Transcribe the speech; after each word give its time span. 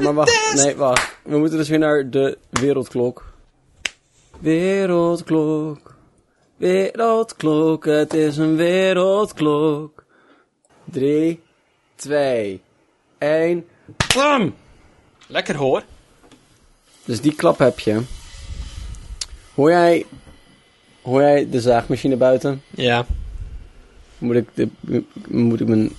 maar 0.00 0.14
wacht. 0.14 0.54
Nee, 0.54 0.74
wacht. 0.76 1.16
We 1.22 1.38
moeten 1.38 1.58
dus 1.58 1.68
weer 1.68 1.78
naar 1.78 2.10
de 2.10 2.38
wereldklok. 2.50 3.32
Wereldklok. 4.38 5.94
Wereldklok, 6.56 7.84
het 7.84 8.14
is 8.14 8.36
een 8.36 8.56
wereldklok. 8.56 10.04
3, 10.84 11.40
2, 11.94 12.60
1. 13.18 13.66
Bam! 14.14 14.54
Lekker 15.26 15.56
hoor. 15.56 15.82
Dus 17.04 17.20
die 17.20 17.34
klap 17.34 17.58
heb 17.58 17.78
je. 17.78 18.00
Hoor 19.54 19.70
jij, 19.70 20.06
hoor 21.02 21.20
jij 21.20 21.48
de 21.50 21.60
zaagmachine 21.60 22.16
buiten? 22.16 22.62
Ja. 22.70 23.06
Moet 24.18 24.34
ik, 24.36 24.48
de, 24.54 24.68
moet 25.28 25.60
ik 25.60 25.66
mijn, 25.68 25.80
moet 25.82 25.90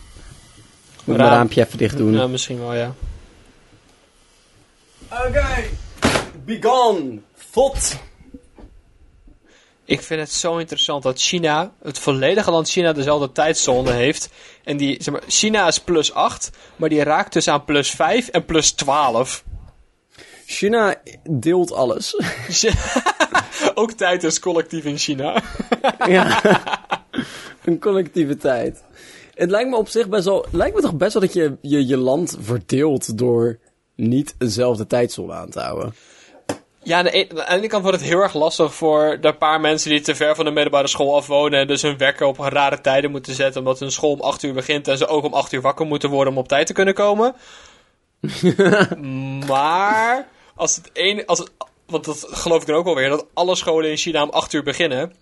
ik 0.99 1.05
mijn 1.05 1.19
Raam. 1.19 1.29
raampje 1.29 1.65
even 1.65 1.77
dicht 1.77 1.97
doen? 1.97 2.13
Ja, 2.13 2.27
misschien 2.27 2.59
wel, 2.59 2.73
ja. 2.73 2.93
Oké. 5.11 5.69
Be 6.45 6.57
gone. 6.61 7.19
Fot. 7.35 7.99
Ik 9.85 10.01
vind 10.01 10.19
het 10.19 10.31
zo 10.31 10.57
interessant 10.57 11.03
dat 11.03 11.21
China, 11.21 11.73
het 11.83 11.99
volledige 11.99 12.51
land 12.51 12.69
China, 12.69 12.93
dezelfde 12.93 13.31
tijdzone 13.31 13.91
heeft. 13.91 14.29
En 14.63 14.77
die, 14.77 15.03
zeg 15.03 15.13
maar, 15.13 15.23
China 15.27 15.67
is 15.67 15.79
plus 15.79 16.13
8, 16.13 16.49
maar 16.75 16.89
die 16.89 17.03
raakt 17.03 17.33
dus 17.33 17.47
aan 17.47 17.65
plus 17.65 17.91
5 17.91 18.27
en 18.27 18.45
plus 18.45 18.71
12. 18.71 19.43
China 20.45 20.95
deelt 21.29 21.71
alles. 21.71 22.15
Ook 23.73 23.91
tijd 23.91 24.23
is 24.23 24.39
collectief 24.39 24.83
in 24.83 24.97
China. 24.97 25.43
ja. 26.07 26.41
Een 27.63 27.79
collectieve 27.79 28.37
tijd. 28.37 28.83
Het 29.33 29.49
lijkt 29.49 29.69
me 29.69 29.75
op 29.75 29.87
zich 29.87 30.09
best 30.09 30.25
wel... 30.25 30.41
Het 30.41 30.53
lijkt 30.53 30.75
me 30.75 30.81
toch 30.81 30.95
best 30.95 31.13
wel 31.13 31.21
dat 31.21 31.33
je 31.33 31.57
je, 31.61 31.87
je 31.87 31.97
land 31.97 32.37
verdeelt 32.39 33.17
door 33.17 33.59
niet 34.07 34.35
dezelfde 34.37 34.87
tijdzone 34.87 35.33
aan 35.33 35.49
te 35.49 35.59
houden. 35.59 35.95
Ja, 36.83 36.97
aan 36.97 37.03
de, 37.03 37.15
een- 37.17 37.29
aan 37.39 37.45
de 37.45 37.55
ene 37.57 37.67
kant 37.67 37.83
wordt 37.83 37.99
het 37.99 38.07
heel 38.09 38.19
erg 38.21 38.33
lastig 38.33 38.73
voor 38.73 39.17
de 39.21 39.33
paar 39.33 39.61
mensen 39.61 39.89
die 39.89 40.01
te 40.01 40.15
ver 40.15 40.35
van 40.35 40.45
de 40.45 40.51
middelbare 40.51 40.87
school 40.87 41.15
afwonen. 41.15 41.59
En 41.59 41.67
dus 41.67 41.81
hun 41.81 41.97
wekker 41.97 42.25
op 42.25 42.37
rare 42.37 42.81
tijden 42.81 43.11
moeten 43.11 43.33
zetten. 43.35 43.61
Omdat 43.61 43.79
hun 43.79 43.91
school 43.91 44.11
om 44.11 44.21
8 44.21 44.43
uur 44.43 44.53
begint 44.53 44.87
en 44.87 44.97
ze 44.97 45.07
ook 45.07 45.23
om 45.23 45.33
8 45.33 45.51
uur 45.51 45.61
wakker 45.61 45.85
moeten 45.85 46.09
worden 46.09 46.33
om 46.33 46.39
op 46.39 46.47
tijd 46.47 46.67
te 46.67 46.73
kunnen 46.73 46.93
komen. 46.93 47.35
maar 49.47 50.27
als 50.55 50.75
het 50.75 50.89
ene. 50.93 51.25
Als 51.25 51.39
het, 51.39 51.51
want 51.85 52.05
dat 52.05 52.27
geloof 52.29 52.61
ik 52.61 52.67
dan 52.67 52.75
ook 52.75 52.85
alweer. 52.87 53.09
Dat 53.09 53.25
alle 53.33 53.55
scholen 53.55 53.89
in 53.89 53.97
China 53.97 54.23
om 54.23 54.29
8 54.29 54.53
uur 54.53 54.63
beginnen. 54.63 55.13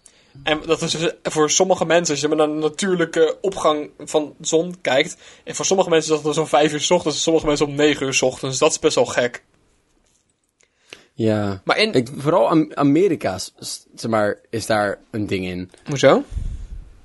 En 0.44 0.62
dat 0.66 0.82
is 0.82 0.98
voor 1.23 1.50
sommige 1.50 1.86
mensen, 1.86 2.14
als 2.14 2.23
je 2.23 2.28
naar 2.28 2.48
de 2.48 2.54
natuurlijke 2.54 3.38
opgang 3.42 3.90
van 4.00 4.36
de 4.38 4.48
zon 4.48 4.76
kijkt. 4.82 5.18
En 5.44 5.56
voor 5.56 5.66
sommige 5.66 5.90
mensen 5.90 6.09
is 6.09 6.16
dat 6.16 6.26
dan 6.26 6.34
zo'n 6.34 6.59
5 6.59 6.73
uur 6.73 6.82
s 6.82 6.92
ochtends. 6.92 7.16
En 7.16 7.22
sommige 7.23 7.45
mensen 7.45 7.66
om 7.66 7.76
9 7.76 8.06
uur 8.06 8.14
s 8.14 8.22
ochtends. 8.22 8.58
Dat 8.58 8.72
is 8.72 8.80
best 8.80 8.95
wel 8.95 9.06
gek. 9.06 9.44
Ja. 11.14 11.62
Maar 11.64 11.78
in. 11.78 11.94
Ik, 11.94 12.10
vooral 12.17 12.50
Am- 12.50 12.72
Amerika, 12.73 13.40
zeg 13.95 14.12
maar, 14.12 14.40
is 14.50 14.66
daar 14.66 15.00
een 15.12 15.28
ding 15.28 15.45
in. 15.45 15.72
Hoezo? 15.86 16.23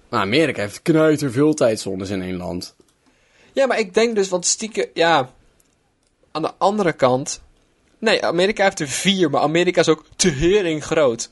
Maar 0.08 0.20
Amerika 0.20 0.60
heeft 0.60 0.82
knijter 0.82 1.32
veel 1.32 1.55
tijdzones 1.55 2.10
in 2.10 2.22
één 2.22 2.36
land. 2.36 2.74
Ja, 3.52 3.66
maar 3.66 3.78
ik 3.78 3.94
denk 3.94 4.14
dus, 4.14 4.28
want 4.28 4.46
stiekem, 4.46 4.86
ja. 4.94 5.30
Aan 6.32 6.42
de 6.42 6.52
andere 6.58 6.92
kant. 6.92 7.42
Nee, 7.98 8.24
Amerika 8.24 8.64
heeft 8.64 8.80
er 8.80 8.88
vier, 8.88 9.30
maar 9.30 9.40
Amerika 9.40 9.80
is 9.80 9.88
ook 9.88 10.05
te 10.16 10.28
hering 10.28 10.84
groot. 10.84 11.30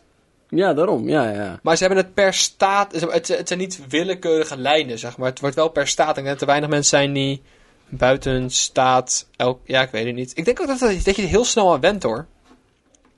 Ja, 0.55 0.75
daarom. 0.75 1.09
Ja, 1.09 1.31
ja. 1.31 1.59
Maar 1.63 1.77
ze 1.77 1.85
hebben 1.85 2.05
het 2.05 2.15
per 2.15 2.35
staat. 2.35 2.93
Het, 2.93 3.29
het 3.29 3.49
zijn 3.49 3.59
niet 3.59 3.81
willekeurige 3.89 4.57
lijnen, 4.57 4.99
zeg 4.99 5.17
maar. 5.17 5.29
Het 5.29 5.41
wordt 5.41 5.57
wel 5.57 5.69
per 5.69 5.89
staat. 5.89 6.09
Ik 6.09 6.15
denk 6.15 6.27
dat 6.27 6.41
er 6.41 6.47
weinig 6.47 6.69
mensen 6.69 6.99
zijn 6.99 7.13
die 7.13 7.43
buiten 7.89 8.51
staat. 8.51 9.29
Elk, 9.37 9.61
ja, 9.65 9.83
ik 9.83 9.91
weet 9.91 10.07
het 10.07 10.15
niet. 10.15 10.33
Ik 10.37 10.45
denk 10.45 10.61
ook 10.61 10.67
dat, 10.67 10.79
dat 10.79 11.17
je 11.17 11.23
er 11.23 11.29
heel 11.29 11.45
snel 11.45 11.73
aan 11.73 11.81
went 11.81 12.03
hoor. 12.03 12.27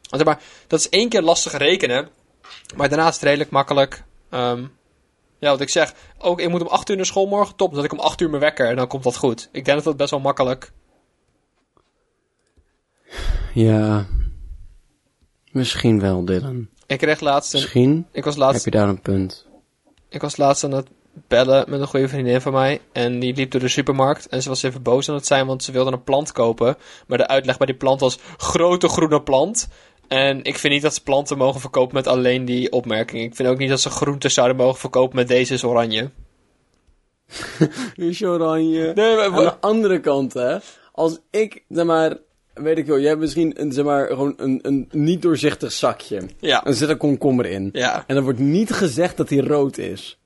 Want 0.08 0.24
maar, 0.24 0.40
dat 0.66 0.78
is 0.78 0.88
één 0.88 1.08
keer 1.08 1.22
lastig 1.22 1.52
rekenen. 1.52 2.08
Maar 2.76 2.88
daarna 2.88 3.08
is 3.08 3.14
het 3.14 3.22
redelijk 3.22 3.50
makkelijk. 3.50 4.04
Ehm, 4.30 4.64
ja, 5.38 5.50
wat 5.50 5.60
ik 5.60 5.68
zeg. 5.68 5.94
Ook, 6.18 6.40
ik 6.40 6.48
moet 6.48 6.60
om 6.60 6.66
8 6.66 6.88
uur 6.88 6.96
naar 6.96 7.06
school 7.06 7.26
morgen. 7.26 7.56
Top, 7.56 7.72
dan 7.72 7.82
zet 7.82 7.92
ik 7.92 7.98
om 7.98 8.04
8 8.04 8.20
uur 8.20 8.30
mijn 8.30 8.42
wekker. 8.42 8.68
En 8.68 8.76
dan 8.76 8.88
komt 8.88 9.04
dat 9.04 9.16
goed. 9.16 9.48
Ik 9.52 9.64
denk 9.64 9.76
dat 9.76 9.84
dat 9.84 9.96
best 9.96 10.10
wel 10.10 10.20
makkelijk. 10.20 10.72
Ja. 13.54 14.06
Misschien 15.50 16.00
wel, 16.00 16.24
Dylan. 16.24 16.68
Ik 16.86 16.98
kreeg 16.98 17.20
laatst 17.20 17.54
een. 17.54 17.60
Misschien 17.60 18.06
Ik 18.12 18.24
was 18.24 18.34
heb 18.34 18.42
laatst 18.42 18.64
je 18.64 18.70
daar 18.70 18.88
een 18.88 19.00
punt. 19.00 19.46
Ik 20.08 20.20
was 20.20 20.36
laatst 20.36 20.64
aan 20.64 20.72
het 20.72 20.88
bellen 21.28 21.70
met 21.70 21.80
een 21.80 21.86
goede 21.86 22.08
vriendin 22.08 22.40
van 22.40 22.52
mij. 22.52 22.80
En 22.92 23.18
die 23.18 23.34
liep 23.34 23.50
door 23.50 23.60
de 23.60 23.68
supermarkt. 23.68 24.28
En 24.28 24.42
ze 24.42 24.48
was 24.48 24.62
even 24.62 24.82
boos 24.82 25.08
aan 25.08 25.14
het 25.14 25.26
zijn, 25.26 25.46
want 25.46 25.62
ze 25.62 25.72
wilde 25.72 25.92
een 25.92 26.04
plant 26.04 26.32
kopen. 26.32 26.76
Maar 27.06 27.18
de 27.18 27.28
uitleg 27.28 27.56
bij 27.56 27.66
die 27.66 27.76
plant 27.76 28.00
was 28.00 28.18
grote 28.36 28.88
groene 28.88 29.22
plant. 29.22 29.68
En 30.08 30.44
ik 30.44 30.58
vind 30.58 30.72
niet 30.72 30.82
dat 30.82 30.94
ze 30.94 31.02
planten 31.02 31.38
mogen 31.38 31.60
verkopen 31.60 31.94
met 31.94 32.06
alleen 32.06 32.44
die 32.44 32.72
opmerking. 32.72 33.22
Ik 33.22 33.34
vind 33.34 33.48
ook 33.48 33.58
niet 33.58 33.68
dat 33.68 33.80
ze 33.80 33.90
groenten 33.90 34.30
zouden 34.30 34.56
mogen 34.56 34.78
verkopen 34.78 35.16
met 35.16 35.28
deze 35.28 35.54
is 35.54 35.64
oranje. 35.64 36.10
Is 37.94 38.24
oranje. 38.24 38.92
Nee, 38.94 39.16
maar... 39.16 39.26
Aan 39.26 39.44
de 39.44 39.60
andere 39.60 40.00
kant, 40.00 40.32
hè. 40.32 40.58
Als 40.92 41.18
ik, 41.30 41.64
zeg 41.68 41.84
maar, 41.84 42.16
weet 42.54 42.78
ik 42.78 42.86
wel, 42.86 42.98
jij 42.98 43.08
hebt 43.08 43.20
misschien 43.20 43.60
een, 43.60 43.72
zeg 43.72 43.84
maar, 43.84 44.06
gewoon 44.06 44.34
een, 44.36 44.58
een 44.62 44.88
niet 44.90 45.22
doorzichtig 45.22 45.72
zakje. 45.72 46.22
Ja. 46.38 46.64
Er 46.64 46.74
zit 46.74 46.88
een 46.88 46.96
komkommer 46.96 47.46
in. 47.46 47.68
Ja. 47.72 48.04
En 48.06 48.16
er 48.16 48.22
wordt 48.22 48.38
niet 48.38 48.72
gezegd 48.72 49.16
dat 49.16 49.28
hij 49.28 49.38
rood 49.38 49.78
is. 49.78 50.18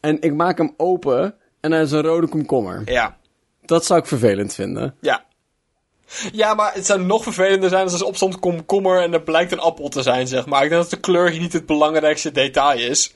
En 0.00 0.20
ik 0.20 0.34
maak 0.34 0.58
hem 0.58 0.74
open 0.76 1.34
en 1.60 1.72
hij 1.72 1.82
is 1.82 1.90
een 1.90 2.02
rode 2.02 2.28
komkommer. 2.28 2.82
Ja. 2.84 3.18
Dat 3.64 3.84
zou 3.84 4.00
ik 4.00 4.06
vervelend 4.06 4.54
vinden. 4.54 4.94
Ja. 5.00 5.24
Ja, 6.32 6.54
maar 6.54 6.74
het 6.74 6.86
zou 6.86 7.00
nog 7.00 7.22
vervelender 7.22 7.68
zijn 7.68 7.82
als 7.82 8.00
er 8.00 8.06
opstond 8.06 8.38
komkommer 8.38 9.02
en 9.02 9.12
er 9.12 9.22
blijkt 9.22 9.52
een 9.52 9.58
appel 9.58 9.88
te 9.88 10.02
zijn, 10.02 10.26
zeg 10.26 10.46
maar. 10.46 10.62
Ik 10.62 10.70
denk 10.70 10.82
dat 10.82 10.90
de 10.90 11.00
kleur 11.00 11.30
hier 11.30 11.40
niet 11.40 11.52
het 11.52 11.66
belangrijkste 11.66 12.32
detail 12.32 12.78
is. 12.78 13.14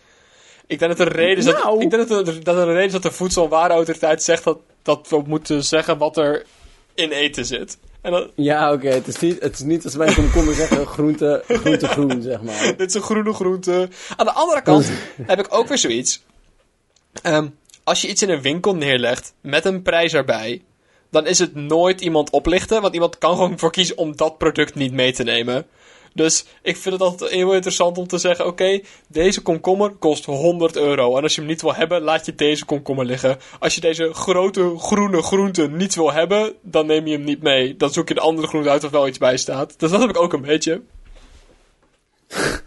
Ik 0.66 0.78
denk 0.78 0.96
dat 0.96 1.08
de 1.08 1.14
reden 1.14 1.36
is 1.36 1.44
dat, 1.44 1.62
Nou. 1.62 1.82
ik 1.82 1.90
denk 1.90 2.08
dat, 2.08 2.26
er, 2.26 2.44
dat 2.44 2.56
een 2.56 2.64
reden 2.64 2.84
is 2.84 2.92
dat 2.92 3.02
de 3.02 3.10
en 3.10 4.22
zegt 4.22 4.44
dat, 4.44 4.58
dat 4.82 5.08
we 5.08 5.22
moeten 5.26 5.64
zeggen 5.64 5.98
wat 5.98 6.16
er 6.16 6.46
in 6.96 7.10
eten 7.10 7.44
zit. 7.44 7.78
En 8.00 8.12
dat, 8.12 8.30
Ja, 8.34 8.72
oké. 8.72 8.88
Het 8.88 9.06
is 9.06 9.18
niet, 9.18 9.42
het 9.42 9.54
is 9.54 9.60
niet 9.60 9.84
als 9.84 9.94
wij 9.94 10.14
komkommer 10.14 10.54
zeggen 10.54 10.86
groente, 10.86 11.42
groente 11.48 11.88
groen, 11.88 12.22
zeg 12.30 12.42
maar. 12.42 12.76
dit 12.76 12.88
is 12.88 12.94
een 12.94 13.02
groene 13.02 13.32
groente. 13.32 13.88
Aan 14.16 14.26
de 14.26 14.32
andere 14.32 14.62
kant 14.62 14.90
heb 15.26 15.38
ik 15.38 15.54
ook 15.54 15.68
weer 15.68 15.78
zoiets. 15.78 16.24
Ehm, 17.22 17.48
als 17.84 18.00
je 18.00 18.08
iets 18.08 18.22
in 18.22 18.30
een 18.30 18.42
winkel 18.42 18.74
neerlegt 18.74 19.32
met 19.40 19.64
een 19.64 19.82
prijs 19.82 20.14
erbij, 20.14 20.62
dan 21.10 21.26
is 21.26 21.38
het 21.38 21.54
nooit 21.54 22.00
iemand 22.00 22.30
oplichten, 22.30 22.82
want 22.82 22.94
iemand 22.94 23.18
kan 23.18 23.36
gewoon 23.36 23.58
voor 23.58 23.70
kiezen 23.70 23.98
om 23.98 24.16
dat 24.16 24.38
product 24.38 24.74
niet 24.74 24.92
mee 24.92 25.12
te 25.12 25.22
nemen. 25.22 25.66
Dus 26.16 26.44
ik 26.62 26.76
vind 26.76 26.94
het 26.94 27.02
altijd 27.02 27.30
heel 27.30 27.54
interessant 27.54 27.98
om 27.98 28.06
te 28.06 28.18
zeggen: 28.18 28.46
oké, 28.46 28.80
deze 29.08 29.42
komkommer 29.42 29.90
kost 29.90 30.24
100 30.24 30.76
euro. 30.76 31.16
En 31.16 31.22
als 31.22 31.34
je 31.34 31.40
hem 31.40 31.50
niet 31.50 31.62
wil 31.62 31.74
hebben, 31.74 32.02
laat 32.02 32.26
je 32.26 32.34
deze 32.34 32.64
komkommer 32.64 33.04
liggen. 33.04 33.38
Als 33.58 33.74
je 33.74 33.80
deze 33.80 34.14
grote 34.14 34.78
groene 34.78 35.22
groente 35.22 35.68
niet 35.68 35.94
wil 35.94 36.12
hebben, 36.12 36.54
dan 36.62 36.86
neem 36.86 37.06
je 37.06 37.12
hem 37.12 37.24
niet 37.24 37.42
mee. 37.42 37.76
Dan 37.76 37.90
zoek 37.90 38.08
je 38.08 38.14
de 38.14 38.20
andere 38.20 38.46
groente 38.46 38.70
uit 38.70 38.84
of 38.84 38.90
wel 38.90 39.08
iets 39.08 39.18
bij 39.18 39.36
staat. 39.36 39.78
Dus 39.78 39.90
dat 39.90 40.00
heb 40.00 40.10
ik 40.10 40.18
ook 40.20 40.32
een 40.32 40.42
beetje. 40.42 40.82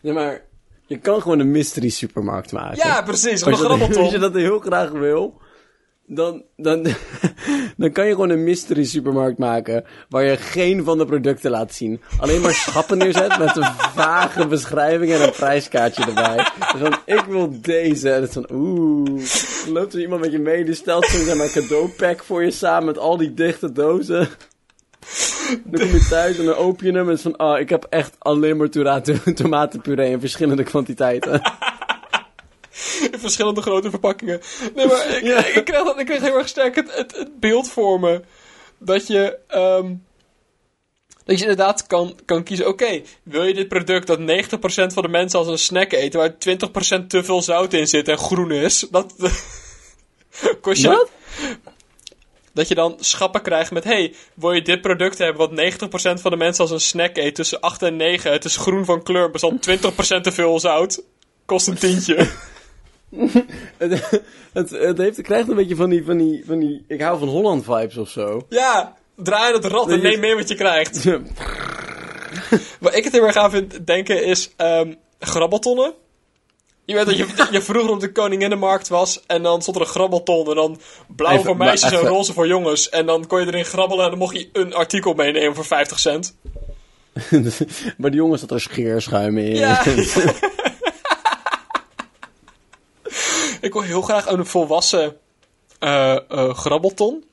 Nee, 0.00 0.14
maar 0.14 0.42
je 0.86 0.98
kan 0.98 1.22
gewoon 1.22 1.38
een 1.38 1.50
mystery 1.50 1.88
supermarkt 1.88 2.52
maken. 2.52 2.76
Ja, 2.76 3.02
precies. 3.02 3.44
Als 3.44 3.60
je, 3.60 3.68
dat, 3.68 3.96
als 3.96 4.10
je 4.10 4.18
dat 4.18 4.34
heel 4.34 4.58
graag 4.58 4.90
wil, 4.90 5.40
dan, 6.06 6.42
dan, 6.56 6.82
dan 7.76 7.92
kan 7.92 8.06
je 8.06 8.12
gewoon 8.12 8.30
een 8.30 8.44
mystery 8.44 8.84
supermarkt 8.84 9.38
maken 9.38 9.84
waar 10.08 10.24
je 10.24 10.36
geen 10.36 10.84
van 10.84 10.98
de 10.98 11.06
producten 11.06 11.50
laat 11.50 11.74
zien. 11.74 12.00
Alleen 12.18 12.40
maar 12.40 12.54
schappen 12.54 12.98
neerzet 12.98 13.38
met 13.38 13.56
een 13.56 13.72
vage 13.94 14.46
beschrijving 14.46 15.12
en 15.12 15.22
een 15.22 15.30
prijskaartje 15.30 16.04
erbij. 16.04 16.48
Dus 16.72 16.80
dan, 16.80 16.98
ik 17.04 17.24
wil 17.24 17.60
deze. 17.60 18.10
En 18.10 18.20
het 18.20 18.28
is 18.28 18.34
van, 18.34 18.48
oeh. 18.52 19.22
Loopt 19.72 19.94
er 19.94 20.00
iemand 20.00 20.20
met 20.20 20.32
je 20.32 20.38
mee, 20.38 20.64
die 20.64 20.74
stelt 20.74 21.06
zo'n 21.06 21.24
zeg 21.24 21.36
maar, 21.36 21.50
cadeaupack 21.50 22.24
voor 22.24 22.44
je 22.44 22.50
samen 22.50 22.84
met 22.86 22.98
al 22.98 23.16
die 23.16 23.34
dichte 23.34 23.72
dozen. 23.72 24.28
Dan 25.64 25.80
kom 25.80 25.90
je 25.90 26.06
thuis 26.10 26.38
en 26.38 26.44
dan 26.44 26.54
open 26.54 26.86
je 26.86 26.92
hem 26.92 27.06
en 27.06 27.12
het 27.12 27.20
van, 27.20 27.36
ah, 27.36 27.60
ik 27.60 27.68
heb 27.68 27.86
echt 27.90 28.16
alleen 28.18 28.56
maar 28.56 28.70
tomaten- 28.70 29.34
tomatenpuree 29.34 30.10
in 30.10 30.20
verschillende 30.20 30.62
kwantiteiten. 30.62 31.40
In 33.12 33.18
verschillende 33.18 33.62
grote 33.62 33.90
verpakkingen. 33.90 34.40
Nee, 34.74 34.86
maar 34.86 35.16
ik, 35.16 35.22
Ja. 35.22 35.44
ik, 35.46 35.64
kreeg, 35.64 35.84
dat- 35.84 35.98
ik 35.98 36.06
kreeg 36.06 36.20
heel 36.20 36.36
erg 36.38 36.48
sterk 36.48 36.74
het, 36.74 36.94
het, 36.94 37.16
het 37.16 37.40
beeld 37.40 37.70
voor 37.70 38.00
me. 38.00 38.20
Dat 38.78 39.06
je, 39.06 39.38
ehm, 39.48 39.94
dat 41.24 41.36
je 41.38 41.42
inderdaad 41.42 41.86
kan, 41.86 42.18
kan 42.24 42.42
kiezen. 42.42 42.68
Oké, 42.68 43.02
wil 43.22 43.44
je 43.44 43.54
dit 43.54 43.68
product 43.68 44.06
dat 44.06 44.18
90% 44.18 44.92
van 44.92 45.02
de 45.02 45.08
mensen 45.08 45.38
als 45.38 45.48
een 45.48 45.58
snack 45.58 45.92
eten, 45.92 46.20
waar 46.20 46.38
20% 46.38 47.08
te 47.10 47.24
veel 47.24 47.42
zout 47.42 47.72
in 47.72 47.86
zit 47.88 48.08
en 48.08 48.18
groen 48.18 48.50
is? 48.52 48.86
Dat 48.90 49.14
kost 50.60 50.82
je. 50.82 50.88
Wat? 50.88 51.10
Dat 52.52 52.68
je 52.68 52.74
dan 52.74 52.96
schappen 53.00 53.42
krijgt 53.42 53.70
met: 53.70 53.84
hey, 53.84 54.14
wil 54.34 54.52
je 54.52 54.62
dit 54.62 54.80
product 54.80 55.18
hebben 55.18 55.48
wat 55.48 55.74
90% 56.18 56.20
van 56.20 56.30
de 56.30 56.36
mensen 56.36 56.62
als 56.62 56.72
een 56.72 56.80
snack 56.80 57.16
eet 57.16 57.34
tussen 57.34 57.60
8 57.60 57.82
en 57.82 57.96
9? 57.96 58.32
Het 58.32 58.44
is 58.44 58.56
groen 58.56 58.84
van 58.84 59.02
kleur, 59.02 59.30
bestand 59.30 59.68
20% 59.70 60.20
te 60.22 60.32
veel 60.32 60.60
zout. 60.60 61.02
Kost 61.44 61.66
een 61.66 61.78
tientje. 61.78 62.16
het, 63.76 64.20
het, 64.52 64.70
het, 64.70 64.98
heeft, 64.98 65.16
het 65.16 65.26
krijgt 65.26 65.48
een 65.48 65.56
beetje 65.56 65.76
van 65.76 65.90
die, 65.90 66.04
van 66.04 66.16
die, 66.16 66.42
van 66.46 66.58
die, 66.58 66.84
ik 66.88 67.00
hou 67.00 67.18
van 67.18 67.28
Holland 67.28 67.64
vibes 67.64 67.96
of 67.96 68.08
zo. 68.08 68.46
Ja, 68.48 68.96
draai 69.16 69.52
het 69.52 69.64
rad 69.64 69.90
en 69.90 70.02
neem 70.02 70.20
mee 70.20 70.34
wat 70.34 70.48
je 70.48 70.54
krijgt. 70.54 71.04
Wat 72.80 72.94
ik 72.94 73.04
het 73.04 73.12
heel 73.12 73.26
erg 73.26 73.36
aan 73.36 73.50
vind 73.50 73.86
denken 73.86 74.24
is 74.24 74.50
ehm, 74.56 74.92
grabbeltonnen. 75.18 75.92
Je 76.84 76.94
weet 76.94 77.06
dat 77.06 77.16
je, 77.16 77.26
je 77.50 77.62
vroeger 77.62 77.90
op 77.90 78.00
de 78.00 78.12
Koninginnenmarkt 78.12 78.88
was 78.88 79.22
en 79.26 79.42
dan 79.42 79.62
stond 79.62 79.76
er 79.76 79.82
een 79.82 79.88
grabbelton 79.88 80.48
en 80.48 80.54
dan 80.54 80.80
blauw 81.16 81.32
Even, 81.32 81.44
voor 81.44 81.56
meisjes 81.56 81.92
en 81.92 81.98
roze 81.98 82.32
voor 82.32 82.46
jongens. 82.46 82.88
En 82.88 83.06
dan 83.06 83.26
kon 83.26 83.40
je 83.40 83.46
erin 83.46 83.64
grabbelen 83.64 84.04
en 84.04 84.10
dan 84.10 84.18
mocht 84.18 84.36
je 84.36 84.48
een 84.52 84.74
artikel 84.74 85.12
meenemen 85.12 85.54
voor 85.54 85.64
50 85.64 85.98
cent. 85.98 86.36
maar 87.98 88.10
die 88.10 88.20
jongens 88.20 88.40
zat 88.40 88.50
er 88.50 88.60
scheerschuim 88.60 89.38
in. 89.38 89.54
Ja. 89.54 89.82
Ik 93.60 93.72
wil 93.72 93.82
heel 93.82 94.02
graag 94.02 94.26
een 94.26 94.46
volwassen 94.46 95.16
eh, 95.78 96.12
eh, 96.30 96.54
grabbelton. 96.54 97.24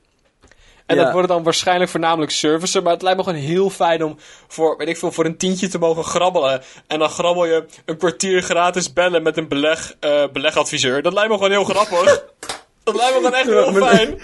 En 0.86 0.96
Ja. 0.96 1.02
dat 1.02 1.12
worden 1.12 1.30
dan 1.30 1.42
waarschijnlijk 1.42 1.90
voornamelijk 1.90 2.32
servicen. 2.32 2.82
Maar 2.82 2.92
het 2.92 3.02
lijkt 3.02 3.18
me 3.18 3.24
gewoon 3.24 3.40
heel 3.40 3.70
fijn 3.70 4.04
om 4.04 4.16
voor, 4.48 4.76
weet 4.76 4.88
ik 4.88 4.96
veel, 4.96 5.12
voor 5.12 5.24
een 5.24 5.36
tientje 5.36 5.68
te 5.68 5.78
mogen 5.78 6.04
grabbelen. 6.04 6.62
En 6.86 6.98
dan 6.98 7.08
grabbel 7.08 7.44
je 7.44 7.64
een 7.84 7.96
kwartier 7.96 8.42
gratis 8.42 8.92
bellen 8.92 9.22
met 9.22 9.36
een 9.36 9.48
beleg, 9.48 9.94
eh, 10.00 10.24
belegadviseur. 10.32 11.02
Dat 11.02 11.12
lijkt 11.12 11.28
me 11.30 11.34
gewoon 11.36 11.50
heel 11.50 11.64
grappig. 11.64 12.24
Dat 12.84 12.94
lijkt 12.96 13.12
me 13.14 13.16
gewoon 13.16 13.34
echt 13.34 13.48
heel 13.48 13.86
fijn. 13.86 14.20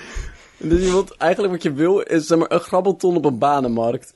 Dus 0.57 0.81
je 0.81 0.91
wilt, 0.91 1.17
eigenlijk 1.17 1.53
wat 1.53 1.63
je 1.63 1.73
wil 1.73 2.01
is 2.01 2.27
zeg 2.27 2.39
maar, 2.39 2.51
een 2.51 2.61
grabbelton 2.61 3.17
op 3.17 3.25
een 3.25 3.39
banenmarkt. 3.39 4.13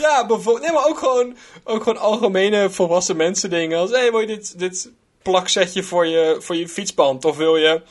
Ja, 0.00 0.26
bijvoorbeeld. 0.26 0.60
Nee, 0.60 0.72
maar 0.72 0.86
ook 0.86 0.98
gewoon, 0.98 1.36
ook 1.64 1.82
gewoon 1.82 1.98
algemene 1.98 2.70
volwassen 2.70 3.16
mensen 3.16 3.50
dingen. 3.50 3.78
Als, 3.78 3.90
hé, 3.90 3.96
hey, 3.98 4.10
wil 4.10 4.20
je 4.20 4.26
dit, 4.26 4.58
dit 4.58 4.90
plaksetje 5.22 5.82
voor 5.82 6.06
je, 6.06 6.36
voor 6.38 6.56
je 6.56 6.68
fietsband? 6.68 7.24
Of 7.24 7.36
wil 7.36 7.56
je... 7.56 7.82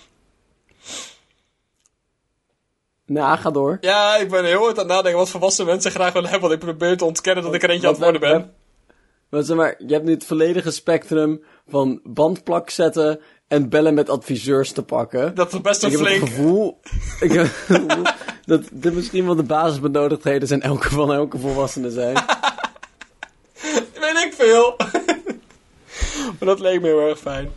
nou, 3.06 3.38
ga 3.38 3.52
door. 3.52 3.78
Ja, 3.82 4.16
ik 4.16 4.30
ben 4.30 4.46
heel 4.46 4.60
hard 4.60 4.80
aan 4.80 4.86
het 4.86 4.94
nadenken 4.94 5.20
wat 5.20 5.30
volwassen 5.30 5.66
mensen 5.66 5.92
graag 5.92 6.14
willen 6.14 6.30
hebben. 6.30 6.50
Want 6.50 6.62
ik 6.62 6.68
probeer 6.68 6.98
te 6.98 7.06
ontkennen 7.06 7.44
dat 7.44 7.54
ik 7.54 7.64
er 7.64 7.70
eentje 7.70 7.88
aan 7.88 7.94
het 7.94 8.04
worden 8.04 8.22
ben. 8.22 8.54
Maar 9.30 9.44
zeg 9.44 9.58
maar, 9.58 9.76
je 9.88 9.94
hebt 9.94 10.06
nu 10.06 10.12
het 10.12 10.26
volledige 10.26 10.72
spectrum 10.72 11.44
van 11.68 12.00
bandplak 12.04 12.70
zetten 12.70 13.20
en 13.48 13.70
bellen 13.70 13.94
met 13.94 14.10
adviseurs 14.10 14.72
te 14.72 14.84
pakken. 14.84 15.36
Dat 15.36 15.54
is 15.54 15.62
best 15.62 15.84
ik 15.84 15.92
een 15.92 15.98
heb 15.98 16.08
flink. 16.08 16.22
het 16.22 16.30
gevoel, 16.30 16.80
ik 17.20 17.32
heb 17.32 17.44
het 17.44 17.54
gevoel 17.66 18.04
dat 18.46 18.62
dit 18.72 18.94
misschien 18.94 19.26
wel 19.26 19.36
de 19.36 19.44
basisbenodigdheden 19.44 20.48
zijn 20.48 20.62
elke 20.62 20.90
van 20.90 21.14
elke 21.14 21.38
volwassene 21.38 21.92
zijn. 21.92 22.14
Weet 24.02 24.24
ik 24.26 24.34
veel. 24.38 24.76
Maar 26.40 26.48
dat 26.50 26.60
leek 26.60 26.82
me 26.82 26.88
heel 26.88 27.10
erg 27.10 27.20
fijn. 27.20 27.52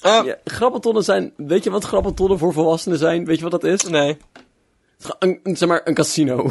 Ah, 0.00 0.26
Ja, 0.26 0.38
grabbeltonnen 0.44 1.04
zijn, 1.04 1.32
weet 1.36 1.64
je 1.64 1.70
wat 1.70 1.84
grabbeltonnen 1.84 2.38
voor 2.38 2.52
volwassenen 2.52 2.98
zijn? 2.98 3.24
Weet 3.24 3.36
je 3.36 3.42
wat 3.42 3.60
dat 3.60 3.64
is? 3.64 3.82
nee. 3.82 4.16
Een, 5.18 5.40
zeg 5.42 5.68
maar, 5.68 5.80
een 5.84 5.94
casino. 5.94 6.50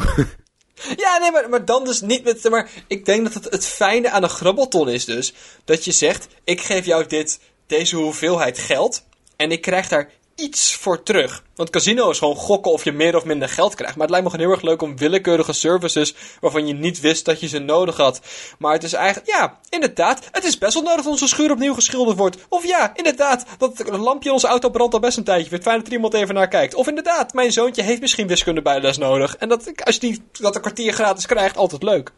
Ja, 0.96 1.18
nee, 1.18 1.30
maar, 1.30 1.48
maar 1.48 1.64
dan 1.64 1.84
dus 1.84 2.00
niet 2.00 2.24
met... 2.24 2.50
Maar 2.50 2.70
ik 2.86 3.04
denk 3.04 3.24
dat 3.24 3.34
het, 3.34 3.52
het 3.52 3.66
fijne 3.66 4.10
aan 4.10 4.22
een 4.22 4.28
grabbelton 4.28 4.88
is 4.88 5.04
dus... 5.04 5.34
dat 5.64 5.84
je 5.84 5.92
zegt, 5.92 6.28
ik 6.44 6.60
geef 6.60 6.84
jou 6.84 7.06
dit, 7.06 7.40
deze 7.66 7.96
hoeveelheid 7.96 8.58
geld... 8.58 9.04
en 9.36 9.50
ik 9.50 9.60
krijg 9.60 9.88
daar 9.88 10.10
iets 10.34 10.74
voor 10.76 11.02
terug. 11.02 11.42
Want 11.54 11.70
casino 11.70 12.10
is 12.10 12.18
gewoon 12.18 12.36
gokken 12.36 12.72
of 12.72 12.84
je 12.84 12.92
meer 12.92 13.16
of 13.16 13.24
minder 13.24 13.48
geld 13.48 13.74
krijgt. 13.74 13.94
Maar 13.94 14.02
het 14.02 14.10
lijkt 14.10 14.24
me 14.26 14.32
gewoon 14.32 14.46
heel 14.46 14.56
erg 14.56 14.68
leuk 14.68 14.82
om 14.82 14.96
willekeurige 14.96 15.52
services... 15.52 16.14
waarvan 16.40 16.66
je 16.66 16.74
niet 16.74 17.00
wist 17.00 17.24
dat 17.24 17.40
je 17.40 17.48
ze 17.48 17.58
nodig 17.58 17.96
had. 17.96 18.20
Maar 18.58 18.72
het 18.72 18.82
is 18.82 18.92
eigenlijk... 18.92 19.36
Ja, 19.36 19.58
inderdaad, 19.68 20.28
het 20.32 20.44
is 20.44 20.58
best 20.58 20.74
wel 20.74 20.82
nodig 20.82 21.02
dat 21.02 21.12
onze 21.12 21.28
schuur 21.28 21.50
opnieuw 21.50 21.74
geschilderd 21.74 22.16
wordt. 22.16 22.36
Of 22.48 22.66
ja, 22.66 22.92
inderdaad, 22.94 23.44
dat 23.58 23.88
lampje 23.88 24.28
in 24.28 24.34
onze 24.34 24.46
auto 24.46 24.70
brandt 24.70 24.94
al 24.94 25.00
best 25.00 25.16
een 25.16 25.24
tijdje. 25.24 25.48
Vind 25.48 25.62
fijn 25.62 25.78
dat 25.78 25.86
er 25.86 25.92
iemand 25.92 26.14
even 26.14 26.34
naar 26.34 26.48
kijkt. 26.48 26.74
Of 26.74 26.88
inderdaad, 26.88 27.32
mijn 27.32 27.52
zoontje 27.52 27.82
heeft 27.82 28.00
misschien 28.00 28.26
wiskunde 28.26 28.62
bijles 28.62 28.98
nodig. 28.98 29.36
En 29.36 29.48
dat, 29.48 29.84
als 29.84 29.94
je 29.94 30.00
die, 30.00 30.22
dat 30.32 30.54
een 30.54 30.60
kwartier 30.60 30.92
gratis 30.92 31.26
krijgt, 31.26 31.56
altijd 31.56 31.82
leuk. 31.82 32.12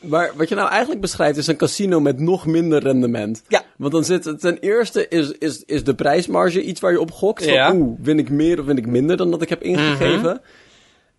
Maar 0.00 0.30
wat 0.36 0.48
je 0.48 0.54
nou 0.54 0.68
eigenlijk 0.70 1.00
beschrijft 1.00 1.38
is 1.38 1.46
een 1.46 1.56
casino 1.56 2.00
met 2.00 2.18
nog 2.20 2.46
minder 2.46 2.82
rendement. 2.82 3.42
Ja. 3.48 3.62
Want 3.76 3.92
dan 3.92 4.04
zit 4.04 4.24
het 4.24 4.40
ten 4.40 4.58
eerste 4.58 5.08
is, 5.08 5.30
is, 5.30 5.62
is 5.64 5.84
de 5.84 5.94
prijsmarge 5.94 6.62
iets 6.62 6.80
waar 6.80 6.92
je 6.92 7.00
op 7.00 7.10
gokt. 7.12 7.44
Van, 7.44 7.52
Ja. 7.52 7.72
Oeh, 7.74 7.98
win 8.02 8.18
ik 8.18 8.30
meer 8.30 8.60
of 8.60 8.66
win 8.66 8.76
ik 8.76 8.86
minder 8.86 9.16
dan 9.16 9.30
dat 9.30 9.42
ik 9.42 9.48
heb 9.48 9.62
ingegeven. 9.62 10.40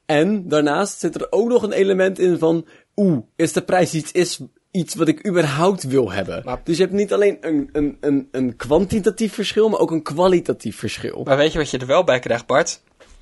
En 0.06 0.48
daarnaast 0.48 1.00
zit 1.00 1.16
er 1.16 1.28
ook 1.30 1.48
nog 1.50 1.64
een 1.64 1.72
element 1.72 2.20
in 2.20 2.38
van... 2.38 2.68
Oeh, 2.96 3.18
is 3.36 3.54
de 3.54 3.62
prijs 3.62 3.94
iets, 3.94 4.12
is 4.12 4.40
iets 4.72 4.96
wat 4.96 5.08
ik 5.08 5.28
überhaupt 5.28 5.84
wil 5.84 6.12
hebben. 6.12 6.42
Maar- 6.46 6.62
Dus 6.64 6.78
je 6.78 6.84
hebt 6.84 6.96
niet 6.96 7.14
alleen 7.14 7.38
een, 7.42 7.70
een, 7.72 7.98
een, 8.02 8.28
een 8.32 8.56
kwantitatief 8.56 9.34
verschil, 9.34 9.70
maar 9.70 9.80
ook 9.80 9.92
een 9.92 10.04
kwalitatief 10.04 10.78
verschil. 10.78 11.22
Maar 11.24 11.38
weet 11.38 11.52
je 11.52 11.58
wat 11.58 11.70
je 11.70 11.78
er 11.78 11.86
wel 11.86 12.04
bij 12.04 12.20
krijgt, 12.20 12.46
Bart? 12.46 12.82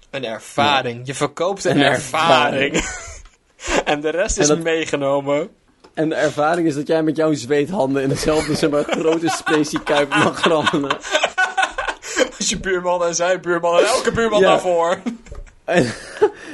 Een 0.09 0.25
ervaring. 0.25 1.01
Je 1.07 1.13
verkoopt 1.13 1.63
een, 1.65 1.75
Een 1.75 1.83
ervaring. 1.83 2.73
en 3.85 4.01
de 4.01 4.09
rest 4.09 4.37
is 4.37 4.47
dat- 4.47 4.59
meegenomen. 4.59 5.49
En 5.93 6.09
de 6.09 6.15
ervaring 6.15 6.67
is 6.67 6.75
dat 6.75 6.87
jij 6.87 7.03
met 7.03 7.15
jouw 7.15 7.33
zweethanden 7.33 8.03
in 8.03 8.09
dezelfde 8.09 8.55
zeg 8.55 8.69
maar, 8.69 8.83
grote 8.83 9.27
speciekuip 9.29 10.09
mag 10.09 10.39
grabbelen. 10.39 10.97
Als 12.37 12.49
je 12.49 12.59
buurman 12.59 13.03
en 13.05 13.15
zijn 13.15 13.41
buurman 13.41 13.77
en 13.79 13.85
elke 13.85 14.11
buurman 14.11 14.39
Ja. 14.39 14.47
daarvoor. 14.47 14.97
En, 15.63 15.93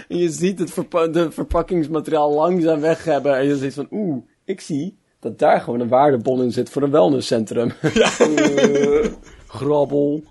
en 0.07 0.17
je 0.17 0.29
ziet 0.29 0.59
het 0.59 0.71
verpa- 0.71 1.07
de 1.07 1.31
verpakkingsmateriaal 1.31 2.33
langzaam 2.33 2.79
weg 2.81 3.03
hebben. 3.03 3.35
En 3.37 3.45
je 3.45 3.57
zegt 3.57 3.73
van, 3.73 3.87
oeh, 3.91 4.23
ik 4.45 4.61
zie 4.61 4.97
dat 5.19 5.39
daar 5.39 5.61
gewoon 5.61 5.79
een 5.79 5.87
waardebon 5.87 6.41
in 6.43 6.51
zit 6.51 6.69
voor 6.69 6.81
een 6.81 6.91
wellnesscentrum. 6.91 7.73
Eh, 7.81 9.07
grabbel. 9.47 10.23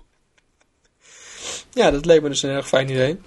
Ja, 1.71 1.91
dat 1.91 2.05
leek 2.05 2.21
me 2.21 2.29
dus 2.29 2.43
een 2.43 2.49
erg 2.49 2.67
fijn 2.67 2.89
idee. 2.89 3.19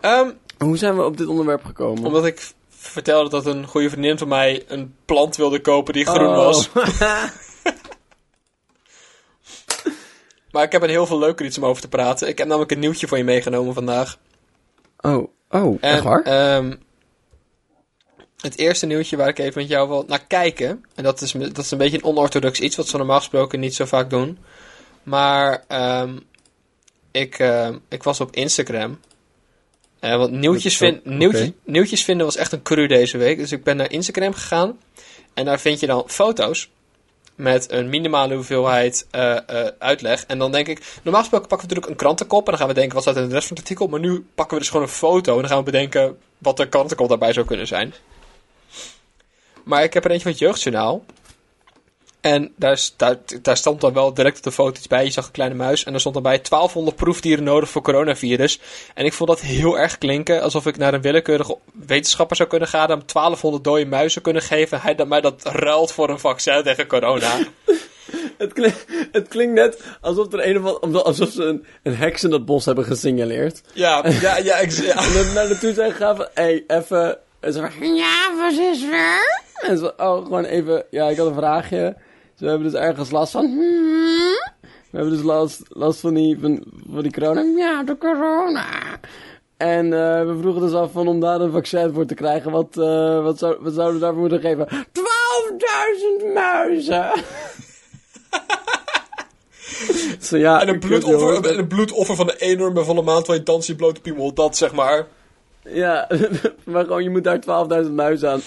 Ehm, 0.00 0.30
Hoe 0.64 0.76
zijn 0.76 0.96
we 0.96 1.04
op 1.04 1.16
dit 1.16 1.26
onderwerp 1.26 1.64
gekomen? 1.64 2.04
omdat 2.04 2.26
ik 2.26 2.52
vertelde 2.68 3.30
dat 3.30 3.46
een 3.46 3.66
goede 3.66 3.90
vriendin 3.90 4.18
van 4.18 4.28
mij 4.28 4.64
een 4.68 4.94
plant 5.04 5.36
wilde 5.36 5.60
kopen 5.60 5.92
die 5.92 6.06
groen 6.06 6.28
Oh. 6.28 6.34
was. 6.36 6.68
Maar 10.50 10.62
ik 10.64 10.72
heb 10.72 10.82
er 10.82 10.88
heel 10.88 11.06
veel 11.06 11.18
leuker 11.18 11.46
iets 11.46 11.58
om 11.58 11.64
over 11.64 11.82
te 11.82 11.88
praten. 11.88 12.28
Ik 12.28 12.38
heb 12.38 12.46
namelijk 12.46 12.70
een 12.72 12.78
nieuwtje 12.78 13.06
voor 13.08 13.18
je 13.18 13.24
meegenomen 13.24 13.74
vandaag. 13.74 14.18
Oh, 15.00 15.28
oh, 15.50 15.76
En, 15.80 15.92
echt 15.92 16.02
waar? 16.02 16.22
ehm, 16.22 16.76
het 18.40 18.58
eerste 18.58 18.86
nieuwtje 18.86 19.16
waar 19.16 19.28
ik 19.28 19.38
even 19.38 19.60
met 19.60 19.70
jou 19.70 19.88
wil 19.88 20.04
naar 20.06 20.26
kijken. 20.26 20.84
En 20.94 21.04
dat 21.04 21.20
is, 21.20 21.32
dat 21.32 21.58
is 21.58 21.70
een 21.70 21.78
beetje 21.78 21.96
een 21.96 22.04
onorthodox 22.04 22.60
iets, 22.60 22.76
wat 22.76 22.90
we 22.90 22.98
normaal 22.98 23.18
gesproken 23.18 23.60
niet 23.60 23.74
zo 23.74 23.84
vaak 23.84 24.10
doen. 24.10 24.38
Maar 25.02 25.64
ehm, 25.68 26.18
ik, 27.10 27.38
ehm, 27.38 27.78
ik 27.88 28.02
was 28.02 28.20
op 28.20 28.34
Instagram. 28.34 28.98
Eh, 30.00 30.16
want 30.16 30.30
nieuwtjes, 30.30 30.76
vind, 30.76 31.04
nieuwtjes 31.64 32.04
vinden 32.04 32.26
was 32.26 32.36
echt 32.36 32.52
een 32.52 32.62
cru 32.62 32.86
deze 32.86 33.18
week. 33.18 33.38
Dus 33.38 33.52
ik 33.52 33.64
ben 33.64 33.76
naar 33.76 33.90
Instagram 33.90 34.32
gegaan. 34.32 34.78
En 35.34 35.44
daar 35.44 35.60
vind 35.60 35.80
je 35.80 35.86
dan 35.86 36.04
foto's. 36.06 36.70
Met 37.34 37.72
een 37.72 37.88
minimale 37.88 38.34
hoeveelheid 38.34 39.06
eh, 39.10 39.36
eh, 39.36 39.68
uitleg. 39.78 40.24
En 40.26 40.38
dan 40.38 40.52
denk 40.52 40.68
ik, 40.68 40.78
normaal 41.02 41.20
gesproken 41.20 41.48
pakken 41.48 41.68
we 41.68 41.74
natuurlijk 41.74 41.86
een 41.86 42.06
krantenkop. 42.06 42.44
En 42.44 42.50
dan 42.50 42.58
gaan 42.58 42.68
we 42.68 42.74
denken, 42.74 42.94
wat 42.94 43.02
staat 43.02 43.16
in 43.16 43.28
de 43.28 43.34
rest 43.34 43.46
van 43.46 43.56
het 43.56 43.64
artikel? 43.64 43.86
Maar 43.86 44.00
nu 44.00 44.26
pakken 44.34 44.54
we 44.54 44.62
dus 44.62 44.70
gewoon 44.70 44.86
een 44.86 44.92
foto. 44.92 45.34
En 45.34 45.40
dan 45.40 45.48
gaan 45.48 45.58
we 45.58 45.64
bedenken 45.64 46.18
wat 46.38 46.56
de 46.56 46.68
krantenkop 46.68 47.08
daarbij 47.08 47.32
zou 47.32 47.46
kunnen 47.46 47.66
zijn. 47.66 47.94
Maar 49.64 49.82
ik 49.82 49.94
heb 49.94 50.04
er 50.04 50.10
eentje 50.10 50.24
van 50.24 50.32
het 50.32 50.40
Jeugdjournaal. 50.40 51.04
En 52.20 52.52
daar, 52.56 52.80
daar, 52.96 53.16
daar 53.42 53.56
stond 53.56 53.80
dan 53.80 53.92
wel 53.92 54.14
direct 54.14 54.36
op 54.36 54.42
de 54.42 54.52
foto 54.52 54.76
iets 54.76 54.86
bij. 54.86 55.04
Je 55.04 55.10
zag 55.10 55.26
een 55.26 55.32
kleine 55.32 55.54
muis. 55.54 55.84
En 55.84 55.94
er 55.94 56.00
stond 56.00 56.14
dan 56.14 56.22
bij 56.22 56.40
1200 56.42 56.96
proefdieren 56.96 57.44
nodig 57.44 57.70
voor 57.70 57.82
coronavirus. 57.82 58.60
En 58.94 59.04
ik 59.04 59.12
vond 59.12 59.28
dat 59.28 59.40
heel 59.40 59.78
erg 59.78 59.98
klinken. 59.98 60.42
Alsof 60.42 60.66
ik 60.66 60.76
naar 60.76 60.94
een 60.94 61.00
willekeurige 61.00 61.58
wetenschapper 61.86 62.36
zou 62.36 62.48
kunnen 62.48 62.68
gaan. 62.68 62.90
Hem 62.90 63.02
1200 63.06 63.64
dode 63.64 63.86
muizen 63.86 64.22
kunnen 64.22 64.42
geven. 64.42 64.80
Hij 64.80 64.94
dat 64.94 65.08
mij 65.08 65.20
dat 65.20 65.42
ruilt 65.44 65.92
voor 65.92 66.10
een 66.10 66.18
vaccin 66.18 66.62
tegen 66.62 66.86
corona. 66.86 67.38
Het, 68.38 68.52
klinkt, 68.52 68.86
het 69.12 69.28
klinkt 69.28 69.54
net 69.54 69.82
alsof 70.00 70.32
er 70.32 70.46
een 70.46 70.64
of 70.64 70.80
andere, 70.80 71.04
alsof 71.04 71.30
ze 71.30 71.44
een, 71.44 71.66
een 71.82 71.96
heks 71.96 72.24
in 72.24 72.30
dat 72.30 72.44
bos 72.44 72.64
hebben 72.64 72.84
gesignaleerd. 72.84 73.60
ja, 73.72 74.04
ja, 74.20 74.36
ja. 74.36 74.56
Ik, 74.56 74.70
ja. 74.70 74.94
En 75.04 75.12
dan 75.12 75.32
naar 75.34 75.48
naartoe 75.48 75.74
zijn 75.74 75.90
gegaan 75.90 76.16
van, 76.16 76.28
hé, 76.34 76.42
hey, 76.42 76.64
even... 76.66 77.18
En 77.40 77.52
ze 77.52 77.70
van, 77.78 77.94
ja, 77.94 78.36
wat 78.36 78.52
is 78.52 78.82
er? 78.82 79.42
En 79.68 79.78
ze 79.78 79.92
van, 79.96 80.06
oh, 80.06 80.24
gewoon 80.24 80.44
even, 80.44 80.84
ja, 80.90 81.08
ik 81.08 81.16
had 81.16 81.26
een 81.26 81.34
vraagje. 81.34 81.96
Ze 82.40 82.46
hebben 82.46 82.70
dus 82.70 82.80
ergens 82.80 83.10
last 83.10 83.32
van, 83.32 83.44
hmm? 83.46 84.38
We 84.90 84.96
hebben 84.96 85.10
dus 85.10 85.22
last, 85.22 85.62
last 85.68 86.00
van, 86.00 86.14
die, 86.14 86.38
van, 86.40 86.62
van 86.92 87.02
die 87.02 87.12
corona. 87.12 87.40
Ja, 87.40 87.82
de 87.82 87.98
corona. 87.98 88.66
En 89.56 89.84
eh, 89.84 90.26
we 90.26 90.36
vroegen 90.40 90.62
dus 90.62 90.72
af 90.72 90.92
van 90.92 91.08
om 91.08 91.20
daar 91.20 91.40
een 91.40 91.52
vaccin 91.52 91.92
voor 91.92 92.06
te 92.06 92.14
krijgen. 92.14 92.50
Wat, 92.50 92.76
eh, 92.76 93.22
wat, 93.22 93.38
zou, 93.38 93.56
wat 93.60 93.72
zouden 93.72 93.94
we 93.94 94.00
daarvoor 94.00 94.20
moeten 94.20 94.40
geven? 94.40 94.68
12.000 94.68 96.32
muizen! 96.34 97.10
Zo, 100.20 100.36
ja, 100.36 100.60
En 100.60 100.68
een 100.68 100.74
hoor. 100.74 101.00
bloedoffer, 101.00 101.50
en 101.50 101.58
een 101.58 101.68
bloedoffer 101.68 102.16
van 102.16 102.26
de 102.26 102.36
enorme 102.38 102.84
volle 102.84 103.02
maand 103.02 103.26
waar 103.26 103.36
je 103.36 103.42
danst 103.42 103.66
die 103.66 103.76
blote 103.76 104.00
piemel. 104.00 104.34
Dat 104.34 104.56
zeg 104.56 104.72
maar. 104.72 105.06
Ja, 105.64 106.08
maar 106.64 106.84
gewoon, 106.84 107.02
je 107.02 107.10
moet 107.10 107.24
daar 107.24 107.84
12.000 107.84 107.90
muizen 107.90 108.30
aan, 108.30 108.40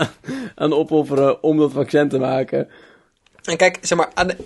aan 0.56 0.74
opofferen 0.74 1.44
om 1.44 1.58
dat 1.58 1.72
vaccin 1.72 2.10
te 2.10 2.20
maken. 2.20 2.70
En 3.44 3.58
kijk, 3.58 3.78
zeg 3.82 3.98
maar, 3.98 4.12
aan 4.14 4.28
de, 4.28 4.38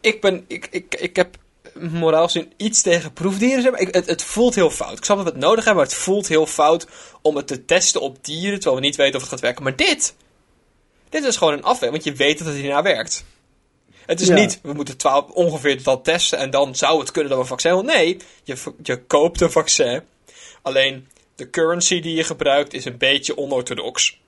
ik 0.00 0.20
ben, 0.20 0.44
ik, 0.48 0.68
ik, 0.70 0.94
ik 0.94 1.16
heb 1.16 1.36
moraal 1.80 2.24
gezien 2.24 2.52
iets 2.56 2.82
tegen 2.82 3.12
proefdieren. 3.12 3.62
zeg 3.62 3.70
maar. 3.70 3.80
Ik, 3.80 3.94
het, 3.94 4.06
het 4.06 4.22
voelt 4.22 4.54
heel 4.54 4.70
fout. 4.70 4.98
Ik 4.98 5.04
snap 5.04 5.16
dat 5.16 5.26
we 5.26 5.32
het 5.32 5.40
nodig 5.40 5.64
hebben, 5.64 5.82
maar 5.82 5.92
het 5.92 6.00
voelt 6.02 6.28
heel 6.28 6.46
fout 6.46 6.86
om 7.22 7.36
het 7.36 7.46
te 7.46 7.64
testen 7.64 8.00
op 8.00 8.24
dieren, 8.24 8.54
terwijl 8.60 8.80
we 8.80 8.86
niet 8.86 8.96
weten 8.96 9.14
of 9.14 9.20
het 9.20 9.30
gaat 9.30 9.40
werken. 9.40 9.62
Maar 9.62 9.76
dit, 9.76 10.14
dit 11.08 11.24
is 11.24 11.36
gewoon 11.36 11.52
een 11.52 11.62
afweging, 11.62 11.90
want 11.90 12.04
je 12.04 12.24
weet 12.24 12.38
dat 12.38 12.46
het 12.46 12.56
hierna 12.56 12.82
werkt. 12.82 13.24
Het 14.06 14.20
is 14.20 14.28
Ja. 14.28 14.34
niet, 14.34 14.58
we 14.62 14.72
moeten 14.72 14.96
12, 14.96 15.30
ongeveer 15.30 15.82
dat 15.82 16.04
testen 16.04 16.38
en 16.38 16.50
dan 16.50 16.74
zou 16.76 17.00
het 17.00 17.10
kunnen 17.10 17.28
dat 17.30 17.38
we 17.38 17.44
een 17.44 17.50
vaccin 17.50 17.74
hebben. 17.74 17.94
Nee, 17.94 18.16
je, 18.42 18.56
je 18.82 19.02
koopt 19.04 19.40
een 19.40 19.50
vaccin. 19.50 20.02
Alleen 20.62 21.08
de 21.34 21.50
currency 21.50 22.00
die 22.00 22.14
je 22.14 22.24
gebruikt 22.24 22.74
is 22.74 22.84
een 22.84 22.98
beetje 22.98 23.36
onorthodox. 23.36 24.18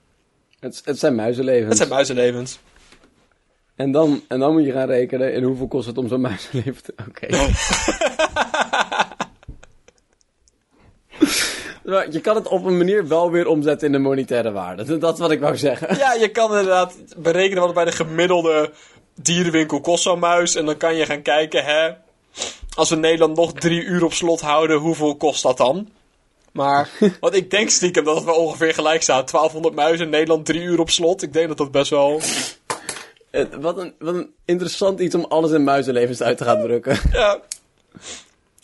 Het, 0.59 0.81
het 0.85 0.99
zijn 0.99 1.15
muizenlevens. 1.15 1.67
Het 1.67 1.77
zijn 1.77 1.89
muizenlevens. 1.89 2.59
En 3.77 3.91
dan, 3.91 4.21
en 4.27 4.39
dan 4.39 4.53
moet 4.53 4.65
je 4.65 4.71
gaan 4.71 4.87
rekenen 4.87 5.33
in 5.33 5.43
hoeveel 5.43 5.67
kost 5.67 5.87
het 5.87 5.97
om 5.97 6.07
zo'n 6.07 6.21
muizenleven 6.21 6.83
te... 6.83 6.93
Oké. 7.07 7.27
Maar 11.83 12.11
je 12.15 12.21
kan 12.21 12.35
het 12.35 12.47
op 12.47 12.65
een 12.65 12.77
manier 12.77 13.07
wel 13.07 13.31
weer 13.31 13.47
omzetten 13.47 13.87
in 13.87 13.93
de 13.93 13.99
monetaire 13.99 14.51
waarde. 14.51 14.97
Dat 14.97 15.13
is 15.13 15.19
wat 15.19 15.31
ik 15.31 15.39
wou 15.39 15.57
zeggen. 15.57 15.97
Ja, 15.97 16.13
je 16.13 16.29
kan 16.29 16.49
inderdaad 16.49 16.95
berekenen 17.17 17.57
wat 17.57 17.65
het 17.65 17.75
bij 17.75 17.85
de 17.85 17.91
gemiddelde 17.91 18.71
dierenwinkel 19.21 19.81
kost 19.81 20.03
zo'n 20.03 20.19
muis. 20.19 20.55
En 20.55 20.65
dan 20.65 20.77
kan 20.77 20.95
je 20.95 21.05
gaan 21.05 21.21
kijken, 21.21 21.63
hè, 21.63 21.91
als 22.75 22.89
we 22.89 22.95
Nederland 22.95 23.35
nog 23.35 23.53
drie 23.53 23.83
uur 23.83 24.03
op 24.03 24.13
slot 24.13 24.41
houden, 24.41 24.77
hoeveel 24.77 25.15
kost 25.15 25.43
dat 25.43 25.57
dan? 25.57 25.89
Maar, 26.51 26.89
want 27.19 27.35
ik 27.35 27.51
denk 27.51 27.69
stiekem 27.69 28.03
dat 28.03 28.15
het 28.15 28.25
wel 28.25 28.35
ongeveer 28.35 28.73
gelijk 28.73 29.01
staat. 29.01 29.31
1200 29.31 29.75
muizen, 29.75 30.09
Nederland 30.09 30.45
drie 30.45 30.61
uur 30.61 30.79
op 30.79 30.89
slot. 30.89 31.21
Ik 31.21 31.33
denk 31.33 31.47
dat 31.47 31.57
dat 31.57 31.71
best 31.71 31.89
wel... 31.89 32.21
Eh, 33.37 33.59
Wat 33.59 33.77
een, 33.77 33.93
wat 33.99 34.15
een 34.15 34.33
interessant 34.45 34.99
iets 34.99 35.15
om 35.15 35.25
alles 35.25 35.51
in 35.51 35.63
muizenlevens 35.63 36.21
uit 36.21 36.37
te 36.37 36.43
gaan 36.43 36.61
drukken. 36.61 36.99
Ja. 37.11 37.39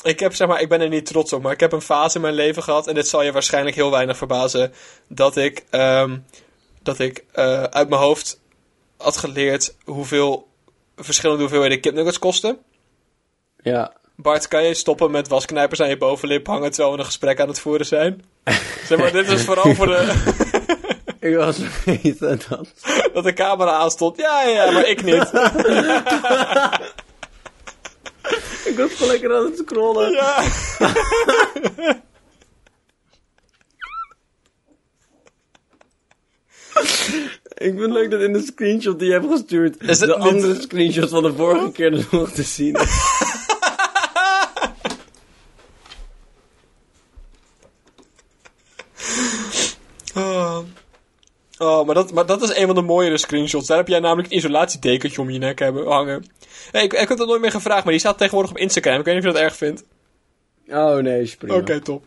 Ik 0.04 0.20
heb, 0.20 0.34
zeg 0.34 0.48
maar, 0.48 0.62
ik 0.62 0.70
ben 0.70 0.82
er 0.82 0.90
niet 0.90 1.06
trots 1.06 1.34
op, 1.34 1.42
maar 1.42 1.52
ik 1.52 1.60
heb 1.60 1.72
een 1.72 1.82
fase 1.82 2.16
in 2.16 2.22
mijn 2.22 2.34
leven 2.34 2.64
gehad, 2.64 2.88
en 2.88 2.94
dit 2.96 3.08
zal 3.08 3.24
je 3.24 3.32
waarschijnlijk 3.32 3.76
heel 3.76 3.92
weinig 3.92 4.18
verbazen, 4.18 4.74
dat 5.08 5.38
ik, 5.38 5.64
ehm, 5.70 6.18
dat 6.82 7.00
ik 7.00 7.26
eh, 7.32 7.64
uit 7.64 7.90
mijn 7.90 8.02
hoofd 8.02 8.40
had 8.98 9.18
geleerd 9.18 9.76
hoeveel 9.84 10.48
verschillende 10.96 11.42
hoeveelheden 11.42 11.80
kipnuggets 11.80 12.20
kosten. 12.20 12.58
Ja. 13.62 13.94
Bart, 14.16 14.48
kan 14.48 14.64
je 14.64 14.74
stoppen 14.74 15.12
met 15.12 15.28
wasknijpers 15.28 15.82
aan 15.82 15.90
je 15.90 15.98
bovenlip 15.98 16.48
hangen 16.48 16.72
terwijl 16.72 16.94
we 16.94 17.00
een 17.00 17.06
gesprek 17.06 17.40
aan 17.40 17.48
het 17.48 17.60
voeren 17.60 17.86
zijn? 17.86 18.26
zeg 18.88 18.98
maar, 18.98 19.12
dit 19.12 19.30
is 19.30 19.44
vooral 19.44 19.76
voor 19.76 19.88
de, 19.88 20.34
Ik 21.24 21.36
was 21.36 21.58
vergeten 21.58 22.40
dat. 22.50 22.68
dat 23.14 23.24
de 23.24 23.34
camera 23.34 23.72
aanstond. 23.72 24.18
Ja, 24.18 24.42
ja, 24.42 24.66
ja, 24.66 24.72
maar 24.72 24.88
ik 24.88 25.04
niet. 25.04 25.14
Ik 28.66 28.78
was 28.78 28.92
gewoon 28.94 29.12
lekker 29.12 29.36
aan 29.36 29.46
het 29.46 29.58
scrollen. 29.58 30.12
Ja. 30.12 30.42
Ik 37.54 37.70
vind 37.70 37.80
het 37.80 37.92
leuk 37.92 38.12
dat 38.12 38.22
in 38.22 38.34
de 38.34 38.42
screenshot 38.42 39.00
die 39.00 39.08
je 39.08 39.14
hebt 39.14 39.32
gestuurd... 39.32 39.82
Is 39.82 40.00
de 40.00 40.16
andere 40.16 40.62
screenshot 40.62 41.10
van 41.10 41.24
de 41.24 41.34
vorige 41.34 41.72
keer 41.72 41.94
er 41.94 42.08
nog 42.12 42.32
te 42.32 42.44
zien 42.44 42.76
is. 42.76 43.12
Oh. 50.16 50.60
Oh, 51.64 51.86
maar 51.86 51.96
dat, 51.96 52.12
maar 52.14 52.26
dat 52.26 52.42
is 52.42 52.56
een 52.56 52.66
van 52.66 52.76
de 52.76 52.82
mooiere 52.82 53.18
screenshots. 53.18 53.68
Daar 53.68 53.78
heb 53.78 53.88
jij 53.88 54.00
namelijk 54.00 54.32
een 54.32 54.38
isolatiedekentje 54.38 55.22
om 55.22 55.30
je 55.30 55.40
nek 55.40 55.60
hebben 55.60 55.88
hangen. 55.88 56.26
Hey, 56.72 56.84
ik, 56.84 56.94
ik 56.94 57.10
heb 57.10 57.18
dat 57.18 57.28
nooit 57.28 57.42
meer 57.42 57.52
gevraagd, 57.52 57.84
maar 57.84 57.92
die 57.92 58.00
staat 58.02 58.18
tegenwoordig 58.18 58.52
op 58.52 58.58
Instagram. 58.58 59.00
Ik 59.00 59.06
weet 59.06 59.16
niet 59.16 59.24
of 59.24 59.30
je 59.30 59.36
dat 59.36 59.44
erg 59.44 59.56
vindt. 59.56 59.84
Oh 60.70 60.96
nee, 60.96 61.22
is 61.22 61.36
prima. 61.36 61.56
Oké, 61.56 61.80
top. 61.80 62.04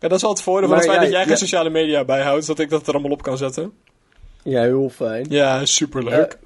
Ja, 0.00 0.08
dat 0.08 0.16
is 0.16 0.22
wel 0.22 0.30
het 0.30 0.42
voordeel 0.42 0.68
van 0.68 0.78
het 0.78 0.86
feit 0.86 1.00
dat 1.00 1.10
jij 1.10 1.20
geen 1.20 1.30
ja- 1.30 1.36
sociale 1.36 1.70
media 1.70 2.04
bijhoudt, 2.04 2.46
dat 2.46 2.58
ik 2.58 2.70
dat 2.70 2.86
er 2.86 2.92
allemaal 2.92 3.10
op 3.10 3.22
kan 3.22 3.36
zetten. 3.36 3.72
Ja, 4.42 4.62
heel 4.62 4.88
fijn. 4.88 5.26
Ja, 5.28 5.64
superleuk. 5.64 6.38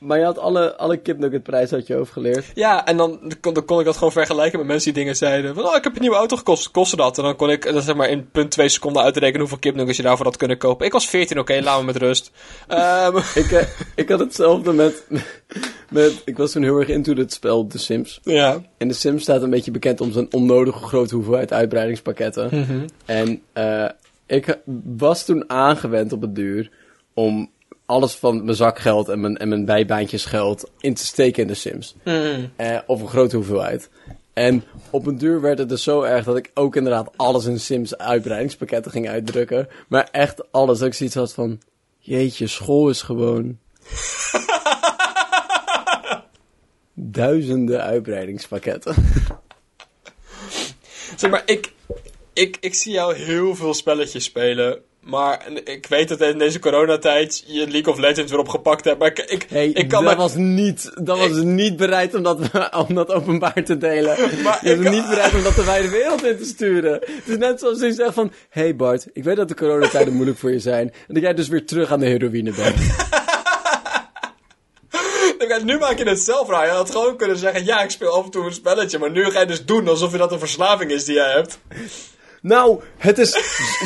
Maar 0.00 0.18
je 0.18 0.24
had 0.24 0.38
alle, 0.38 0.76
alle 0.76 0.96
kipnuggetprijzen 0.96 1.78
had 1.78 1.86
je 1.86 1.96
overgeleerd. 1.96 2.46
Ja, 2.54 2.86
en 2.86 2.96
dan 2.96 3.32
kon, 3.40 3.54
dan 3.54 3.64
kon 3.64 3.78
ik 3.78 3.84
dat 3.84 3.96
gewoon 3.96 4.12
vergelijken 4.12 4.58
met 4.58 4.68
mensen 4.68 4.92
die 4.92 5.00
dingen 5.02 5.16
zeiden. 5.16 5.54
Van, 5.54 5.64
oh, 5.64 5.76
ik 5.76 5.84
heb 5.84 5.94
een 5.94 6.00
nieuwe 6.00 6.16
auto 6.16 6.36
gekost, 6.36 6.70
kostte 6.70 6.96
dat? 6.96 7.18
En 7.18 7.24
dan 7.24 7.36
kon 7.36 7.50
ik, 7.50 7.64
eh, 7.64 7.80
zeg 7.80 7.94
maar, 7.94 8.08
in 8.08 8.30
punt 8.30 8.50
twee 8.50 8.68
seconden 8.68 9.02
uitrekenen 9.02 9.40
hoeveel 9.40 9.58
kipnuggets 9.58 9.96
je 9.96 10.02
daarvoor 10.02 10.26
had 10.26 10.36
kunnen 10.36 10.58
kopen. 10.58 10.86
Ik 10.86 10.92
was 10.92 11.08
14, 11.08 11.38
oké, 11.38 11.60
laat 11.62 11.80
me 11.80 11.86
met 11.86 11.96
rust. 11.96 12.30
Ehm, 12.66 13.16
Ik, 13.34 13.50
eh, 13.50 13.66
ik 13.94 14.08
had 14.08 14.18
hetzelfde 14.18 14.72
met, 14.72 15.06
met... 15.88 16.22
Ik 16.24 16.36
was 16.36 16.52
toen 16.52 16.62
heel 16.62 16.78
erg 16.78 16.88
into 16.88 17.14
het 17.14 17.32
spel 17.32 17.66
The 17.66 17.78
Sims. 17.78 18.20
ja. 18.22 18.62
En 18.76 18.88
The 18.88 18.94
Sims 18.94 19.22
staat 19.22 19.42
een 19.42 19.50
beetje 19.50 19.70
bekend 19.70 20.00
om 20.00 20.12
zijn 20.12 20.32
onnodige 20.32 20.78
grote 20.78 21.14
hoeveelheid 21.14 21.52
uitbreidingspakketten. 21.52 22.48
Mhm. 22.50 22.86
En 23.04 23.42
eh, 23.52 23.88
ik 24.26 24.58
was 24.96 25.24
toen 25.24 25.50
aangewend 25.50 26.12
op 26.12 26.20
het 26.20 26.34
duur 26.34 26.70
om 27.14 27.50
alles 27.90 28.14
van 28.14 28.44
mijn 28.44 28.56
zakgeld 28.56 29.08
en 29.08 29.20
mijn, 29.20 29.36
en 29.36 29.48
mijn 29.48 29.64
bijbaantjesgeld 29.64 30.70
in 30.80 30.94
te 30.94 31.04
steken 31.04 31.42
in 31.42 31.48
The 31.48 31.54
Sims. 31.54 31.94
Mm. 32.04 32.52
Eh, 32.56 32.78
of 32.86 33.00
een 33.00 33.08
grote 33.08 33.36
hoeveelheid. 33.36 33.90
En 34.32 34.64
op 34.90 35.06
een 35.06 35.18
duur 35.18 35.40
werd 35.40 35.58
het 35.58 35.68
dus 35.68 35.82
zo 35.82 36.02
erg 36.02 36.24
dat 36.24 36.36
ik 36.36 36.50
ook 36.54 36.76
inderdaad 36.76 37.10
alles 37.16 37.44
in 37.44 37.60
Sims 37.60 37.98
uitbreidingspakketten 37.98 38.92
ging 38.92 39.08
uitdrukken. 39.08 39.68
Maar 39.88 40.08
echt 40.10 40.52
alles. 40.52 40.78
Dat 40.78 40.88
ik 40.88 40.94
zoiets 40.94 41.14
had 41.14 41.32
van, 41.32 41.60
jeetje, 41.98 42.46
school 42.46 42.88
is 42.88 43.02
gewoon... 43.02 43.58
Duizenden 46.94 47.82
uitbreidingspakketten. 47.82 48.94
Zeg 51.16 51.30
maar, 51.30 51.42
ik, 51.44 51.72
ik, 52.32 52.56
ik 52.60 52.74
zie 52.74 52.92
jou 52.92 53.14
heel 53.14 53.54
veel 53.54 53.74
spelletjes 53.74 54.24
spelen. 54.24 54.82
Maar 55.00 55.46
ik 55.64 55.86
weet 55.86 56.08
dat 56.08 56.20
in 56.20 56.38
deze 56.38 56.58
coronatijd 56.58 57.44
je 57.46 57.68
League 57.70 57.92
of 57.92 57.98
Legends 57.98 58.30
weer 58.30 58.40
opgepakt 58.40 58.84
hebt. 58.84 58.98
Maar 58.98 59.08
ik, 59.08 59.44
ik, 59.50 59.88
kan 59.88 60.04
dat 60.04 60.12
me... 60.16 60.22
was 60.22 60.34
niet, 60.34 60.90
dat 61.02 61.18
was 61.18 61.30
niet 61.30 61.76
bereid 61.76 62.14
om 62.14 62.22
dat, 62.22 62.38
om 62.88 62.94
dat 62.94 63.12
openbaar 63.12 63.64
te 63.64 63.78
delen. 63.78 64.16
Maar 64.44 64.58
je 64.62 64.76
was 64.76 64.86
ik- 64.86 64.92
niet 64.92 65.08
bereid 65.08 65.34
om 65.34 65.42
dat 65.42 65.54
de 65.54 65.64
wijde 65.64 65.88
wereld 65.88 66.24
in 66.24 66.36
te 66.36 66.44
sturen. 66.44 66.92
Het 66.92 67.22
is 67.26 67.36
net 67.36 67.60
zoals 67.60 67.80
je 67.80 67.92
zegt 67.92 68.14
van... 68.14 68.32
hey 68.50 68.76
Bart, 68.76 69.06
ik 69.12 69.24
weet 69.24 69.36
dat 69.36 69.48
de 69.48 69.54
coronatijden 69.54 70.12
moeilijk 70.14 70.38
voor 70.38 70.52
je 70.52 70.58
zijn. 70.58 70.92
En 71.08 71.14
dat 71.14 71.22
jij 71.22 71.34
dus 71.34 71.48
weer 71.48 71.66
terug 71.66 71.90
aan 71.92 72.00
de 72.00 72.06
heroïne 72.06 72.52
bent. 72.52 72.76
Nu 75.64 75.78
maak 75.78 75.98
je 75.98 76.08
het 76.08 76.20
zelf 76.20 76.48
raar. 76.48 76.66
Je 76.66 76.72
had 76.72 76.90
gewoon 76.90 77.16
kunnen 77.16 77.36
zeggen, 77.36 77.64
ja, 77.64 77.82
ik 77.82 77.90
speel 77.90 78.10
af 78.12 78.24
en 78.24 78.30
toe 78.30 78.44
een 78.44 78.52
spelletje. 78.52 78.98
Maar 78.98 79.10
nu 79.10 79.24
ga 79.24 79.40
je 79.40 79.46
dus 79.46 79.64
doen 79.64 79.88
alsof 79.88 80.12
je 80.12 80.18
dat 80.18 80.32
een 80.32 80.38
verslaving 80.38 80.90
is 80.90 81.04
die 81.04 81.14
jij 81.14 81.30
hebt. 81.30 81.58
Nou, 82.42 82.80
het 82.96 83.18
is 83.18 83.30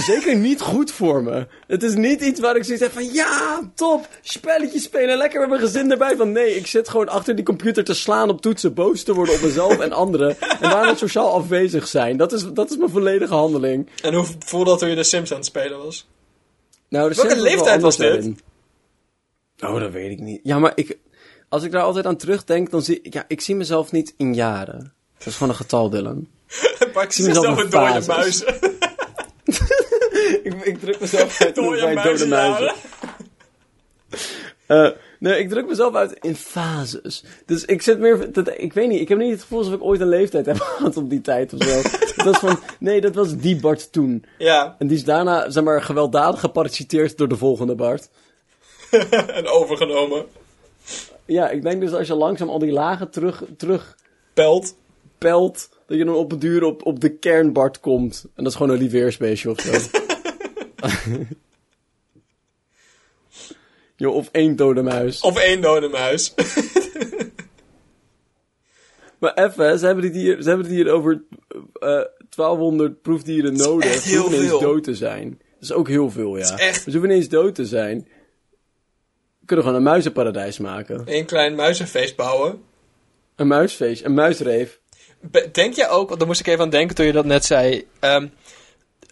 zeker 0.07 0.37
niet 0.37 0.61
goed 0.61 0.91
voor 0.91 1.23
me. 1.23 1.47
Het 1.67 1.83
is 1.83 1.95
niet 1.95 2.21
iets 2.21 2.41
waar 2.41 2.57
ik 2.57 2.65
zoiets 2.65 2.83
heb 2.83 2.93
van... 2.93 3.13
Ja, 3.13 3.71
top, 3.75 4.09
spelletjes 4.21 4.83
spelen, 4.83 5.17
lekker 5.17 5.41
met 5.41 5.49
mijn 5.49 5.61
gezin 5.61 5.91
erbij. 5.91 6.17
Van 6.17 6.33
nee, 6.33 6.57
ik 6.57 6.67
zit 6.67 6.89
gewoon 6.89 7.09
achter 7.09 7.35
die 7.35 7.45
computer 7.45 7.85
te 7.85 7.95
slaan 7.95 8.31
op 8.31 8.41
toetsen... 8.41 8.75
boos 8.75 9.03
te 9.03 9.15
worden 9.15 9.35
op 9.35 9.41
mezelf 9.41 9.79
en 9.79 9.93
anderen. 9.93 10.41
En 10.41 10.71
daarna 10.71 10.95
sociaal 10.95 11.33
afwezig 11.33 11.87
zijn. 11.87 12.17
Dat 12.17 12.33
is, 12.33 12.53
dat 12.53 12.71
is 12.71 12.77
mijn 12.77 12.91
volledige 12.91 13.35
handeling. 13.35 13.89
En 14.03 14.15
hoe 14.15 14.27
voelde 14.39 14.71
dat 14.71 14.79
toen 14.79 14.89
je 14.89 14.95
de 14.95 15.03
Sims 15.03 15.31
aan 15.31 15.37
het 15.37 15.47
spelen 15.47 15.79
was? 15.79 16.09
Nou, 16.89 17.09
de 17.09 17.15
Welke 17.15 17.31
Sims 17.31 17.43
leeftijd 17.43 17.83
was 17.83 17.97
dit? 17.97 18.09
daarin. 18.09 18.39
Oh, 19.61 19.81
dat 19.81 19.93
weet 19.93 20.11
ik 20.11 20.21
niet. 20.21 20.41
Ja, 20.43 20.59
maar 20.59 20.73
ik, 20.75 20.99
als 21.49 21.63
ik 21.63 21.73
daar 21.73 21.83
altijd 21.83 22.07
aan 22.07 22.17
terugdenk, 22.17 22.71
dan 22.71 22.83
zie 22.83 23.01
ja, 23.03 23.25
ik 23.29 23.41
zie 23.41 23.55
mezelf 23.55 23.93
niet 23.93 24.15
in 24.17 24.35
jaren. 24.35 24.93
Dat 25.19 25.27
is 25.27 25.35
gewoon 25.35 25.49
een 25.49 25.59
getal, 25.59 25.91
Dylan. 25.91 26.29
Mezelf 26.95 27.59
in 27.59 27.65
een 27.65 27.71
dode 27.71 28.07
muis. 28.07 28.45
ik, 30.43 30.55
ik 30.65 30.81
druk 30.81 31.01
mezelf 31.01 31.41
uit 31.41 31.55
Dode 31.55 31.81
bij 31.95 32.03
dode 32.03 32.27
muizen. 32.27 32.75
Eh, 34.67 34.89
nee, 35.19 35.39
ik 35.39 35.49
druk 35.49 35.67
mezelf 35.67 35.95
uit 35.95 36.13
in 36.21 36.35
fases. 36.35 37.25
Dus 37.47 37.65
ik 37.65 37.83
zit 37.83 37.99
meer... 37.99 38.33
Dat, 38.33 38.51
ik 38.57 38.73
weet 38.73 38.89
niet, 38.89 39.01
ik 39.01 39.09
heb 39.09 39.19
niet 39.19 39.31
het 39.31 39.41
gevoel 39.41 39.59
alsof 39.59 39.75
ik 39.75 39.83
ooit 39.83 40.01
een 40.01 40.09
leeftijd 40.09 40.47
heb 40.47 40.61
gehad 40.61 40.97
op 40.97 41.11
die 41.11 41.21
tijd 41.21 41.53
of 41.53 41.63
zo. 41.63 41.83
dat 42.17 42.25
was 42.25 42.39
van, 42.39 42.59
nee, 42.79 43.01
dat 43.01 43.15
was 43.15 43.37
die 43.37 43.61
Bart 43.61 43.93
toen. 43.93 44.25
Ja, 44.39 44.77
En 44.79 44.87
die 44.87 44.97
is 44.97 45.05
daarna, 45.05 45.51
zeg 45.51 45.65
maar, 45.65 45.83
gewelddadig 45.83 46.41
geparasiteerd 46.41 47.17
door 47.17 47.29
de 47.29 47.37
volgende 47.37 47.75
Bart. 47.75 48.09
en 49.11 49.47
overgenomen. 49.47 50.27
Ja, 51.25 51.51
ik 51.51 51.63
denk 51.63 51.81
dus 51.81 51.93
als 51.93 52.07
je 52.07 52.15
langzaam 52.15 52.49
al 52.49 52.59
die 52.59 52.73
lagen 52.73 53.11
terug, 53.11 53.43
terug 53.57 53.97
Pelt. 54.35 54.77
pelt, 55.19 55.69
dat 55.87 55.99
je 55.99 56.05
dan 56.05 56.15
op 56.15 56.31
het 56.31 56.41
duur 56.41 56.63
op, 56.65 56.87
op 56.87 57.01
de 57.01 57.17
kernbart 57.17 57.81
komt. 57.81 58.25
En 58.25 58.45
dat 58.45 58.53
is 58.53 58.59
gewoon 58.59 58.73
een 58.73 58.79
lieveersbeestje 58.79 59.51
of 59.51 59.61
zo. 59.61 59.73
Jo, 63.97 64.11
of 64.13 64.29
één 64.33 64.57
dode 64.57 64.83
muis. 64.83 65.21
Of 65.21 65.39
één 65.39 65.61
dode 65.61 65.89
muis. 65.89 66.35
Maar 69.19 69.35
even, 69.35 69.79
ze 69.79 69.87
hebben 69.87 70.05
het 70.05 70.15
hier, 70.15 70.43
ze 70.43 70.49
hebben 70.49 70.67
het 70.67 70.75
hier 70.75 70.91
over 70.93 71.23
eh 71.81 72.03
1200 72.37 73.03
proefdieren 73.03 73.57
nodig. 73.57 73.91
echt 73.93 74.05
heel 74.05 74.21
hoeven 74.21 74.33
niet 74.41 74.51
eens 74.51 74.59
veel. 74.59 74.69
dood 74.73 74.85
te 74.85 74.95
zijn. 74.95 75.29
Dat 75.29 75.63
is 75.63 75.73
ook 75.73 75.89
heel 75.89 76.11
veel, 76.11 76.37
ja. 76.37 76.59
echt- 76.59 76.83
Ze 76.83 76.91
hoeven 76.91 77.09
niet 77.09 77.19
eens 77.19 77.29
dood 77.29 77.55
te 77.55 77.67
zijn. 77.67 77.99
We 79.41 79.47
kunnen 79.47 79.65
gewoon 79.65 79.81
een 79.81 79.87
muizenparadijs 79.87 80.59
maken. 80.59 81.03
Eén 81.07 81.25
klein 81.27 81.55
muizenfeest 81.55 82.17
bouwen. 82.17 82.63
Een 83.37 83.47
muisfeest, 83.47 84.05
een 84.05 84.15
muisreef. 84.15 84.81
Denk 85.53 85.75
je 85.75 85.89
ook, 85.89 86.07
want 86.07 86.19
daar 86.19 86.29
moest 86.29 86.41
ik 86.41 86.47
even 86.47 86.65
aan 86.65 86.71
denken 86.71 86.97
toen 86.97 87.07
je 87.07 87.13
dat 87.13 87.25
net 87.25 87.45
zei. 87.45 87.87
ehm, 88.01 88.27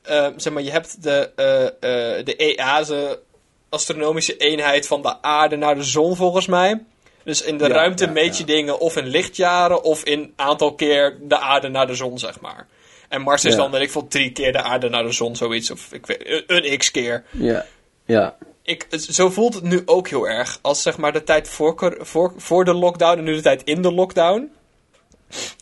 ehm, 0.02 0.32
zeg 0.38 0.52
maar, 0.52 0.62
je 0.62 0.70
hebt 0.70 1.02
de, 1.02 1.30
eh, 1.36 1.64
eh, 1.66 2.24
de 2.24 2.36
EASE, 2.36 3.20
astronomische 3.68 4.36
eenheid 4.36 4.86
van 4.86 5.02
de 5.02 5.22
aarde 5.22 5.56
naar 5.56 5.74
de 5.74 5.82
zon 5.82 6.16
volgens 6.16 6.46
mij. 6.46 6.82
Dus 7.24 7.42
in 7.42 7.58
de 7.58 7.68
Ja, 7.68 7.74
ruimte 7.74 8.04
ja, 8.04 8.10
meet 8.10 8.36
je 8.36 8.46
ja. 8.46 8.54
dingen 8.54 8.78
of 8.78 8.96
in 8.96 9.06
lichtjaren 9.06 9.82
of 9.82 10.04
in 10.04 10.32
aantal 10.36 10.74
keer 10.74 11.18
de 11.22 11.38
aarde 11.38 11.68
naar 11.68 11.86
de 11.86 11.94
zon, 11.94 12.18
zeg 12.18 12.40
maar. 12.40 12.66
En 13.08 13.22
Mars 13.22 13.44
is 13.44 13.56
dan, 13.56 13.70
weet 13.70 13.82
ik 13.82 13.90
veel, 13.90 14.08
drie 14.08 14.32
keer 14.32 14.52
de 14.52 14.62
aarde 14.62 14.88
naar 14.88 15.02
de 15.02 15.12
zon, 15.12 15.36
zoiets. 15.36 15.70
Of 15.70 15.92
ik 15.92 16.06
weet, 16.06 16.44
een, 16.46 16.78
x 16.78 16.90
keer. 16.90 17.24
Ja, 17.30 17.64
ja. 18.06 18.36
Ik, 18.62 18.86
zo 18.90 19.30
voelt 19.30 19.54
het 19.54 19.62
nu 19.62 19.82
ook 19.84 20.08
heel 20.08 20.28
erg. 20.28 20.58
Als 20.62 20.82
zeg 20.82 20.96
maar 20.96 21.12
de 21.12 21.22
tijd 21.22 21.48
voor, 21.48 22.32
voor 22.36 22.64
de 22.64 22.74
lockdown 22.74 23.18
en 23.18 23.24
nu 23.24 23.34
de 23.34 23.42
tijd 23.42 23.62
in 23.64 23.82
de 23.82 23.92
lockdown. 23.92 24.50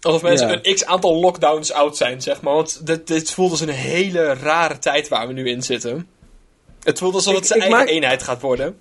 Alsof 0.00 0.22
mensen 0.22 0.48
Ja. 0.48 0.58
een 0.62 0.74
x 0.74 0.84
aantal 0.84 1.14
lockdowns 1.20 1.72
oud 1.72 1.96
zijn, 1.96 2.22
zeg 2.22 2.40
maar. 2.40 2.54
Want 2.54 2.86
dit, 2.86 3.06
dit 3.06 3.30
voelt 3.30 3.50
als 3.50 3.60
een 3.60 3.68
hele 3.68 4.34
rare 4.34 4.78
tijd 4.78 5.08
waar 5.08 5.26
we 5.26 5.32
nu 5.32 5.48
in 5.48 5.62
zitten. 5.62 6.08
Het 6.82 6.98
voelt 6.98 7.14
alsof 7.14 7.32
Ik- 7.32 7.38
het 7.38 7.46
zijn 7.46 7.58
ik 7.60 7.64
eigen 7.66 7.84
maak- 7.84 7.94
eenheid 7.94 8.22
gaat 8.22 8.40
worden. 8.40 8.80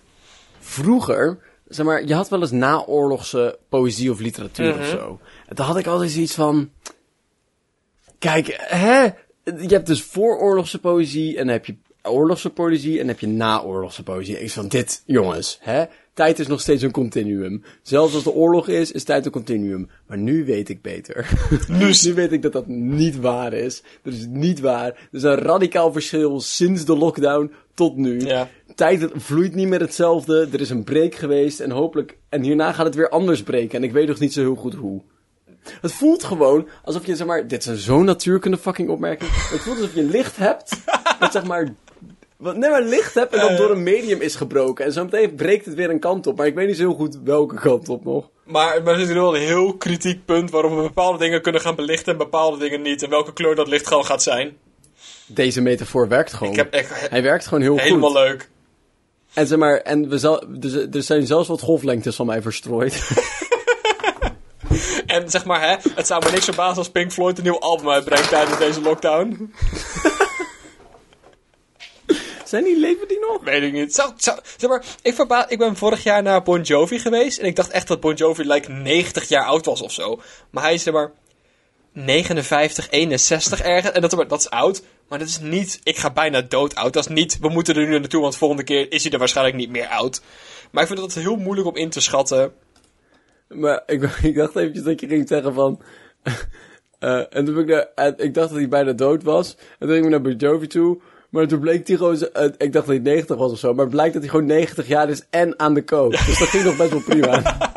Vroeger, 0.60 1.39
zeg 1.67 1.86
maar, 1.86 2.05
je 2.05 2.13
had 2.13 2.29
wel 2.29 2.41
eens 2.41 2.51
naoorlogse 2.51 3.58
poëzie 3.69 4.12
of 4.12 4.19
literatuur 4.19 4.74
Mhm. 4.74 4.79
of 4.79 4.88
zo. 4.88 5.19
En 5.48 5.55
toen 5.55 5.65
had 5.65 5.77
ik 5.77 5.88
altijd 5.88 6.12
zoiets 6.12 6.34
van... 6.34 6.69
Kijk, 8.19 8.55
hè? 8.58 9.03
Je 9.43 9.67
hebt 9.67 9.88
dus 9.88 10.03
vooroorlogse 10.03 10.79
poëzie 10.79 11.38
en 11.38 11.43
dan 11.46 11.53
heb 11.53 11.65
je 11.65 11.75
oorlogse 12.03 12.50
poëzie 12.50 12.91
en 12.91 12.98
dan 12.98 13.08
heb 13.08 13.20
je 13.20 13.27
naoorlogse 13.27 14.03
poëzie. 14.03 14.39
Ik 14.39 14.51
van 14.51 14.68
dit, 14.68 15.03
jongens, 15.06 15.58
hè? 15.62 15.84
Tijd 16.13 16.39
is 16.39 16.48
nog 16.48 16.62
steeds 16.62 16.84
een 16.84 16.91
continuum. 16.91 17.63
Zelfs 17.82 18.13
als 18.13 18.24
de 18.24 18.34
oorlog 18.34 18.68
is, 18.68 18.91
is 18.91 19.03
tijd 19.03 19.25
een 19.25 19.32
continuum. 19.32 19.89
Maar 20.08 20.18
nu 20.18 20.46
weet 20.46 20.70
ik 20.70 20.82
beter. 20.82 21.29
nu 21.79 22.13
weet 22.13 22.32
ik 22.32 22.41
dat 22.41 22.51
dat 22.51 22.68
niet 22.68 23.20
waar 23.20 23.53
is. 23.53 23.84
Dat 24.03 24.13
is 24.13 24.25
niet 24.29 24.60
waar. 24.60 24.88
Er 24.88 25.08
is 25.12 25.24
een 25.24 25.36
radicaal 25.36 25.91
verschil 25.91 26.39
sinds 26.39 26.86
de 26.86 26.98
lockdown 26.98 27.51
tot 27.74 27.96
nu. 27.96 28.20
Ja. 28.20 28.50
Tijd 28.75 29.08
vloeit 29.13 29.56
niet 29.56 29.68
meer 29.68 29.79
hetzelfde. 29.79 30.48
Er 30.51 30.62
is 30.62 30.70
een 30.70 30.84
break 30.84 31.15
geweest 31.15 31.60
en 31.60 31.72
hopelijk... 31.72 32.18
En 32.29 32.44
hierna 32.44 32.72
gaat 32.72 32.86
het 32.86 32.96
weer 32.96 33.10
anders 33.10 33.44
breken. 33.44 33.77
En 33.77 33.84
ik 33.84 33.91
weet 33.91 34.08
nog 34.08 34.20
niet 34.20 34.34
zo 34.34 34.41
heel 34.41 34.56
goed 34.56 34.74
hoe. 34.74 35.01
Het 35.82 35.91
voelt 35.91 36.24
gewoon 36.24 36.68
alsof 36.84 37.06
je, 37.06 37.15
zeg 37.15 37.27
maar... 37.27 37.48
Dit 37.48 37.65
is 37.65 37.84
zo'n 37.84 38.06
natuurkunde 38.06 38.58
fucking 38.58 38.89
opmerking. 38.89 39.32
Het 39.32 39.62
voelt 39.62 39.77
alsof 39.77 39.96
je 39.96 40.03
licht 40.03 40.38
hebt. 40.38 40.77
Dat 41.20 41.32
zeg 41.32 41.46
maar... 41.46 41.74
Wat, 42.39 42.55
nee, 42.58 42.69
maar 42.69 42.81
licht 42.81 43.13
hebt 43.13 43.34
en 43.34 43.39
dat 43.39 43.50
Eh. 43.50 43.58
door 43.58 43.72
een 43.72 43.84
medium 43.84 44.22
is 44.22 44.36
gebroken. 44.36 44.86
En 44.86 44.91
zo 44.93 45.03
meteen 45.03 45.36
breekt 45.36 45.65
het 45.65 45.75
weer 45.75 45.89
een 45.89 46.00
kant 46.00 46.27
op. 46.27 46.38
Maar 46.38 46.48
ik 46.48 46.55
weet 46.55 46.67
niet 46.67 46.75
zo 46.77 46.81
heel 46.81 46.93
goed 46.93 47.19
welke 47.24 47.55
kant 47.55 47.89
op 47.89 48.05
nog. 48.05 48.29
Maar, 48.43 48.84
maar 48.84 48.93
er 48.93 49.00
is 49.00 49.08
wel 49.08 49.36
een 49.36 49.41
heel 49.41 49.74
kritiek 49.77 50.25
punt 50.25 50.50
waarop 50.51 50.75
we 50.75 50.81
bepaalde 50.81 51.17
dingen 51.17 51.41
kunnen 51.41 51.62
gaan 51.62 51.75
belichten 51.75 52.12
en 52.12 52.17
bepaalde 52.17 52.58
dingen 52.58 52.81
niet. 52.81 53.03
En 53.03 53.10
welke 53.10 53.34
kleur 53.34 53.55
dat 53.55 53.67
licht 53.67 53.88
gewoon 53.88 54.05
gaat 54.05 54.24
zijn. 54.24 54.58
Deze 55.25 55.62
metafoor 55.62 56.08
werkt 56.08 56.34
gewoon. 56.34 56.51
Ik 56.53 56.58
heb 56.60 56.74
echt 56.74 57.10
Hij 57.10 57.22
werkt 57.24 57.48
gewoon 57.48 57.62
heel 57.63 57.77
helemaal 57.77 58.10
goed. 58.10 58.17
leuk. 58.19 58.50
En 59.34 59.48
zeg 59.48 59.58
maar, 59.58 59.77
en 59.77 60.10
we 60.10 60.17
zal, 60.17 60.43
dus, 60.50 60.74
er 60.74 61.03
zijn 61.03 61.25
zelfs 61.27 61.48
wat 61.48 61.62
golflengtes 61.62 62.15
van 62.15 62.25
mij 62.25 62.41
verstrooid. 62.41 63.01
En 65.05 65.29
zeg 65.29 65.46
maar, 65.46 65.62
hè, 65.69 65.75
het 65.96 66.08
zou 66.08 66.25
me 66.25 66.31
niks 66.31 66.46
verbazen 66.46 66.77
als 66.77 66.89
Pink 66.89 67.12
Floyd 67.12 67.38
een 67.38 67.43
nieuw 67.43 67.60
album 67.60 67.89
uitbrengt 67.89 68.29
tijdens 68.29 68.58
deze 68.58 68.81
lockdown. 68.81 69.53
zijn 72.50 72.63
die, 72.63 72.79
leven 72.79 73.08
die 73.08 73.20
nog? 73.20 73.44
Weet 73.44 73.63
ik 73.63 73.74
niet. 73.74 73.96
Zou, 73.96 74.12
zeg 74.18 74.70
maar, 74.70 74.86
ik, 75.01 75.13
verba 75.13 75.50
ik 75.50 75.58
ben 75.58 75.75
vorig 75.75 76.03
jaar 76.03 76.24
naar 76.24 76.44
Bon 76.44 76.62
Jovi 76.62 77.00
geweest. 77.00 77.38
En 77.39 77.46
ik 77.46 77.56
dacht 77.56 77.72
echt 77.72 77.88
dat 77.88 78.00
Bon 78.00 78.13
Jovi 78.13 78.44
like 78.44 78.72
90 78.72 79.27
jaar 79.27 79.46
oud 79.46 79.65
was 79.65 79.82
of 79.82 79.91
zo. 79.91 80.22
Maar 80.50 80.63
hij 80.63 80.74
is 80.74 80.84
zeg 80.84 80.94
maar 80.94 81.12
59, 81.91 82.90
61 82.90 83.62
ergens. 83.62 83.94
En 83.94 84.01
dat, 84.01 84.29
dat 84.29 84.40
is 84.40 84.50
oud. 84.50 84.83
Maar 85.07 85.20
dat 85.20 85.27
is 85.27 85.40
niet, 85.40 85.79
ik 85.83 85.98
ga 85.98 86.12
bijna 86.12 86.42
dood 86.42 86.75
oud. 86.75 86.94
Dat 86.94 87.09
is 87.09 87.16
niet, 87.16 87.40
we 87.40 87.50
moeten 87.50 87.75
er 87.75 87.88
nu 87.88 88.00
naartoe, 88.00 88.22
want 88.22 88.38
volgende 88.38 88.64
keer 88.64 88.92
is 88.92 89.03
hij 89.03 89.12
er 89.12 89.20
waarschijnlijk 89.20 89.57
niet 89.57 89.70
meer 89.70 89.88
oud. 89.88 90.22
Maar 90.72 90.81
ik 90.81 90.90
vind 90.90 91.00
dat 91.00 91.14
heel 91.14 91.35
moeilijk 91.35 91.68
om 91.68 91.75
in 91.75 91.90
te 91.90 92.01
schatten. 92.01 92.53
Maar 93.48 93.83
ik, 93.85 94.03
ik 94.22 94.35
dacht 94.35 94.55
eventjes 94.55 94.83
dat 94.83 95.00
je 95.00 95.07
ging 95.07 95.27
zeggen 95.27 95.53
van... 95.53 95.81
eh, 97.00 97.35
en 97.35 97.46
toen 97.46 97.53
ben 97.53 97.68
ik, 97.68 97.90
naar, 97.96 98.14
ik 98.18 98.33
dacht 98.33 98.50
dat 98.50 98.57
hij 98.57 98.68
bijna 98.68 98.92
dood 98.94 99.24
was. 99.24 99.55
En 99.55 99.88
toen 99.88 99.90
ging 99.90 100.05
ik 100.05 100.12
naar 100.12 100.22
Bon 100.22 100.35
Jovi 100.35 100.68
toe. 100.68 101.01
Maar 101.29 101.48
toen 101.48 101.59
bleek 101.59 101.87
hij 101.87 101.98
gewoon... 101.98 102.18
eh, 102.22 102.44
ik 102.44 102.74
dacht 102.74 102.74
dat 102.74 102.85
hij 102.85 102.98
90 103.00 103.37
was 103.37 103.51
of 103.51 103.59
zo. 103.59 103.74
Maar 103.74 103.85
het 103.85 103.94
blijkt 103.94 104.13
dat 104.13 104.22
hij 104.22 104.31
gewoon 104.31 104.46
90 104.46 104.87
jaar 104.87 105.09
is 105.09 105.24
en 105.29 105.59
aan 105.59 105.74
de 105.74 105.83
kook. 105.83 106.11
Dus 106.11 106.39
dat 106.39 106.48
ging 106.48 106.63
nog 106.63 106.77
best 106.77 106.89
wel 106.89 107.01
prima. 107.01 107.42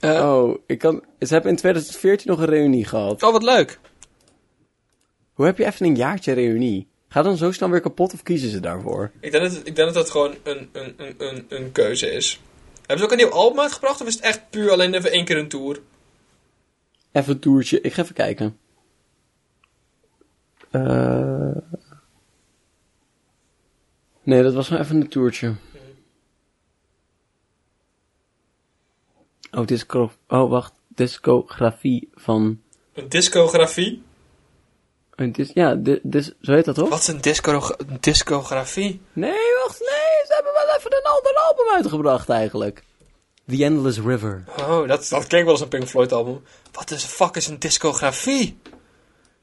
Eh, 0.00 0.30
Oh, 0.34 0.58
ik 0.66 0.78
kan... 0.78 1.04
Ze 1.20 1.32
hebben 1.32 1.50
in 1.50 1.56
2014 1.56 2.30
nog 2.30 2.38
een 2.40 2.46
reunie 2.46 2.84
gehad. 2.84 3.22
Oh, 3.22 3.32
wat 3.32 3.42
leuk. 3.42 3.78
Hoe 5.32 5.46
heb 5.46 5.58
je 5.58 5.64
even 5.66 5.86
een 5.86 5.96
jaartje 5.96 6.32
reunie? 6.32 6.86
Gaat 7.08 7.24
dan 7.24 7.36
zo 7.36 7.52
snel 7.52 7.70
weer 7.70 7.80
kapot 7.80 8.12
of 8.12 8.22
kiezen 8.22 8.50
ze 8.50 8.60
daarvoor? 8.60 9.10
Ik 9.20 9.30
denk 9.32 9.44
dat, 9.44 9.52
het- 9.54 9.66
ik 9.66 9.76
denk 9.76 9.86
dat 9.88 9.94
dat 9.94 10.10
gewoon 10.10 10.34
een, 10.42 10.68
een, 10.72 10.94
een, 10.96 11.14
een, 11.18 11.46
een 11.48 11.72
keuze 11.72 12.10
is. 12.10 12.40
Hebben 12.78 12.98
ze 12.98 13.04
ook 13.04 13.10
een 13.10 13.16
nieuw 13.26 13.28
album 13.36 13.60
uitgebracht 13.60 14.00
of 14.00 14.06
is 14.06 14.14
het 14.14 14.22
echt 14.24 14.40
puur 14.50 14.70
alleen 14.70 14.94
even 14.94 15.10
één 15.10 15.24
keer 15.24 15.36
een 15.38 15.48
tour? 15.48 15.80
Even 17.12 17.32
een 17.32 17.40
toertje. 17.40 17.80
Ik 17.80 17.92
ga 17.92 18.02
even 18.02 18.14
kijken. 18.14 18.56
Eh 20.70 21.56
Nee, 24.26 24.42
dat 24.42 24.54
was 24.54 24.66
gewoon 24.68 24.82
even 24.82 24.96
een 25.00 25.08
toertje. 25.08 25.54
Oh, 29.52 29.66
disco... 29.66 30.12
Oh, 30.28 30.50
wacht. 30.50 30.72
Discografie 30.88 32.10
van... 32.14 32.60
Een 32.94 33.08
discografie? 33.08 34.02
Een 35.14 35.32
dis... 35.32 35.50
Ja, 35.54 35.74
di- 35.74 36.00
dis... 36.02 36.32
zo 36.40 36.52
heet 36.52 36.64
dat 36.64 36.74
toch? 36.74 36.88
Wat 36.88 36.98
is 36.98 37.06
een, 37.06 37.20
disco 37.20 37.60
een 37.76 37.96
discografie? 38.00 39.00
Nee, 39.12 39.54
wacht. 39.64 39.80
Nee, 39.80 40.24
ze 40.26 40.32
hebben 40.34 40.52
wel 40.52 40.76
even 40.76 40.92
een 40.92 41.10
ander 41.12 41.34
album 41.34 41.74
uitgebracht 41.74 42.28
eigenlijk. 42.28 42.84
The 43.48 43.64
Endless 43.64 43.98
River. 43.98 44.44
Oh, 44.58 44.88
dat, 44.88 45.08
dat 45.08 45.26
klinkt 45.26 45.44
wel 45.44 45.48
als 45.54 45.60
een 45.60 45.68
Pink 45.68 45.86
Floyd 45.88 46.12
album. 46.12 46.42
Wat 46.72 46.88
de 46.88 46.98
fuck 46.98 47.36
is 47.36 47.46
een 47.46 47.58
discografie? 47.58 48.58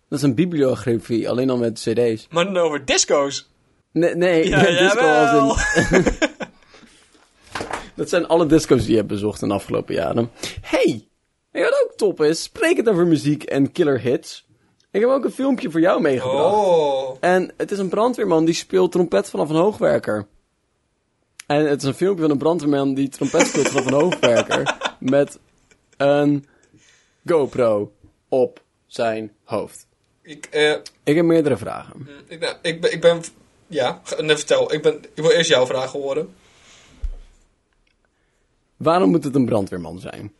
Dat 0.10 0.20
is 0.20 0.26
een 0.26 0.36
bibliografie, 0.36 1.30
alleen 1.30 1.50
al 1.50 1.58
met 1.58 1.80
cd's. 1.80 2.28
Maar 2.30 2.46
dan 2.46 2.58
over 2.58 2.86
disco's. 2.86 3.50
Nee, 3.92 4.16
nee. 4.16 4.48
Ja, 4.48 4.60
disco 4.66 5.06
jawel. 5.06 5.50
als 5.50 5.92
in... 5.92 6.06
Dat 7.96 8.10
zijn 8.10 8.28
alle 8.28 8.46
disco's 8.46 8.82
die 8.82 8.90
je 8.90 8.96
hebt 8.96 9.08
bezocht 9.08 9.42
in 9.42 9.48
de 9.48 9.54
afgelopen 9.54 9.96
jaren. 9.96 10.32
Hey, 10.62 11.08
wat 11.52 11.84
ook 11.84 11.94
top 11.96 12.22
is? 12.22 12.44
Spreek 12.44 12.78
het 12.78 12.90
over 12.90 13.08
muziek 13.08 13.44
en 13.44 13.72
killer 13.72 14.02
hits. 14.02 14.46
Ik 14.92 15.02
heb 15.02 15.10
ook 15.10 15.24
een 15.24 15.32
filmpje 15.32 15.72
voor 15.72 15.80
jou 15.80 16.02
meegebracht. 16.02 16.56
Oh. 16.56 17.18
En 17.20 17.54
het 17.58 17.72
is 17.72 17.78
een 17.78 17.90
brandweerman 17.90 18.46
die 18.46 18.54
speelt 18.54 18.92
trompet 18.92 19.30
vanaf 19.30 19.50
een 19.50 19.56
hoogwerker. 19.56 20.28
En 21.48 21.66
het 21.66 21.82
is 21.82 21.88
een 21.88 21.94
filmpje 21.94 22.22
van 22.22 22.32
een 22.32 22.38
brandweerman 22.38 22.94
die 22.94 23.10
trompet 23.10 23.48
speelt 23.48 23.68
vanaf 23.68 23.86
een 23.86 23.94
hoogwerker. 23.94 24.78
Met 25.00 25.40
een 25.98 26.46
GoPro 27.26 27.92
op 28.28 28.62
zijn 28.88 29.32
hoofd. 29.44 29.88
Ik, 30.24 30.46
eh, 30.46 30.76
Ik 31.04 31.16
heb 31.16 31.26
meerdere 31.26 31.58
vragen. 31.58 32.08
ik, 32.28 32.40
nou, 32.40 32.56
ik, 32.62 32.82
ben, 32.82 32.92
ik 32.92 33.02
ben... 33.02 33.24
Ja, 33.68 34.02
nee, 34.18 34.36
vertel. 34.36 34.74
Ik, 34.74 34.82
ben, 34.82 35.04
ik 35.14 35.24
wil 35.24 35.32
eerst 35.32 35.50
jouw 35.50 35.66
vragen 35.66 36.00
horen. 36.00 36.36
Waarom 38.78 39.10
moet 39.10 39.24
het 39.24 39.36
een 39.36 39.46
brandweerman 39.46 40.00
zijn? 40.00 40.34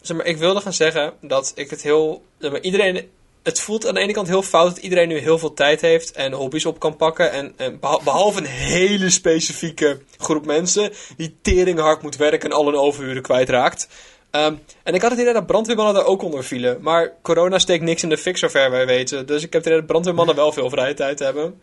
Zeg 0.00 0.16
maar, 0.16 0.26
ik 0.26 0.36
wilde 0.36 0.60
gaan 0.60 0.72
zeggen 0.72 1.14
dat 1.20 1.52
ik 1.54 1.70
het 1.70 1.82
heel... 1.82 2.24
zeg 2.38 2.50
maar, 2.50 2.60
iedereen... 2.60 3.10
Het 3.42 3.60
voelt 3.60 3.86
aan 3.86 3.94
de 3.94 4.00
ene 4.00 4.12
kant 4.12 4.28
heel 4.28 4.42
fout 4.42 4.74
dat 4.74 4.84
iedereen 4.84 5.08
nu 5.08 5.18
heel 5.18 5.38
veel 5.38 5.54
tijd 5.54 5.80
heeft 5.80 6.12
en 6.12 6.32
hobby's 6.32 6.64
op 6.64 6.78
kan 6.78 6.96
pakken. 6.96 7.32
En, 7.32 7.52
en 7.56 7.80
beha- 7.80 8.02
behalve 8.04 8.38
een 8.38 8.46
hele 8.46 9.10
specifieke 9.10 10.00
groep 10.18 10.46
mensen 10.46 10.92
die 11.16 11.36
tering 11.42 11.78
hard 11.78 12.02
moet 12.02 12.16
werken 12.16 12.50
en 12.50 12.56
al 12.56 12.64
hun 12.64 12.74
overuren 12.76 13.22
kwijtraakt. 13.22 13.88
Ehm, 14.32 14.54
en 14.82 14.94
ik 14.94 15.02
had 15.02 15.10
het 15.10 15.20
idee 15.20 15.32
dat 15.32 15.46
brandweermannen 15.46 15.94
daar 15.94 16.04
ook 16.04 16.22
onder 16.22 16.44
vielen. 16.44 16.78
Maar 16.80 17.12
corona 17.22 17.58
steekt 17.58 17.84
niks 17.84 18.02
in 18.02 18.08
de 18.08 18.18
fik 18.18 18.36
zover 18.36 18.70
wij 18.70 18.86
weten. 18.86 19.26
Dus 19.26 19.42
ik 19.42 19.52
heb 19.52 19.52
het 19.52 19.64
idee 19.64 19.78
dat 19.78 19.86
brandweermannen 19.86 20.34
wel 20.34 20.52
veel 20.52 20.70
vrije 20.70 20.94
tijd 20.94 21.18
hebben. 21.18 21.60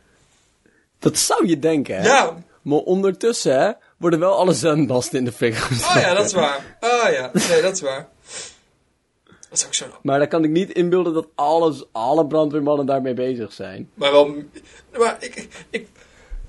Dat 1.00 1.18
zou 1.18 1.48
je 1.48 1.60
denken, 1.60 1.96
hè? 1.96 2.04
Ja, 2.04 2.38
Maar 2.62 2.78
ondertussen, 2.78 3.60
hè, 3.60 3.72
worden 3.98 4.20
wel 4.20 4.34
alle 4.38 4.54
zendmasten 4.54 5.20
in 5.20 5.26
de 5.26 5.32
fik 5.32 5.56
gezet. 5.56 5.90
oh 5.90 6.02
ja, 6.02 6.14
dat 6.14 6.26
is 6.26 6.34
waar. 6.34 6.78
Oh 6.80 7.12
ja, 7.12 7.32
nee, 7.50 7.62
dat 7.62 7.74
is 7.74 7.82
waar. 7.82 8.08
Dat 9.50 9.60
is 9.60 9.66
ook 9.66 9.74
zo. 9.74 9.86
Maar 10.02 10.20
dan 10.20 10.28
kan 10.28 10.44
ik 10.44 10.50
niet 10.50 10.72
inbeelden 10.72 11.14
dat 11.14 11.28
alles, 11.36 11.84
alle 11.92 12.28
brandweermannen 12.28 12.86
daarmee 12.86 13.14
bezig 13.14 13.54
zijn. 13.54 13.90
Maar 13.94 14.12
wel... 14.12 14.36
Maar 14.98 15.18
ik, 15.20 15.48
ik, 15.70 15.88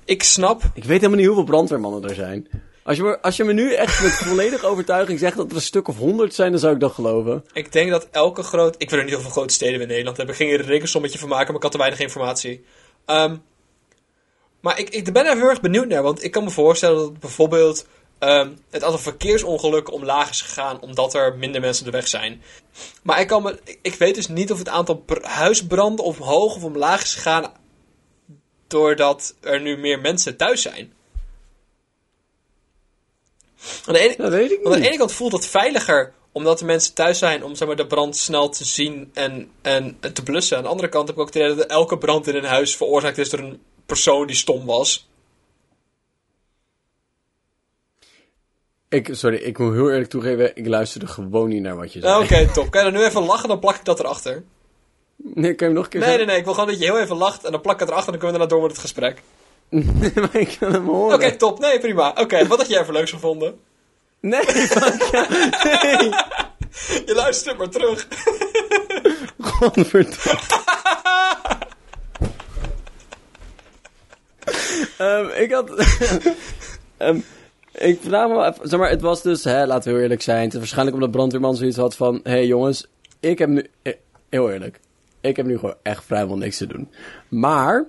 ik 0.05 0.23
snap 0.23 0.61
Ik 0.73 0.83
weet 0.83 0.97
helemaal 0.97 1.17
niet 1.17 1.27
hoeveel 1.27 1.45
brandweermannen 1.45 2.03
er 2.09 2.15
zijn. 2.15 2.47
Als 2.83 2.97
je, 2.97 3.03
me, 3.03 3.21
als 3.21 3.37
je 3.37 3.43
me 3.43 3.53
nu 3.53 3.73
echt 3.73 4.01
met 4.01 4.11
volledige 4.29 4.65
overtuiging 4.65 5.19
zegt 5.19 5.37
dat 5.37 5.49
er 5.49 5.55
een 5.55 5.61
stuk 5.61 5.87
of 5.87 5.97
honderd 5.97 6.33
zijn, 6.33 6.51
dan 6.51 6.59
zou 6.59 6.73
ik 6.73 6.79
dat 6.79 6.91
geloven. 6.91 7.45
Ik 7.53 7.71
denk 7.71 7.89
dat 7.89 8.07
elke 8.11 8.43
groot... 8.43 8.75
Ik 8.77 8.89
weet 8.89 8.99
nog 8.99 9.03
niet 9.03 9.13
hoeveel 9.13 9.31
grote 9.31 9.53
steden 9.53 9.75
we 9.75 9.81
in 9.81 9.87
Nederland 9.87 10.17
hebben. 10.17 10.35
Ik 10.35 10.41
ging 10.41 10.53
er 10.53 10.59
een 10.59 10.71
rekensommetje 10.71 11.19
van 11.19 11.29
maken, 11.29 11.47
maar 11.47 11.55
ik 11.55 11.61
had 11.61 11.71
te 11.71 11.77
weinig 11.77 11.99
informatie. 11.99 12.65
Ehm, 13.05 13.35
Maar 14.61 14.79
ik, 14.79 14.89
ik 14.89 15.13
ben 15.13 15.25
er 15.25 15.35
heel 15.35 15.49
erg 15.49 15.61
benieuwd 15.61 15.87
naar. 15.87 16.03
Want 16.03 16.23
ik 16.23 16.31
kan 16.31 16.43
me 16.43 16.49
voorstellen 16.49 16.97
dat 16.97 17.19
bijvoorbeeld 17.19 17.85
ehm, 18.19 18.49
het 18.69 18.83
aantal 18.83 18.99
verkeersongelukken 18.99 19.93
omlaag 19.93 20.29
is 20.29 20.41
gegaan. 20.41 20.81
omdat 20.81 21.13
er 21.13 21.37
minder 21.37 21.61
mensen 21.61 21.85
de 21.85 21.91
weg 21.91 22.07
zijn. 22.07 22.41
Maar 23.03 23.19
ik, 23.19 23.27
kan 23.27 23.43
me, 23.43 23.59
ik, 23.81 23.95
weet 23.95 24.15
dus 24.15 24.27
niet 24.27 24.51
of 24.51 24.57
het 24.57 24.69
aantal 24.69 24.95
br- 24.95 25.25
huisbranden 25.25 26.05
omhoog 26.05 26.55
of 26.55 26.63
omlaag 26.63 27.01
is 27.01 27.13
gegaan. 27.13 27.51
doordat 28.67 29.35
er 29.41 29.61
nu 29.61 29.77
meer 29.77 29.99
mensen 29.99 30.37
thuis 30.37 30.61
zijn. 30.61 30.93
Aan 33.85 33.93
de 33.93 33.99
ene, 33.99 34.15
Dat 34.17 34.31
weet 34.31 34.51
ik 34.51 34.59
want 34.63 34.75
aan 34.75 34.81
de 34.81 34.87
ene 34.87 34.97
kant 34.97 35.11
voelt 35.11 35.31
het 35.31 35.47
veiliger 35.47 36.13
omdat 36.31 36.59
de 36.59 36.65
mensen 36.65 36.93
thuis 36.93 37.17
zijn 37.17 37.43
om 37.43 37.55
zeg 37.55 37.67
maar, 37.67 37.77
de 37.77 37.87
brand 37.87 38.17
snel 38.17 38.49
te 38.49 38.65
zien 38.65 39.09
en, 39.13 39.49
en 39.61 39.97
te 40.13 40.23
blussen. 40.23 40.57
Aan 40.57 40.63
de 40.63 40.69
andere 40.69 40.89
kant 40.89 41.07
heb 41.07 41.15
ik 41.15 41.21
ook 41.21 41.33
het 41.33 41.35
idee 41.35 41.55
dat 41.55 41.65
elke 41.65 41.97
brand 41.97 42.27
in 42.27 42.35
een 42.35 42.43
huis 42.43 42.75
veroorzaakt 42.75 43.17
is 43.17 43.29
door 43.29 43.39
een 43.39 43.59
persoon 43.85 44.27
die 44.27 44.35
stom 44.35 44.65
was. 44.65 45.09
Ik, 48.89 49.09
sorry, 49.11 49.37
ik 49.37 49.57
moet 49.57 49.73
heel 49.73 49.89
eerlijk 49.91 50.09
toegeven, 50.09 50.55
ik 50.55 50.67
luisterde 50.67 51.07
gewoon 51.07 51.49
niet 51.49 51.61
naar 51.61 51.75
wat 51.75 51.93
je 51.93 51.99
zei. 51.99 52.11
Nou, 52.11 52.23
Oké, 52.23 52.53
top. 52.53 52.71
Kan 52.71 52.85
je 52.85 52.91
dan 52.91 52.99
nu 52.99 53.07
even 53.07 53.23
lachen, 53.23 53.47
dan 53.47 53.59
plak 53.59 53.75
ik 53.75 53.85
dat 53.85 53.99
erachter. 53.99 54.43
Nee, 55.15 55.55
kan 55.55 55.67
je 55.67 55.73
hem 55.73 55.73
nog 55.73 55.83
een 55.83 55.89
keer 55.89 55.99
Nee, 55.99 56.17
nee, 56.17 56.25
nee. 56.25 56.37
Ik 56.37 56.43
wil 56.43 56.53
gewoon 56.53 56.69
dat 56.69 56.79
je 56.79 56.85
heel 56.85 56.99
even 56.99 57.15
lacht 57.15 57.43
en 57.43 57.51
dan 57.51 57.61
plak 57.61 57.73
ik 57.73 57.79
het 57.79 57.89
erachter 57.89 58.13
en 58.13 58.19
dan 58.19 58.29
kunnen 58.29 58.41
we 58.41 58.47
daarna 58.47 58.55
door 58.55 58.61
met 58.61 58.71
het 58.71 58.91
gesprek. 58.91 59.21
Nee, 59.99 60.11
maar 60.15 60.35
ik 60.35 60.57
kan 60.59 60.73
hem 60.73 60.87
horen. 60.87 61.15
Oké, 61.15 61.35
top. 61.35 61.59
Nee, 61.59 61.79
prima. 61.79 62.13
Oké, 62.15 62.47
wat 62.47 62.57
had 62.57 62.69
jij 62.69 62.81
even 62.81 62.93
leuks 62.93 63.11
gevonden? 63.11 63.59
Nee, 64.19 64.41
ja. 65.11 65.27
Nee. 65.63 66.09
Je 67.05 67.13
luistert 67.15 67.57
maar 67.57 67.69
terug. 67.69 68.07
Godverdomme. 69.39 70.39
Ehm, 74.97 75.27
ik 75.27 75.51
had... 75.51 75.69
Ehm, 76.97 77.19
ik 77.71 77.99
vraag 78.01 78.27
me 78.27 78.33
wel 78.33 78.45
even... 78.45 78.69
Zeg 78.69 78.79
maar, 78.79 78.89
het 78.89 79.01
was 79.01 79.21
dus... 79.21 79.43
Hè, 79.43 79.65
laten 79.65 79.83
we 79.83 79.89
heel 79.89 80.01
eerlijk 80.01 80.21
zijn. 80.21 80.43
Het 80.43 80.53
is 80.53 80.59
waarschijnlijk 80.59 80.95
omdat 80.95 81.11
brandweerman 81.11 81.55
zoiets 81.55 81.77
had 81.77 81.95
van... 81.95 82.19
Hé 82.23 82.31
hey, 82.31 82.45
jongens, 82.45 82.87
ik 83.19 83.39
heb 83.39 83.49
nu... 83.49 83.69
Heel 84.29 84.51
eerlijk. 84.51 84.79
Ik 85.21 85.35
heb 85.35 85.45
nu 85.45 85.57
gewoon 85.57 85.75
echt 85.83 86.03
vrijwel 86.03 86.37
niks 86.37 86.57
te 86.57 86.67
doen. 86.67 86.91
Maar... 87.27 87.87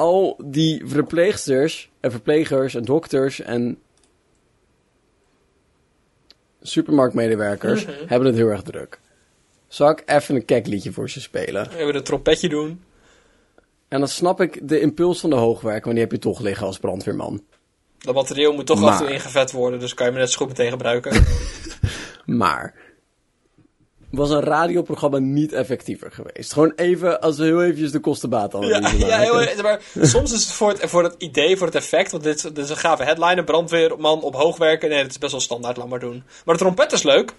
Al 0.00 0.36
die 0.44 0.82
verpleegsters 0.86 1.90
en 2.00 2.10
verplegers 2.10 2.74
en 2.74 2.82
dokters 2.82 3.40
en 3.40 3.78
supermarktmedewerkers 6.62 7.86
hebben 8.06 8.28
het 8.28 8.36
heel 8.36 8.48
erg 8.48 8.62
druk. 8.62 9.00
Zal 9.68 9.90
ik 9.90 10.02
even 10.06 10.34
een 10.34 10.44
kekliedje 10.44 10.92
voor 10.92 11.10
ze 11.10 11.20
spelen? 11.20 11.68
We 11.68 11.76
hebben 11.76 11.94
een 11.94 12.02
trompetje 12.02 12.48
doen. 12.48 12.82
En 13.88 13.98
dan 13.98 14.08
snap 14.08 14.40
ik 14.40 14.68
de 14.68 14.80
impuls 14.80 15.20
van 15.20 15.30
de 15.30 15.36
hoogwerk, 15.36 15.84
want 15.84 15.94
die 15.96 16.04
heb 16.04 16.12
je 16.12 16.18
toch 16.18 16.40
liggen 16.40 16.66
als 16.66 16.78
brandweerman. 16.78 17.44
Dat 17.98 18.14
materieel 18.14 18.52
moet 18.52 18.66
toch 18.66 18.80
Maar- 18.80 18.92
af 18.92 19.00
en 19.00 19.06
toe 19.06 19.14
ingevet 19.14 19.52
worden, 19.52 19.80
dus 19.80 19.94
kan 19.94 20.06
je 20.06 20.12
me 20.12 20.18
net 20.18 20.30
zo 20.30 20.38
goed 20.38 20.48
meteen 20.48 20.70
gebruiken. 20.70 21.24
Maar 22.24 22.74
was 24.10 24.30
een 24.30 24.40
radioprogramma 24.40 25.18
niet 25.18 25.52
effectiever 25.52 26.10
geweest? 26.12 26.52
Gewoon 26.52 26.72
even, 26.76 27.20
als 27.20 27.36
we 27.36 27.44
heel 27.44 27.62
eventjes 27.62 27.90
de 27.92 27.98
kostenbaatanalyse 28.00 28.74
Ja, 28.74 28.80
maken. 28.80 28.98
ja 29.06 29.18
heel, 29.18 29.62
maar 29.62 29.80
soms 30.00 30.32
is 30.32 30.42
het 30.44 30.52
voor, 30.52 30.70
het 30.70 30.80
voor 30.90 31.02
het 31.02 31.14
idee, 31.18 31.56
voor 31.56 31.66
het 31.66 31.76
effect, 31.76 32.10
want 32.10 32.22
dit, 32.22 32.36
is- 32.36 32.42
dit 32.42 32.58
is 32.58 32.70
een 32.70 32.76
gave 32.76 33.04
headline, 33.04 33.36
een 33.36 33.44
brandweerman 33.44 34.22
op 34.22 34.34
hoogwerken. 34.34 34.88
Nee, 34.88 35.02
dat 35.02 35.10
is 35.10 35.18
best 35.18 35.32
wel 35.32 35.40
standaard, 35.40 35.76
laat 35.76 35.88
maar 35.88 36.00
doen. 36.00 36.22
Maar 36.44 36.54
de 36.54 36.60
trompet 36.60 36.92
is 36.92 37.02
leuk. 37.02 37.32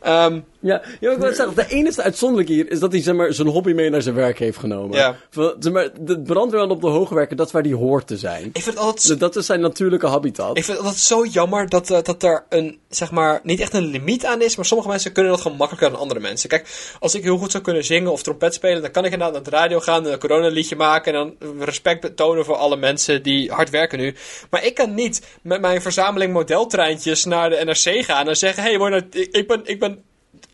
Ehm, 0.00 0.40
Ja, 0.60 0.82
ja, 1.00 1.12
ik 1.12 1.18
wil 1.18 1.32
zeggen, 1.34 1.56
de 1.56 1.66
enige 1.68 2.02
uitzonderlijk 2.02 2.48
hier 2.48 2.70
is 2.70 2.80
dat 2.80 2.92
hij 2.92 3.02
zeg 3.02 3.14
maar, 3.14 3.32
zijn 3.32 3.48
hobby 3.48 3.72
mee 3.72 3.90
naar 3.90 4.02
zijn 4.02 4.14
werk 4.14 4.38
heeft 4.38 4.58
genomen. 4.58 4.96
Ja. 4.96 5.16
Van, 5.30 5.54
zeg 5.58 5.72
maar, 5.72 5.88
de 6.00 6.20
brandweerman 6.20 6.70
op 6.70 6.80
de 6.80 6.88
hoogwerken, 6.88 7.36
dat 7.36 7.46
is 7.46 7.52
waar 7.52 7.62
die 7.62 7.74
hoort 7.74 8.06
te 8.06 8.16
zijn. 8.16 8.50
ik 8.52 8.62
vind 8.62 8.76
altijd, 8.76 9.18
Dat 9.18 9.36
is 9.36 9.46
zijn 9.46 9.60
natuurlijke 9.60 10.06
habitat. 10.06 10.56
ik 10.56 10.64
vind 10.64 10.76
het 10.76 10.86
altijd 10.86 11.04
zo 11.04 11.24
jammer 11.24 11.68
dat, 11.68 11.90
eh, 11.90 12.02
dat 12.02 12.22
er 12.22 12.44
een, 12.48 12.78
zeg 12.88 13.10
maar, 13.10 13.40
niet 13.42 13.60
echt 13.60 13.74
een 13.74 13.86
limiet 13.86 14.24
aan 14.24 14.42
is, 14.42 14.56
maar 14.56 14.64
sommige 14.64 14.88
mensen 14.90 15.12
kunnen 15.12 15.32
dat 15.32 15.40
gewoon 15.40 15.56
makkelijker 15.56 15.90
dan 15.90 16.00
andere 16.00 16.20
mensen. 16.20 16.48
Kijk, 16.48 16.94
als 17.00 17.14
ik 17.14 17.22
heel 17.22 17.38
goed 17.38 17.50
zou 17.50 17.62
kunnen 17.62 17.84
zingen 17.84 18.12
of 18.12 18.22
trompet 18.22 18.54
spelen, 18.54 18.82
dan 18.82 18.90
kan 18.90 19.04
ik 19.04 19.12
inderdaad 19.12 19.34
naar 19.34 19.50
de 19.50 19.56
radio 19.56 19.80
gaan, 19.80 20.06
een 20.06 20.18
coronaliedje 20.18 20.76
maken 20.76 21.14
en 21.14 21.34
dan 21.38 21.62
respect 21.64 22.00
betonen 22.00 22.44
voor 22.44 22.56
alle 22.56 22.76
mensen 22.76 23.22
die 23.22 23.50
hard 23.50 23.70
werken 23.70 23.98
nu. 23.98 24.14
Maar 24.50 24.64
ik 24.64 24.74
kan 24.74 24.94
niet 24.94 25.22
met 25.42 25.60
mijn 25.60 25.82
verzameling 25.82 26.32
modeltreintjes 26.32 27.24
naar 27.24 27.50
de 27.50 27.64
NRC 27.64 28.04
gaan 28.04 28.28
en 28.28 28.36
zeggen, 28.36 28.62
hé, 28.62 28.76
hey, 28.76 29.06
ik 29.30 29.48
ben, 29.48 29.60
ik 29.64 29.78
ben 29.80 30.02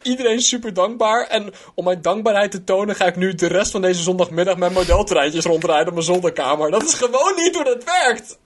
iedereen 0.04 0.40
super 0.40 0.74
dankbaar. 0.74 1.26
En 1.26 1.52
om 1.74 1.84
mijn 1.84 2.02
dankbaarheid 2.02 2.50
te 2.50 2.64
tonen, 2.64 2.94
ga 2.94 3.04
ik 3.04 3.16
nu 3.16 3.34
de 3.34 3.46
rest 3.46 3.70
van 3.70 3.82
deze 3.82 4.02
zondagmiddag 4.02 4.56
met 4.56 4.72
modeltreintjes 4.72 5.44
rondrijden 5.44 5.86
op 5.86 5.92
mijn 5.92 6.04
zolderkamer. 6.04 6.70
Dat 6.70 6.82
is 6.82 6.94
gewoon 6.94 7.34
niet 7.36 7.54
hoe 7.54 7.64
dat 7.64 7.84
werkt. 7.84 8.38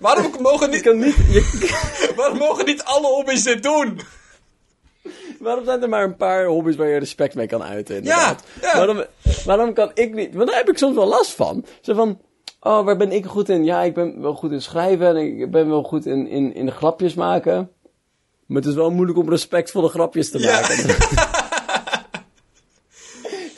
Waarom 0.00 0.32
mogen 0.40 0.70
niet, 0.70 0.80
kan 0.80 0.98
niet, 0.98 1.16
je, 1.16 1.70
waarom 2.16 2.38
mogen 2.38 2.64
niet 2.64 2.84
alle 2.84 3.06
hobby's 3.06 3.42
dit 3.42 3.62
doen? 3.62 4.00
waarom 5.38 5.64
zijn 5.64 5.82
er 5.82 5.88
maar 5.88 6.04
een 6.04 6.16
paar 6.16 6.46
hobby's 6.46 6.76
waar 6.76 6.88
je 6.88 6.98
respect 6.98 7.34
mee 7.34 7.46
kan 7.46 7.62
uiten? 7.62 7.96
Inderdaad? 7.96 8.44
Ja, 8.60 8.68
ja. 8.68 8.76
Waarom, 8.76 9.04
waarom 9.44 9.72
kan 9.72 9.90
ik 9.94 10.14
niet? 10.14 10.34
Want 10.34 10.48
daar 10.48 10.58
heb 10.58 10.68
ik 10.68 10.78
soms 10.78 10.94
wel 10.94 11.06
last 11.06 11.30
van. 11.30 11.64
Zo 11.80 11.94
van, 11.94 12.20
oh, 12.60 12.84
waar 12.84 12.96
ben 12.96 13.12
ik 13.12 13.24
goed 13.24 13.48
in? 13.48 13.64
Ja, 13.64 13.82
ik 13.82 13.94
ben 13.94 14.20
wel 14.20 14.34
goed 14.34 14.52
in 14.52 14.62
schrijven 14.62 15.06
en 15.06 15.16
ik 15.16 15.50
ben 15.50 15.68
wel 15.68 15.82
goed 15.82 16.06
in, 16.06 16.28
in, 16.28 16.54
in 16.54 16.70
grapjes 16.70 17.14
maken. 17.14 17.70
Maar 18.48 18.60
het 18.60 18.70
is 18.70 18.74
wel 18.76 18.90
moeilijk 18.90 19.18
om 19.18 19.30
respectvolle 19.30 19.88
grapjes 19.88 20.30
te 20.30 20.38
Ja. 20.38 20.60
maken. 20.60 20.76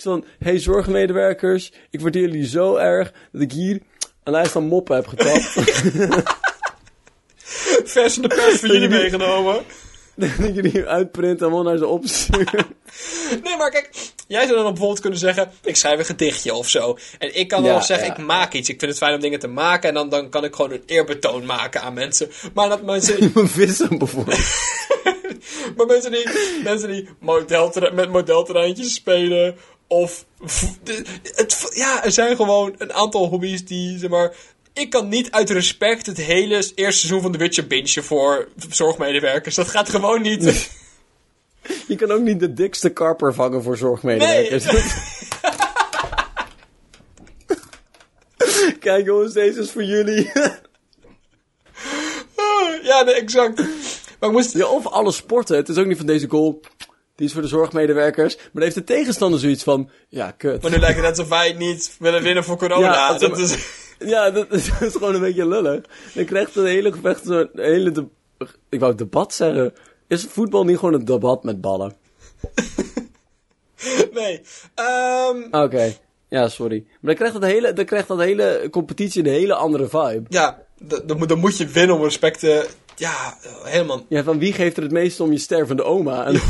Zo 0.00 0.10
van, 0.10 0.24
hey 0.38 0.58
zorgmedewerkers, 0.58 1.72
ik 1.90 2.00
waardeer 2.00 2.22
jullie 2.22 2.46
zo 2.46 2.76
erg 2.76 3.12
dat 3.32 3.42
ik 3.42 3.52
hier 3.52 3.80
een 4.24 4.32
lijst 4.32 4.50
van 4.50 4.64
moppen 4.64 4.96
heb 4.96 5.06
getapt. 5.06 5.42
Vers 7.92 8.14
van 8.14 8.22
de 8.22 8.28
pers 8.28 8.58
voor 8.60 8.68
jullie 8.68 8.88
meegenomen. 8.98 9.62
dat 10.38 10.54
jullie 10.54 10.70
hem 10.72 10.84
uitprinten 10.84 11.46
en 11.46 11.52
allemaal 11.52 11.62
naar 11.62 11.78
ze 11.78 11.86
opsturen. 11.86 12.66
Nee, 13.42 13.56
maar 13.56 13.70
kijk, 13.70 13.90
jij 14.26 14.46
zou 14.46 14.54
dan 14.54 14.64
bijvoorbeeld 14.64 15.00
kunnen 15.00 15.18
zeggen: 15.18 15.50
ik 15.62 15.76
schrijf 15.76 15.98
een 15.98 16.04
gedichtje 16.04 16.54
of 16.54 16.68
zo. 16.68 16.98
En 17.18 17.38
ik 17.38 17.48
kan 17.48 17.60
dan 17.60 17.70
Ja, 17.70 17.76
nog 17.76 17.86
zeggen: 17.86 18.06
ja. 18.06 18.12
ik 18.12 18.18
maak 18.18 18.52
iets. 18.52 18.68
Ik 18.68 18.78
vind 18.78 18.90
het 18.90 19.00
fijn 19.00 19.14
om 19.14 19.20
dingen 19.20 19.38
te 19.38 19.48
maken. 19.48 19.88
En 19.88 19.94
dan, 19.94 20.08
dan 20.08 20.28
kan 20.28 20.44
ik 20.44 20.54
gewoon 20.54 20.72
een 20.72 20.82
eerbetoon 20.86 21.46
maken 21.46 21.82
aan 21.82 21.94
mensen. 21.94 22.30
Maar 22.54 22.68
dat 22.68 22.82
mensen. 22.82 23.32
Vissen 23.48 23.98
bijvoorbeeld. 23.98 24.38
Maar 25.76 25.86
mensen 25.86 26.12
die, 26.12 26.28
mensen 26.64 26.90
die 26.90 27.08
met 27.92 28.10
modelterreintjes 28.10 28.94
spelen. 28.94 29.56
Of. 29.86 30.24
Het, 31.34 31.70
ja, 31.74 32.04
er 32.04 32.12
zijn 32.12 32.36
gewoon 32.36 32.74
een 32.78 32.92
aantal 32.92 33.28
hobby's 33.28 33.64
die, 33.64 33.98
zeg 33.98 34.10
maar. 34.10 34.34
Ik 34.72 34.90
kan 34.90 35.08
niet 35.08 35.30
uit 35.30 35.50
respect 35.50 36.06
het 36.06 36.16
hele 36.16 36.54
eerste 36.54 36.74
seizoen 36.74 37.22
van 37.22 37.32
The 37.32 37.38
Witcher 37.38 37.66
bingen 37.66 38.04
voor 38.04 38.48
zorgmedewerkers. 38.70 39.54
Dat 39.54 39.68
gaat 39.68 39.88
gewoon 39.88 40.22
niet. 40.22 40.70
Je 41.88 41.96
kan 41.96 42.10
ook 42.10 42.22
niet 42.22 42.40
de 42.40 42.52
dikste 42.52 42.90
karper 42.90 43.34
vangen 43.34 43.62
voor 43.62 43.76
zorgmedewerkers. 43.76 44.64
Kijk 48.80 49.06
jongens, 49.06 49.32
deze 49.32 49.60
is 49.60 49.70
voor 49.70 49.84
jullie. 49.84 50.30
ja, 52.82 53.02
nee, 53.02 53.14
exact. 53.14 53.56
Maar 54.18 54.28
ik 54.28 54.34
moest. 54.34 54.52
ja, 54.52 54.66
of 54.66 54.86
alle 54.86 55.12
sporten. 55.12 55.56
Het 55.56 55.68
is 55.68 55.76
ook 55.76 55.86
niet 55.86 55.96
van 55.96 56.06
deze 56.06 56.28
goal. 56.28 56.60
Die 57.16 57.26
is 57.26 57.32
voor 57.32 57.42
de 57.42 57.48
zorgmedewerkers. 57.48 58.36
Maar 58.36 58.48
dan 58.52 58.62
heeft 58.62 58.74
de 58.74 58.84
tegenstander 58.84 59.40
zoiets 59.40 59.62
van... 59.62 59.90
Ja, 60.08 60.30
kut. 60.30 60.62
Maar 60.62 60.70
nu 60.70 60.78
lijkt 60.78 60.96
het 60.96 61.04
net 61.04 61.18
alsof 61.18 61.28
wij 61.28 61.52
niet 61.52 61.96
willen 61.98 62.22
winnen 62.22 62.44
voor 62.44 62.56
corona. 62.56 62.92
Ja, 62.92 63.18
dat 63.18 63.38
is... 63.38 63.56
Ja, 64.06 64.30
dat, 64.30 64.52
is 64.52 64.68
dat 64.70 64.80
is 64.82 64.92
gewoon 64.92 65.14
een 65.14 65.20
beetje 65.20 65.48
lullig. 65.48 65.80
Dan 66.14 66.24
krijgt 66.24 66.54
het 66.54 66.64
hele 66.66 66.92
gevecht 66.92 67.24
zo'n 67.24 67.48
hele... 67.52 67.90
De, 67.90 68.06
ik 68.68 68.80
wou 68.80 68.94
debat 68.94 69.34
zeggen. 69.34 69.72
Is 70.08 70.24
voetbal 70.24 70.64
niet 70.64 70.78
gewoon 70.78 70.94
een 70.94 71.04
debat 71.04 71.44
met 71.44 71.60
ballen? 71.60 71.92
Nee. 74.12 74.40
Ehm, 74.74 75.36
Oké. 75.64 75.92
Ja, 76.28 76.48
sorry. 76.48 76.84
Maar 76.86 76.98
dan 77.00 77.14
krijgt, 77.14 77.34
dat 77.34 77.42
hele, 77.50 77.72
dan 77.72 77.84
krijgt 77.84 78.08
dat 78.08 78.18
hele 78.18 78.68
competitie 78.70 79.24
een 79.24 79.30
hele 79.30 79.54
andere 79.54 79.88
vibe. 79.88 80.22
ja, 80.28 80.62
dan 81.04 81.18
moet- 81.18 81.28
dan 81.28 81.38
moet 81.38 81.56
je 81.56 81.66
winnen 81.66 81.96
om 81.96 82.02
respect 82.02 82.38
te... 82.38 82.68
Ja, 82.96 83.36
helemaal... 83.64 84.04
Ja, 84.08 84.22
van 84.22 84.38
wie 84.38 84.52
geeft 84.52 84.76
er 84.76 84.82
het 84.82 84.92
meeste 84.92 85.22
om 85.22 85.32
je 85.32 85.38
stervende 85.38 85.82
oma? 85.82 86.26
En, 86.26 86.34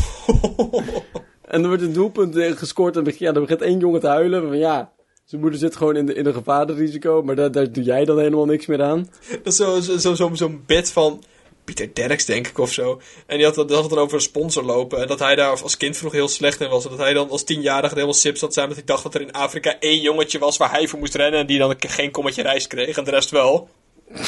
en 1.53 1.61
dan 1.61 1.67
wordt 1.67 1.83
een 1.83 1.93
doelpunt 1.93 2.37
gescoord 2.59 2.97
en 2.97 3.05
begint, 3.05 3.23
ja, 3.23 3.33
dan 3.33 3.43
begint 3.43 3.63
één 3.63 3.79
jongen 3.79 4.01
te 4.01 4.07
huilen. 4.07 4.43
Van 4.49 4.59
ja, 4.59 4.93
zijn 5.31 5.43
moeder 5.43 5.61
zit 5.61 5.77
gewoon 5.77 5.97
in, 5.97 6.07
de, 6.07 6.15
in 6.15 6.27
een 6.27 6.35
gevaarrisico, 6.35 7.23
maar 7.23 7.37
daar, 7.37 7.53
daar 7.53 7.73
doe 7.73 7.85
jij 7.85 8.05
dan 8.05 8.19
helemaal 8.19 8.45
niks 8.45 8.67
meer 8.67 8.83
aan. 8.83 9.11
Dat 9.29 9.53
is 9.53 9.57
zo'n 9.57 9.83
zo, 9.83 10.15
zo, 10.15 10.35
zo, 10.35 10.61
bit 10.67 10.93
van 10.93 11.23
Pieter 11.65 11.95
Derks, 11.95 12.25
denk 12.25 12.47
ik, 12.47 12.59
of 12.59 12.73
zo. 12.73 13.01
En 13.27 13.37
die 13.37 13.47
had, 13.47 13.55
dat 13.55 13.71
had 13.71 13.91
het 13.91 13.99
over 13.99 14.15
een 14.15 14.21
sponsor 14.21 14.65
lopen. 14.65 15.01
En 15.01 15.07
dat 15.07 15.19
hij 15.19 15.35
daar 15.35 15.63
als 15.63 15.77
kind 15.77 15.97
vroeg 15.97 16.13
heel 16.13 16.29
slecht 16.29 16.61
in 16.61 16.69
was. 16.69 16.85
En 16.85 16.91
dat 16.91 16.99
hij 16.99 17.13
dan 17.13 17.31
als 17.31 17.45
tienjarige 17.45 17.95
helemaal 17.95 18.15
sips 18.15 18.41
had 18.41 18.55
zijn. 18.55 18.67
Dat 18.67 18.77
hij 18.77 18.87
dacht 18.87 19.03
dat 19.03 19.15
er 19.15 19.21
in 19.21 19.33
Afrika 19.33 19.77
één 19.79 20.01
jongetje 20.01 20.39
was 20.39 20.57
waar 20.57 20.71
hij 20.71 20.89
voor 20.89 20.99
moest 20.99 21.15
rennen. 21.15 21.41
En 21.41 21.47
die 21.47 21.59
dan 21.59 21.75
geen 21.79 22.11
kommetje 22.11 22.43
rijst 22.43 22.67
kreeg. 22.67 22.97
En 22.97 23.05
de 23.05 23.11
rest 23.11 23.31
wel. 23.31 23.69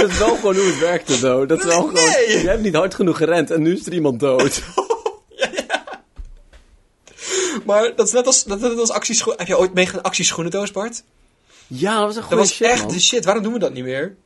Dat 0.00 0.10
is 0.10 0.18
wel 0.18 0.34
gewoon 0.34 0.54
hoe 0.54 0.64
het 0.64 0.78
werkte, 0.78 1.16
zo. 1.16 1.46
Dat 1.46 1.58
is 1.58 1.64
wel 1.64 1.80
gewoon, 1.80 2.10
jij 2.26 2.40
hebt 2.40 2.62
niet 2.62 2.74
hard 2.74 2.94
genoeg 2.94 3.16
gerend 3.16 3.50
en 3.50 3.62
nu 3.62 3.72
is 3.72 3.86
er 3.86 3.92
iemand 3.92 4.20
dood. 4.20 4.62
Maar 7.66 7.92
dat 7.96 8.06
is 8.06 8.12
net 8.12 8.26
als, 8.26 8.44
dat 8.44 8.62
is 8.62 8.68
net 8.68 8.78
als 8.78 8.90
actieschoenen. 8.90 9.38
Heb 9.38 9.48
je 9.48 9.58
ooit 9.58 9.74
meegedaan 9.74 9.98
aan 10.00 10.06
actieschoenendoos, 10.10 10.70
Bart? 10.70 11.02
Ja, 11.66 11.98
dat 11.98 12.06
was 12.06 12.14
een 12.14 12.20
Dat 12.20 12.24
goede 12.28 12.42
was 12.42 12.52
shit, 12.54 12.66
echt 12.66 12.82
man. 12.84 12.92
de 12.92 13.00
shit. 13.00 13.24
Waarom 13.24 13.42
doen 13.42 13.52
we 13.52 13.58
dat 13.58 13.72
niet 13.72 13.84
meer? 13.84 14.16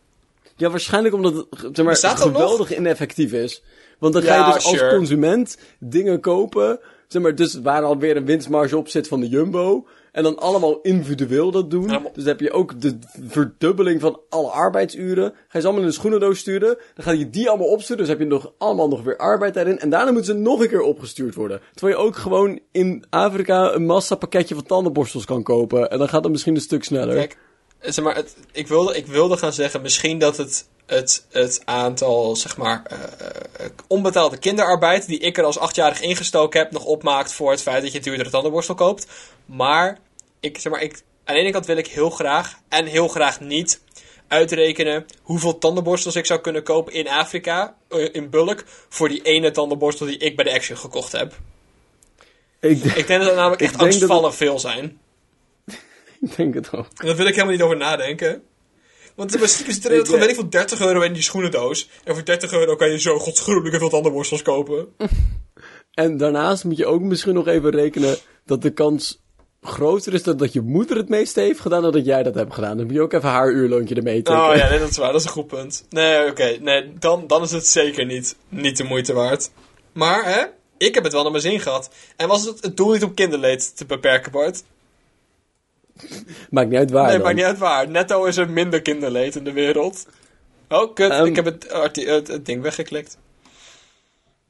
Ja, 0.57 0.71
waarschijnlijk 0.71 1.15
omdat 1.15 1.35
het 1.35 1.47
zeg 1.77 1.85
maar, 1.85 2.01
dat 2.01 2.21
geweldig 2.21 2.77
ineffectief 2.77 3.33
is. 3.33 3.63
Want 3.99 4.13
dan 4.13 4.23
ga 4.23 4.35
Ja, 4.35 4.47
je 4.47 4.53
dus 4.55 4.69
sure. 4.69 4.85
als 4.85 4.95
consument 4.95 5.59
dingen 5.79 6.21
kopen. 6.21 6.81
Zeg 7.09 7.23
maar, 7.23 7.35
dus 7.35 7.61
waar 7.63 7.83
alweer 7.83 8.17
een 8.17 8.25
winstmarge 8.25 8.77
op 8.77 8.89
zit 8.89 9.09
van 9.09 9.21
de 9.21 9.29
Jumbo. 9.29 9.87
En 10.17 10.23
dan 10.23 10.39
allemaal 10.39 10.81
individueel 10.81 11.51
dat 11.51 11.71
doen. 11.71 11.87
Dus 11.87 11.99
dan 12.15 12.27
heb 12.27 12.41
je 12.41 12.53
ook 12.53 12.81
de 12.81 12.99
verdubbeling 13.29 14.01
van 14.01 14.21
alle 14.29 14.49
arbeidsuren. 14.49 15.31
Ga 15.31 15.39
je 15.53 15.61
ze 15.61 15.65
allemaal 15.65 15.81
in 15.81 15.89
een 15.89 15.95
schoenendoos 15.95 16.39
sturen. 16.39 16.79
Dan 16.95 17.05
ga 17.05 17.11
je 17.11 17.31
die 17.31 17.49
allemaal 17.49 17.67
opsturen. 17.67 17.99
Dus 17.99 18.09
heb 18.09 18.19
je 18.19 18.25
nog 18.25 18.53
allemaal 18.59 18.89
nog 18.89 19.03
weer 19.03 19.17
arbeid 19.17 19.55
daarin. 19.55 19.79
En 19.79 19.91
daarna 19.91 20.11
moeten 20.11 20.35
ze 20.35 20.41
nog 20.41 20.61
een 20.61 20.69
keer 20.69 20.81
opgestuurd 20.81 21.35
worden. 21.35 21.61
Terwijl 21.75 21.99
je 21.99 22.05
ook 22.05 22.17
gewoon 22.17 22.61
in 22.73 23.05
Afrika 23.11 23.73
een 23.73 23.87
massa 23.87 24.15
pakketje 24.15 24.55
van 24.55 24.65
tandenborstels 24.65 25.25
kan 25.25 25.43
kopen. 25.43 25.91
En 25.91 25.99
dan 25.99 26.09
gaat 26.09 26.23
het 26.23 26.33
misschien 26.33 26.55
een 26.55 26.61
stuk 26.61 26.85
sneller. 26.85 27.15
Kijk, 27.15 27.39
zeg 27.81 28.05
maar, 28.05 28.15
het, 28.15 28.37
ik, 28.53 28.67
wilde, 28.67 28.97
ik 28.97 29.07
wilde 29.07 29.37
gaan 29.37 29.53
zeggen, 29.53 29.83
misschien 29.83 30.19
dat 30.19 30.37
het, 30.37 30.69
het, 30.87 31.27
het 31.31 31.63
aantal, 31.65 32.37
zeg 32.37 32.57
maar, 32.57 32.83
eh, 32.85 32.99
eh, 33.65 33.71
onbetaalde 33.87 34.39
kinderarbeid 34.39 35.07
die 35.07 35.19
ik 35.19 35.39
er 35.39 35.45
als 35.45 35.59
achtjarig 35.59 36.01
ingestoken 36.01 36.61
heb, 36.61 36.73
nog 36.73 36.85
opmaakt 36.85 37.33
voor 37.33 37.51
het 37.51 37.63
feit 37.63 37.83
dat 37.83 37.93
je 37.93 37.99
een 37.99 38.05
duurdere 38.05 38.31
tandenborstel 38.31 38.75
koopt. 38.75 39.07
Maar, 39.47 39.99
ik, 40.47 40.59
zeg 40.59 40.73
maar, 40.73 40.83
ik, 40.83 41.03
aan 41.25 41.35
de 41.35 41.41
ene 41.41 41.51
kant 41.53 41.67
wil 41.67 41.77
ik 41.77 41.87
heel 41.87 42.11
graag, 42.11 42.59
en 42.69 42.87
heel 42.87 43.09
graag 43.09 43.41
niet, 43.41 43.81
uitrekenen 44.29 45.05
hoeveel 45.23 45.59
tandenborstels 45.59 46.17
ik 46.17 46.27
zou 46.27 46.41
kunnen 46.41 46.63
kopen 46.63 46.93
in 46.93 47.09
Afrika, 47.09 47.77
eh, 47.89 48.09
in 48.15 48.31
bulk, 48.31 48.65
voor 48.89 49.09
die 49.09 49.23
ene 49.23 49.51
tandenborstel 49.51 50.07
die 50.07 50.19
ik 50.19 50.37
bij 50.37 50.45
de 50.45 50.53
Action 50.53 50.77
gekocht 50.77 51.13
heb. 51.13 51.33
Ik, 52.61 52.83
denk- 52.83 52.97
Ik 52.97 53.07
denk 53.07 53.19
dat 53.21 53.29
dat 53.29 53.37
namelijk 53.37 53.63
echt 53.63 53.73
het- 53.73 53.83
angstvallig 53.83 54.35
veel 54.35 54.59
zijn. 54.59 54.99
ik 56.21 56.37
denk 56.37 56.55
het 56.55 56.73
ook. 56.73 56.87
En 56.97 57.07
daar 57.07 57.17
wil 57.17 57.27
ik 57.27 57.33
helemaal 57.35 57.55
niet 57.55 57.63
over 57.63 57.77
nadenken. 57.77 58.43
Want 59.15 59.31
zit 59.33 59.41
er 59.41 59.67
in 59.69 59.75
het 59.75 59.85
Ik, 59.93 60.05
gewoon, 60.05 60.21
weet 60.21 60.29
ik 60.29 60.35
veel, 60.35 60.51
30 60.51 60.81
euro 60.81 61.01
in 61.01 61.13
die 61.13 61.23
schoenendoos. 61.23 61.89
En 62.05 62.15
voor 62.15 62.25
30 62.25 62.53
euro 62.53 62.77
kan 62.77 62.91
je 62.91 63.01
zo 63.01 63.19
godsgruwelijke 63.19 63.79
veel 63.79 63.89
tandenborstels 63.89 64.43
kopen. 64.43 64.87
En 65.95 66.17
daarnaast 66.17 66.65
moet 66.65 66.77
je 66.77 66.87
ook 66.87 67.01
misschien 67.01 67.35
nog 67.35 67.47
even 67.47 67.71
rekenen 67.71 68.17
dat 68.45 68.63
de 68.63 68.71
kans 68.71 69.23
groter 69.63 70.15
is 70.15 70.23
dat, 70.23 70.39
dat 70.39 70.53
je 70.53 70.61
moeder 70.61 70.97
het 70.97 71.09
meeste 71.09 71.41
heeft 71.41 71.61
gedaan 71.61 71.83
dan 71.83 71.93
dat 71.93 72.05
jij 72.05 72.23
dat 72.23 72.35
hebt 72.35 72.55
gedaan. 72.55 72.77
Dan 72.77 72.87
moet 72.87 72.95
je 72.95 73.01
ook 73.01 73.13
even 73.13 73.29
haar 73.29 73.51
uurloontje 73.51 73.95
ermee 73.95 74.23
tikken. 74.23 74.49
Oh 74.49 74.57
ja, 74.57 74.69
nee, 74.69 74.79
dat 74.79 74.89
is 74.91 74.97
waar. 74.97 75.13
Dat 75.13 75.21
is 75.21 75.27
een 75.27 75.33
goed 75.33 75.47
punt. 75.47 75.85
Nee, 75.89 76.31
oké. 76.31 76.57
Nee, 76.61 76.93
dan, 76.99 77.27
dan 77.27 77.43
is 77.43 77.51
het 77.51 77.67
zeker 77.67 78.05
niet, 78.05 78.37
niet 78.49 78.77
de 78.77 78.85
moeite 78.85 79.13
waard. 79.13 79.51
Maar, 79.93 80.25
hè? 80.25 80.45
Ik 80.79 80.95
heb 80.95 81.05
het 81.05 81.13
wel 81.13 81.23
naar 81.23 81.31
mijn 81.31 81.43
zin 81.43 81.61
gehad. 81.61 81.91
En 82.17 82.29
was 82.29 82.45
het 82.45 82.63
het 82.63 82.77
doel 82.77 82.93
niet 82.93 83.03
om 83.05 83.15
kinderleed 83.15 83.77
te 83.77 83.85
beperken, 83.87 84.33
Bart? 84.33 84.63
Maakt 86.51 86.69
niet 86.69 86.79
uit 86.79 86.91
waar 86.91 87.07
nee, 87.07 87.13
dan. 87.13 87.23
maakt 87.23 87.37
niet 87.37 87.45
uit 87.45 87.59
waar. 87.59 87.91
Netto 87.91 88.25
is 88.25 88.37
er 88.37 88.51
minder 88.51 88.83
kinderleed 88.83 89.37
in 89.37 89.45
de 89.45 89.53
wereld. 89.53 90.07
Oh, 90.69 90.95
kut. 90.95 91.11
Ehm. 91.11 91.25
ik 91.25 91.37
heb 91.37 91.45
het, 91.45 91.71
arti- 91.71 92.07
het, 92.07 92.29
het 92.29 92.47
ding 92.47 92.63
weggeklikt. 92.63 93.19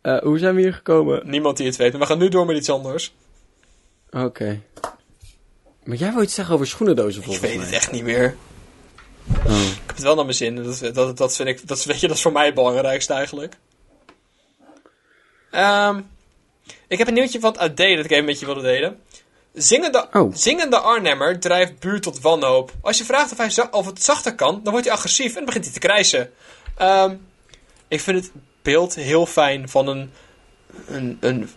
Eh, 0.01 0.19
hoe 0.19 0.39
zijn 0.39 0.55
we 0.55 0.61
hier 0.61 0.75
gekomen? 0.75 1.23
Niemand 1.25 1.57
die 1.57 1.67
het 1.67 1.77
weet. 1.77 1.91
Maar 1.93 2.01
we 2.01 2.07
gaan 2.07 2.19
nu 2.19 2.29
door 2.29 2.47
met 2.47 2.57
iets 2.57 2.71
anders. 2.71 3.15
Oké. 4.11 4.61
Maar 5.87 5.97
jij 5.97 6.13
wil 6.13 6.23
iets 6.23 6.35
zeggen 6.35 6.55
over 6.55 6.67
schoenendozen 6.67 7.19
Ik 7.19 7.25
volgens 7.27 7.47
weet 7.47 7.57
mij. 7.57 7.65
het 7.67 7.75
echt 7.75 7.91
niet 7.93 8.03
meer. 8.03 8.37
Oh. 9.47 9.61
Ik 9.61 9.83
heb 9.87 9.97
het 9.97 10.03
wel 10.05 10.15
naar 10.15 10.25
mijn 10.25 10.37
zin. 10.37 10.63
Dat, 10.63 10.95
dat, 10.95 11.17
dat 11.17 11.37
vind 11.37 11.49
ik, 11.49 11.69
dat, 11.69 11.85
weet 11.85 12.01
je, 12.01 12.07
dat 12.07 12.17
is 12.17 12.23
voor 12.23 12.33
mij 12.33 12.45
het 12.45 12.55
belangrijkste 12.55 13.13
eigenlijk. 13.13 13.55
Ehm, 15.51 16.01
ik 16.89 16.99
heb 16.99 17.09
een 17.09 17.15
nieuwtje 17.15 17.41
van 17.41 17.53
het 17.53 17.61
AD 17.61 17.77
dat 17.77 18.05
ik 18.05 18.11
even 18.11 18.25
met 18.25 18.41
je 18.41 18.47
wilde 18.47 18.63
delen. 18.63 19.01
Zingende, 19.53 20.09
Oh. 20.13 20.35
zingende 20.35 20.79
Arnhemmer 20.79 21.41
drijft 21.41 21.79
buurt 21.79 22.03
tot 22.03 22.21
wanhoop. 22.21 22.73
Als 22.81 22.99
je 22.99 23.05
vraagt 23.05 23.33
of, 23.33 23.39
hij 23.39 23.71
of 23.71 23.87
het 23.87 24.03
zachter 24.03 24.35
kan, 24.35 24.61
dan 24.63 24.73
wordt 24.73 24.87
hij 24.87 24.97
agressief 24.97 25.37
en 25.37 25.45
begint 25.45 25.65
hij 25.65 25.73
te 25.73 25.79
krijsen. 25.79 26.33
Ehm, 26.77 27.15
ik 27.89 28.01
vind 28.01 28.25
het 28.25 28.33
beeld 28.63 28.95
heel 28.95 29.27
fijn 29.27 29.69
van 29.69 29.87
een, 29.87 30.13
een, 30.87 31.17
een 31.21 31.49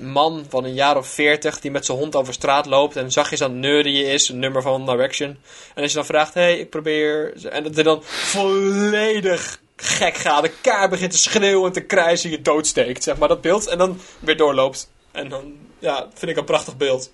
man 0.00 0.44
van 0.48 0.64
een 0.64 0.74
jaar 0.74 0.96
of 0.96 1.06
veertig 1.06 1.60
die 1.60 1.70
met 1.70 1.84
zijn 1.84 1.98
hond 1.98 2.16
over 2.16 2.32
straat 2.32 2.66
loopt 2.66 2.96
en 2.96 3.12
zachtjes 3.12 3.42
aan 3.42 3.50
het 3.50 3.60
neurien 3.60 4.06
is, 4.06 4.28
een 4.28 4.38
nummer 4.38 4.62
van 4.62 4.86
Direction. 4.86 5.28
En 5.74 5.82
als 5.82 5.90
je 5.90 5.96
dan 5.96 6.06
vraagt, 6.06 6.34
hé, 6.34 6.40
hey, 6.40 6.58
ik 6.58 6.70
probeer... 6.70 7.46
En 7.46 7.62
dat 7.62 7.74
hij 7.74 7.82
dan 7.82 8.02
volledig 8.02 9.60
gek 9.76 10.16
gaat, 10.16 10.42
de 10.42 10.52
kaar 10.60 10.88
begint 10.88 11.10
te 11.10 11.18
schreeuwen 11.18 11.66
en 11.66 11.72
te 11.72 11.80
krijsen, 11.80 12.30
je 12.30 12.42
doodsteekt, 12.42 13.02
zeg 13.02 13.18
maar, 13.18 13.28
dat 13.28 13.40
beeld. 13.40 13.66
En 13.66 13.78
dan 13.78 13.98
weer 14.18 14.36
doorloopt. 14.36 14.90
En 15.12 15.28
dan, 15.28 15.54
ja, 15.78 16.08
vind 16.14 16.30
ik 16.30 16.36
een 16.36 16.44
prachtig 16.44 16.76
beeld. 16.76 17.12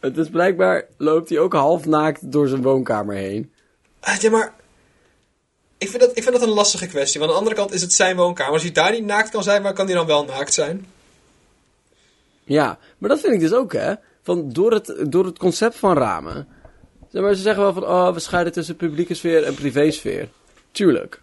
Het 0.00 0.16
is 0.16 0.28
blijkbaar 0.28 0.86
loopt 0.96 1.28
hij 1.28 1.38
ook 1.38 1.52
half 1.52 1.84
naakt 1.86 2.32
door 2.32 2.48
zijn 2.48 2.62
woonkamer 2.62 3.14
heen. 3.14 3.52
Ah, 4.00 4.16
ja, 4.16 4.30
maar... 4.30 4.60
Ik 5.82 5.88
vind, 5.88 6.00
dat, 6.02 6.10
ik 6.16 6.22
vind 6.22 6.34
dat 6.34 6.48
een 6.48 6.54
lastige 6.54 6.86
kwestie. 6.86 7.20
Want 7.20 7.32
aan 7.32 7.36
de 7.38 7.42
andere 7.44 7.60
kant 7.62 7.74
is 7.74 7.82
het 7.82 7.92
zijn 7.92 8.16
woonkamer. 8.16 8.52
Als 8.52 8.62
hij 8.62 8.72
daar 8.72 8.90
niet 8.92 9.04
naakt 9.04 9.30
kan 9.30 9.42
zijn, 9.42 9.62
waar 9.62 9.72
kan 9.72 9.86
hij 9.86 9.94
dan 9.94 10.06
wel 10.06 10.24
naakt 10.24 10.52
zijn? 10.54 10.86
Ja, 12.44 12.78
maar 12.98 13.08
dat 13.08 13.20
vind 13.20 13.32
ik 13.32 13.40
dus 13.40 13.52
ook, 13.52 13.72
hè. 13.72 13.94
Van 14.22 14.52
door, 14.52 14.72
het, 14.72 14.94
door 15.08 15.24
het 15.24 15.38
concept 15.38 15.76
van 15.76 15.96
ramen. 15.96 16.48
Zeg 17.10 17.22
maar, 17.22 17.34
ze 17.34 17.42
zeggen 17.42 17.62
wel 17.62 17.72
van, 17.72 17.82
oh, 17.84 18.12
we 18.12 18.20
scheiden 18.20 18.52
tussen 18.52 18.76
publieke 18.76 19.14
sfeer 19.14 19.44
en 19.44 19.54
privésfeer. 19.54 20.28
Tuurlijk. 20.70 21.20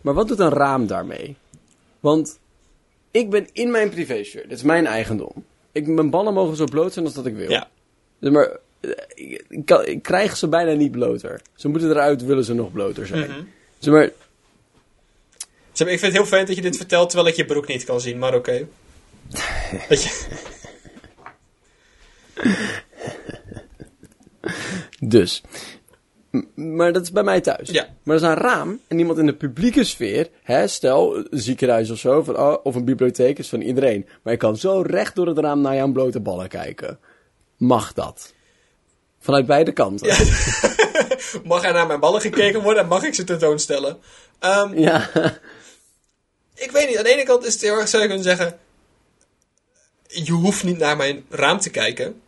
Maar 0.00 0.14
wat 0.14 0.28
doet 0.28 0.38
een 0.38 0.50
raam 0.50 0.86
daarmee? 0.86 1.36
Want 2.00 2.38
ik 3.10 3.30
ben 3.30 3.48
in 3.52 3.70
mijn 3.70 3.90
privésfeer. 3.90 4.42
Dit 4.48 4.58
is 4.58 4.62
mijn 4.62 4.86
eigendom. 4.86 5.44
Ik, 5.72 5.86
mijn 5.86 6.10
ballen 6.10 6.34
mogen 6.34 6.56
zo 6.56 6.64
bloot 6.64 6.92
zijn 6.92 7.04
als 7.04 7.14
dat 7.14 7.26
ik 7.26 7.34
wil. 7.34 7.50
Ja. 7.50 7.68
Maar, 8.18 8.56
eh, 8.80 8.90
ik, 9.14 9.44
ik, 9.48 9.64
kan- 9.66 9.86
ik 9.86 10.02
krijg 10.02 10.36
ze 10.36 10.48
bijna 10.48 10.72
niet 10.72 10.90
bloter. 10.90 11.40
Ze 11.54 11.68
moeten 11.68 11.90
eruit, 11.90 12.24
willen 12.24 12.44
ze 12.44 12.54
nog 12.54 12.72
bloter 12.72 13.06
zijn. 13.06 13.30
Mhm. 13.30 13.40
Zeg 13.78 13.94
maar, 13.94 14.10
Zeg 15.72 15.86
maar, 15.86 15.96
Ik 15.96 16.02
vind 16.02 16.12
het 16.12 16.22
heel 16.22 16.30
fijn 16.30 16.46
dat 16.46 16.56
je 16.56 16.62
dit 16.62 16.76
vertelt 16.76 17.08
terwijl 17.10 17.30
ik 17.30 17.36
je 17.36 17.44
broek 17.44 17.66
niet 17.66 17.84
kan 17.84 18.00
zien, 18.00 18.18
maar 18.18 18.34
oké. 18.34 18.66
Dat 19.88 20.02
je... 20.02 20.26
Dus. 25.00 25.42
M- 26.30 26.76
Maar 26.76 26.92
dat 26.92 27.02
is 27.02 27.12
bij 27.12 27.22
mij 27.22 27.40
thuis. 27.40 27.70
Ja. 27.70 27.82
Maar 28.02 28.18
dat 28.18 28.24
is 28.30 28.36
een 28.36 28.42
raam 28.42 28.80
en 28.88 28.98
iemand 28.98 29.18
in 29.18 29.26
de 29.26 29.34
publieke 29.34 29.84
sfeer, 29.84 30.28
hè, 30.42 30.66
stel 30.66 31.16
een 31.16 31.26
ziekenhuis 31.30 31.90
of 31.90 31.98
zo, 31.98 32.22
van, 32.22 32.38
oh, 32.38 32.56
of 32.62 32.74
een 32.74 32.84
bibliotheek 32.84 33.38
is 33.38 33.48
van 33.48 33.60
iedereen. 33.60 34.06
Maar 34.22 34.32
je 34.32 34.38
kan 34.38 34.56
zo 34.56 34.80
recht 34.86 35.14
door 35.14 35.26
het 35.26 35.38
raam 35.38 35.60
naar 35.60 35.74
jouw 35.74 35.92
blote 35.92 36.20
ballen 36.20 36.48
kijken. 36.48 36.98
Mag 37.56 37.92
dat? 37.92 38.34
Vanuit 39.20 39.46
beide 39.46 39.72
kanten. 39.72 40.06
Ja. 40.06 40.16
Mag 41.44 41.64
er 41.64 41.72
naar 41.72 41.86
mijn 41.86 42.00
ballen 42.00 42.20
gekeken 42.20 42.62
worden 42.62 42.82
en 42.82 42.88
mag 42.88 43.02
ik 43.02 43.14
ze 43.14 43.24
tentoonstellen? 43.24 43.98
Ehm, 44.38 44.72
ik 46.54 46.70
weet 46.70 46.88
niet, 46.88 46.98
aan 46.98 47.04
de 47.04 47.12
ene 47.12 47.22
kant 47.22 47.44
is 47.44 47.52
het 47.52 47.62
heel 47.62 47.78
erg, 47.78 47.88
zou 47.88 48.02
je 48.02 48.08
kunnen 48.08 48.26
zeggen... 48.26 48.58
Je 50.06 50.32
hoeft 50.32 50.64
niet 50.64 50.78
naar 50.78 50.96
mijn 50.96 51.24
raam 51.30 51.60
te 51.60 51.70
kijken. 51.70 52.20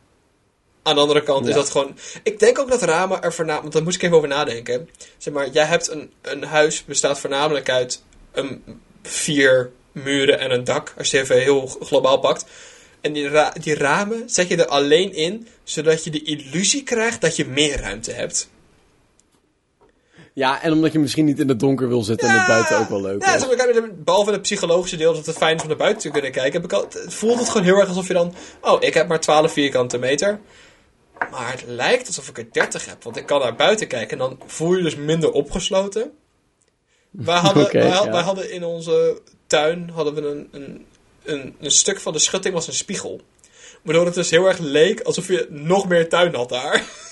Aan 0.83 0.95
de 0.95 1.01
andere 1.01 1.23
kant 1.23 1.43
is 1.47 1.55
Ja. 1.55 1.61
dat 1.61 1.71
gewoon... 1.71 1.97
Ik 2.23 2.39
denk 2.39 2.59
ook 2.59 2.71
dat 2.71 2.83
ramen 2.83 3.23
er 3.23 3.33
voornamelijk... 3.33 3.63
Want 3.63 3.73
daar 3.73 3.83
moest 3.83 3.97
ik 3.97 4.03
even 4.03 4.17
over 4.17 4.29
nadenken. 4.29 4.89
Zeg 5.19 5.35
maar, 5.35 5.49
jij 5.49 5.65
hebt 5.65 5.89
een, 5.89 6.13
een 6.23 6.45
huis 6.45 6.85
bestaat 6.85 7.21
voornamelijk 7.21 7.69
uit 7.69 8.03
een, 8.33 8.63
vier 9.03 9.71
muren 9.93 10.39
en 10.39 10.51
een 10.51 10.65
dak. 10.65 10.95
Als 10.99 11.11
je 11.11 11.17
het 11.17 11.31
even 11.31 11.43
heel 11.43 11.67
globaal 11.67 12.19
pakt. 12.19 12.45
En 13.01 13.13
die, 13.13 13.29
ra- 13.29 13.53
die 13.61 13.75
ramen 13.75 14.31
zet 14.31 14.49
je 14.49 14.57
er 14.57 14.67
alleen 14.67 15.15
in... 15.15 15.47
zodat 15.65 16.05
je 16.05 16.11
de 16.11 16.23
illusie 16.23 16.83
krijgt 16.83 17.21
dat 17.21 17.37
je 17.37 17.47
meer 17.47 17.81
ruimte 17.81 18.13
hebt. 18.13 18.49
ja, 20.35 20.63
en 20.63 20.73
omdat 20.73 20.93
je 20.93 20.99
misschien 20.99 21.25
niet 21.25 21.39
in 21.39 21.49
het 21.49 21.61
donker 21.61 21.89
wil 21.89 22.03
zitten 22.03 22.29
en 22.29 22.39
het 22.39 22.47
buiten 22.47 22.79
ook 22.79 22.89
wel 22.89 23.01
leuk 23.01 23.25
Ja, 23.25 23.39
zeg 23.39 23.57
maar, 23.57 23.95
behalve 23.95 24.33
het 24.33 24.43
psychologische 24.43 24.97
deel 24.97 25.15
dat 25.15 25.27
het 25.27 25.37
fijn 25.37 25.57
is 25.57 25.63
om 25.63 25.69
naar 25.69 25.77
buiten 25.77 26.03
te 26.03 26.11
kunnen 26.11 26.33
kijken, 26.33 26.53
heb 26.53 26.65
ik 26.65 26.73
al, 26.73 26.83
het 26.83 27.15
voelt 27.15 27.39
het 27.39 27.49
gewoon 27.49 27.67
heel 27.67 27.77
erg 27.77 27.89
alsof 27.89 28.07
je 28.07 28.15
dan, 28.15 28.35
oh, 28.61 28.83
ik 28.83 28.95
heb 28.95 29.09
maar 29.09 29.21
12 29.21 29.53
vierkante 29.53 29.99
meter. 29.99 30.41
Maar 31.31 31.51
het 31.51 31.65
lijkt 31.67 32.07
alsof 32.07 32.29
ik 32.29 32.39
er 32.39 32.47
30 32.53 32.87
heb, 32.87 33.03
want 33.03 33.17
ik 33.17 33.27
kan 33.27 33.41
naar 33.41 33.57
buiten 33.57 33.87
kijken 33.87 34.11
en 34.11 34.19
dan 34.19 34.39
voel 34.47 34.75
je 34.77 34.83
dus 34.83 34.97
minder 34.97 35.31
opgesloten. 35.33 36.11
Wij 37.11 37.39
hadden, 37.39 37.69
ja. 37.89 38.11
wij 38.11 38.23
hadden 38.23 38.53
in 38.53 38.65
onze 38.65 39.21
tuin 39.47 39.91
hadden 39.95 40.15
we 40.15 40.29
een, 40.29 40.49
een, 40.51 40.87
een, 41.25 41.57
een 41.61 41.71
stuk 41.71 42.01
van 42.01 42.13
de 42.13 42.19
schutting 42.19 42.55
was 42.55 42.67
een 42.67 42.73
spiegel. 42.73 43.21
Waardoor 43.83 44.05
het 44.05 44.15
dus 44.15 44.31
heel 44.31 44.47
erg 44.47 44.59
leek 44.59 45.01
alsof 45.01 45.27
je 45.27 45.47
nog 45.51 45.89
meer 45.89 46.09
tuin 46.09 46.35
had 46.35 46.49
daar. 46.49 46.85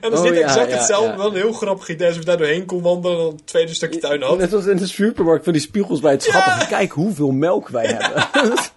En 0.00 0.10
dat 0.10 0.24
is 0.24 0.30
Oh, 0.30 0.36
ja, 0.36 0.42
exact 0.42 0.70
ja, 0.70 0.76
hetzelfde, 0.76 1.10
ja. 1.10 1.16
wel 1.16 1.26
een 1.26 1.34
heel 1.34 1.52
grappig 1.52 1.88
idee. 1.88 2.06
Alsof 2.06 2.22
je 2.22 2.28
daar 2.28 2.38
doorheen 2.38 2.66
kon 2.66 2.82
wandelen 2.82 3.18
en 3.18 3.24
dan 3.24 3.32
een 3.32 3.44
tweede 3.44 3.74
stukje 3.74 4.00
tuin 4.00 4.22
had. 4.22 4.38
Net 4.38 4.52
als 4.52 4.66
in 4.66 4.76
de 4.76 4.86
supermarkt 4.86 5.44
van 5.44 5.52
die 5.52 5.62
spiegels 5.62 6.00
bij 6.00 6.12
het 6.12 6.22
schappen. 6.22 6.66
Kijk 6.66 6.92
hoeveel 6.92 7.30
melk 7.30 7.68
wij 7.68 7.86
hebben. 7.86 8.28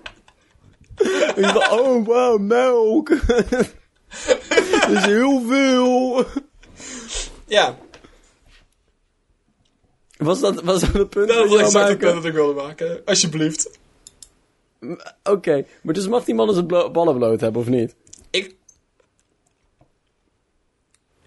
En 1.36 1.44
van, 1.44 1.72
oh 1.72 2.06
wow, 2.06 2.40
melk. 2.40 3.10
Dat 3.10 4.90
is 4.98 5.06
heel 5.06 5.44
veel. 5.48 6.26
Ja, 7.46 7.78
Was 10.18 10.40
dat, 10.40 10.64
was 10.64 10.82
dat 10.82 10.94
het 10.94 11.10
punt 11.10 11.28
Nou, 11.28 11.40
dat 11.40 11.50
dat 11.50 11.50
was 11.50 11.60
exact 11.60 11.88
het 11.90 11.98
punt 11.98 12.14
dat 12.14 12.26
ik 12.26 12.34
wilde 12.34 12.62
maken. 12.62 13.02
Alsjeblieft. 13.06 13.70
Oké, 15.24 15.66
maar 15.82 15.94
dus 15.94 16.08
mag 16.08 16.24
die 16.24 16.36
man 16.36 16.54
zijn 16.54 16.66
blo- 16.66 16.92
ballen 16.92 17.16
bloot 17.18 17.42
hebben 17.42 17.62
of 17.62 17.68
niet? 17.68 17.96
Ik... 18.30 18.56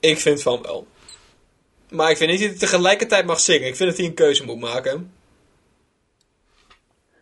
Ik 0.00 0.18
vind 0.18 0.42
van 0.42 0.62
wel. 0.62 0.86
Maar 1.90 2.10
ik 2.10 2.16
vind 2.16 2.30
niet 2.30 2.40
dat 2.40 2.48
hij 2.48 2.58
tegelijkertijd 2.58 3.26
mag 3.26 3.40
zingen. 3.40 3.68
Ik 3.68 3.76
vind 3.76 3.88
dat 3.88 3.98
hij 3.98 4.06
een 4.06 4.14
keuze 4.14 4.44
moet 4.44 4.60
maken. 4.60 5.12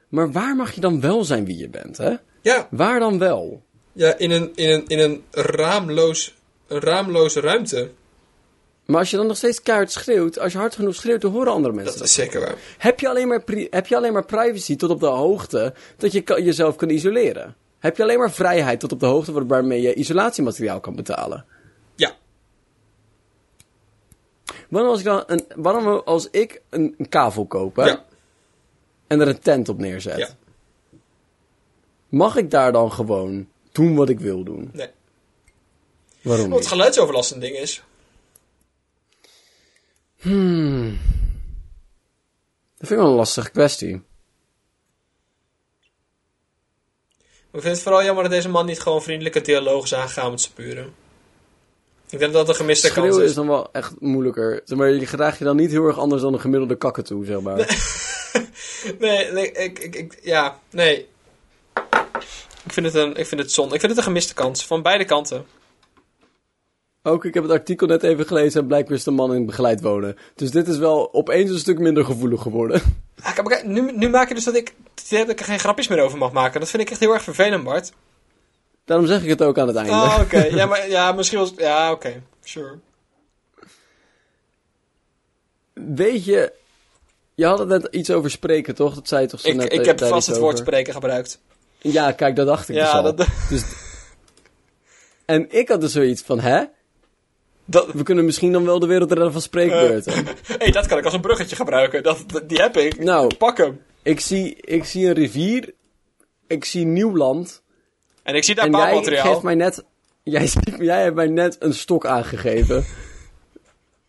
Maar 0.08 0.32
waar 0.32 0.56
mag 0.56 0.72
je 0.72 0.80
dan 0.80 1.00
wel 1.00 1.24
zijn 1.24 1.44
wie 1.44 1.56
je 1.56 1.68
bent, 1.68 1.96
hè? 1.96 2.14
Ja, 2.42 2.68
Waar 2.70 2.98
dan 2.98 3.18
wel? 3.18 3.62
ja 3.92 4.18
in, 4.18 4.30
een, 4.30 4.52
in, 4.54 4.70
een, 4.70 4.86
in 4.86 4.98
een, 4.98 5.24
raamloos, 5.30 6.34
een 6.66 6.80
raamloze 6.80 7.40
ruimte. 7.40 7.90
Maar 8.88 8.98
als 9.00 9.10
je 9.10 9.16
dan 9.16 9.26
nog 9.26 9.36
steeds 9.36 9.62
keihard 9.62 9.92
schreeuwt, 9.92 10.38
als 10.38 10.52
je 10.52 10.58
hard 10.58 10.74
genoeg 10.74 10.94
schreeuwt, 10.94 11.20
dan 11.20 11.32
horen 11.32 11.52
andere 11.52 11.74
mensen 11.74 11.98
Dat 11.98 12.06
is 12.08 12.14
zeker 12.14 12.40
waar. 12.40 12.54
Heb 12.78 13.00
je, 13.00 13.08
alleen 13.08 13.28
maar 13.28 13.42
heb 13.70 13.86
je 13.86 13.96
alleen 13.96 14.12
maar 14.12 14.24
privacy 14.24 14.76
tot 14.76 14.90
op 14.90 15.00
de 15.00 15.06
hoogte 15.06 15.74
dat 15.96 16.12
je 16.12 16.22
jezelf 16.44 16.76
kan 16.76 16.88
isoleren? 16.90 17.56
Heb 17.78 17.96
je 17.96 18.02
alleen 18.02 18.18
maar 18.18 18.30
vrijheid 18.32 18.80
tot 18.80 18.92
op 18.92 19.00
de 19.00 19.06
hoogte 19.06 19.32
waar- 19.32 19.46
waarmee 19.46 19.80
je 19.80 19.94
isolatiemateriaal 19.94 20.80
kan 20.80 20.96
betalen? 20.96 21.44
Ja. 21.94 22.16
Waarom 24.68 24.90
als 24.90 24.98
ik, 24.98 25.04
dan 25.04 25.22
een, 25.26 25.44
waarom 25.56 25.86
als 26.04 26.30
ik 26.30 26.60
een, 26.70 26.94
een 26.98 27.08
kavel 27.08 27.46
koop 27.46 27.76
hè, 27.76 27.84
Ja. 27.84 28.04
en 29.06 29.20
er 29.20 29.28
een 29.28 29.38
tent 29.40 29.68
op 29.68 29.78
neerzet, 29.78 30.18
Ja. 30.18 30.28
mag 32.08 32.36
ik 32.36 32.50
daar 32.50 32.72
dan 32.72 32.92
gewoon 32.92 33.48
doen 33.72 33.94
wat 33.96 34.08
ik 34.08 34.20
wil 34.20 34.42
doen? 34.44 34.70
Nee. 34.72 34.88
Waarom 36.22 36.48
Want 36.48 36.60
niet? 36.60 36.70
geluidsoverlast 36.70 37.32
een 37.32 37.40
ding 37.40 37.56
is. 37.56 37.82
Hmm. 40.20 40.98
Dat 42.76 42.88
vind 42.88 42.90
ik 42.90 42.96
wel 42.96 43.06
een 43.06 43.16
lastige 43.16 43.50
kwestie. 43.50 44.02
Ik 47.52 47.64
vind 47.64 47.74
het 47.74 47.82
vooral 47.82 48.04
jammer 48.04 48.22
dat 48.22 48.32
deze 48.32 48.48
man 48.48 48.66
niet 48.66 48.80
gewoon 48.80 49.02
vriendelijke 49.02 49.40
dialoog 49.40 49.84
is 49.84 49.94
aangegaan 49.94 50.30
met 50.30 50.40
zijn 50.40 50.52
buren. 50.56 50.94
Ik 52.10 52.18
denk 52.18 52.32
dat 52.32 52.46
dat 52.46 52.48
een 52.48 52.54
gemiste 52.54 52.92
kans 52.92 53.16
is. 53.16 53.22
is 53.22 53.34
dan 53.34 53.46
wel 53.46 53.72
echt 53.72 54.00
moeilijker. 54.00 54.62
Maar, 54.66 54.90
je 54.90 55.06
gedraag 55.06 55.38
je 55.38 55.44
dan 55.44 55.56
niet 55.56 55.70
heel 55.70 55.86
erg 55.86 55.98
anders 55.98 56.22
dan 56.22 56.32
een 56.32 56.40
gemiddelde 56.40 56.76
kakatoe, 56.76 57.24
zeg 57.24 57.40
maar. 57.40 57.56
Nee, 58.98 59.32
nee 59.32 59.52
ik, 59.52 59.78
ik, 59.78 59.94
ik, 59.94 60.18
ja, 60.22 60.60
nee. 60.70 61.08
Ik 62.64 62.72
vind 62.72 62.86
het 62.86 62.94
een, 62.94 63.16
ik 63.16 63.26
vind 63.26 63.40
het 63.40 63.52
zonde. 63.52 63.74
Ik 63.74 63.80
vind 63.80 63.92
het 63.92 64.00
een 64.00 64.06
gemiste 64.06 64.34
kans. 64.34 64.66
Van 64.66 64.82
beide 64.82 65.04
kanten. 65.04 65.46
Ook, 67.02 67.24
ik 67.24 67.34
heb 67.34 67.42
het 67.42 67.52
artikel 67.52 67.86
net 67.86 68.02
even 68.02 68.26
gelezen 68.26 68.60
en 68.60 68.66
blijkbaar 68.66 68.96
is 68.96 69.04
de 69.04 69.10
man 69.10 69.34
in 69.34 69.46
begeleid 69.46 69.80
wonen. 69.80 70.16
Dus 70.34 70.50
dit 70.50 70.68
is 70.68 70.78
wel 70.78 71.14
opeens 71.14 71.50
een 71.50 71.58
stuk 71.58 71.78
minder 71.78 72.04
gevoelig 72.04 72.42
geworden. 72.42 72.82
Ah, 73.22 73.64
nu, 73.64 73.92
nu 73.92 74.08
maak 74.08 74.28
je 74.28 74.34
dus 74.34 74.44
dat 74.44 74.54
ik, 74.56 74.74
dat 75.10 75.28
ik 75.28 75.38
er 75.38 75.44
geen 75.44 75.58
grapjes 75.58 75.88
meer 75.88 76.00
over 76.00 76.18
mag 76.18 76.32
maken. 76.32 76.60
Dat 76.60 76.68
vind 76.68 76.82
ik 76.82 76.90
echt 76.90 77.00
heel 77.00 77.12
erg 77.12 77.22
vervelend, 77.22 77.64
Bart. 77.64 77.92
Daarom 78.84 79.06
zeg 79.06 79.22
ik 79.22 79.28
het 79.28 79.42
ook 79.42 79.58
aan 79.58 79.66
het 79.66 79.76
einde. 79.76 79.90
Oh, 79.92 80.18
oké. 80.20 80.42
Ja, 80.56 80.66
maar 80.66 80.88
ja, 80.88 81.12
misschien 81.12 81.38
was 81.38 81.52
Ja, 81.56 81.92
oké. 81.92 82.22
Sure. 82.44 82.78
Weet 85.72 86.24
je, 86.24 86.52
je 87.34 87.46
had 87.46 87.58
het 87.58 87.68
net 87.68 87.88
iets 87.90 88.10
over 88.10 88.30
spreken, 88.30 88.74
toch? 88.74 88.94
Dat 88.94 89.08
zei 89.08 89.22
je 89.22 89.28
toch 89.28 89.40
zo 89.40 89.48
Ik, 89.48 89.54
net 89.54 89.72
ik 89.72 89.80
eh, 89.80 89.86
heb 89.86 90.00
vast 90.00 90.26
het 90.26 90.38
woord 90.38 90.52
over? 90.52 90.66
spreken 90.66 90.92
gebruikt. 90.92 91.40
Ja, 91.78 92.12
kijk, 92.12 92.36
dat 92.36 92.46
dacht 92.46 92.68
ik 92.68 92.74
dus 92.74 92.84
Ja, 92.84 92.90
al. 92.90 93.02
dat, 93.02 93.26
Dus... 93.48 93.62
En 95.24 95.46
ik 95.50 95.68
had 95.68 95.80
dus 95.80 95.92
zoiets 95.92 96.22
van, 96.22 96.40
hè? 96.40 96.64
Dat, 97.70 97.92
We 97.92 98.02
kunnen 98.02 98.24
misschien 98.24 98.52
dan 98.52 98.64
wel 98.64 98.78
de 98.78 98.86
wereld 98.86 99.12
redden 99.12 99.32
van 99.32 99.40
spreekbeurten. 99.40 100.12
hey, 100.58 100.70
dat 100.70 100.86
kan 100.86 100.98
ik 100.98 101.04
als 101.04 101.14
een 101.14 101.20
bruggetje 101.20 101.56
gebruiken. 101.56 102.02
Dat, 102.02 102.24
die 102.46 102.58
heb 102.58 102.76
ik. 102.76 102.98
Nou. 102.98 103.34
Pak 103.36 103.56
hem. 103.56 103.80
ik, 104.02 104.20
zie, 104.20 104.56
ik 104.56 104.84
zie 104.84 105.06
een 105.06 105.12
rivier, 105.12 105.74
ik 106.46 106.64
zie 106.64 106.84
nieuw 106.84 107.16
land. 107.16 107.62
En 108.22 108.34
ik 108.34 108.44
zie 108.44 108.54
daar 108.54 108.64
en 108.64 108.70
jij 108.70 108.80
bouwmateriaal. 108.80 109.26
geeft 109.26 109.42
mij 109.42 109.54
net... 109.54 109.84
Jij, 110.22 110.48
jij 110.78 111.02
hebt 111.02 111.14
mij 111.14 111.26
net 111.26 111.56
een 111.58 111.74
stok 111.74 112.06
aangegeven. 112.06 112.84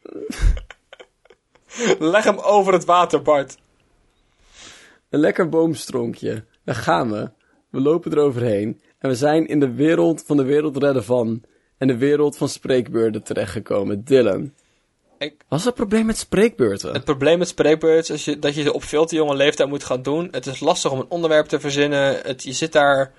Leg 1.99 2.23
hem 2.23 2.37
over 2.37 2.73
het 2.73 2.85
water, 2.85 3.21
Bart. 3.21 3.57
Een 5.09 5.19
lekker 5.19 5.49
boomstronkje. 5.49 6.45
Daar 6.63 6.75
gaan 6.75 7.11
we. 7.11 7.31
We 7.69 7.79
lopen 7.79 8.11
eroverheen. 8.11 8.81
En 8.99 9.09
we 9.09 9.15
zijn 9.15 9.47
in 9.47 9.59
de 9.59 9.73
wereld 9.73 10.23
van 10.25 10.37
de 10.37 10.43
wereld 10.43 10.77
redden 10.77 11.03
van. 11.03 11.43
En 11.79 11.87
de 11.87 11.97
wereld 11.97 12.37
van 12.37 12.49
spreekbeurten 12.49 13.23
terechtgekomen. 13.23 14.03
Dylan. 14.03 14.53
Ik- 15.17 15.35
Wat 15.47 15.59
is 15.59 15.65
het 15.65 15.75
probleem 15.75 16.05
met 16.05 16.17
spreekbeurten? 16.17 16.93
Het 16.93 17.03
probleem 17.03 17.37
met 17.37 17.47
spreekbeurten 17.47 18.15
is 18.15 18.25
je- 18.25 18.39
dat 18.39 18.55
je 18.55 18.61
ze 18.63 18.73
op 18.73 18.83
veel 18.83 19.05
te 19.05 19.15
jonge 19.15 19.35
leeftijd 19.35 19.69
moet 19.69 19.83
gaan 19.83 20.01
doen. 20.01 20.27
Het 20.31 20.45
is 20.45 20.59
lastig 20.59 20.91
om 20.91 20.99
een 20.99 21.09
onderwerp 21.09 21.47
te 21.47 21.59
verzinnen. 21.59 22.19
Het, 22.23 22.43
je 22.43 22.53
zit 22.53 22.71
daar 22.71 23.11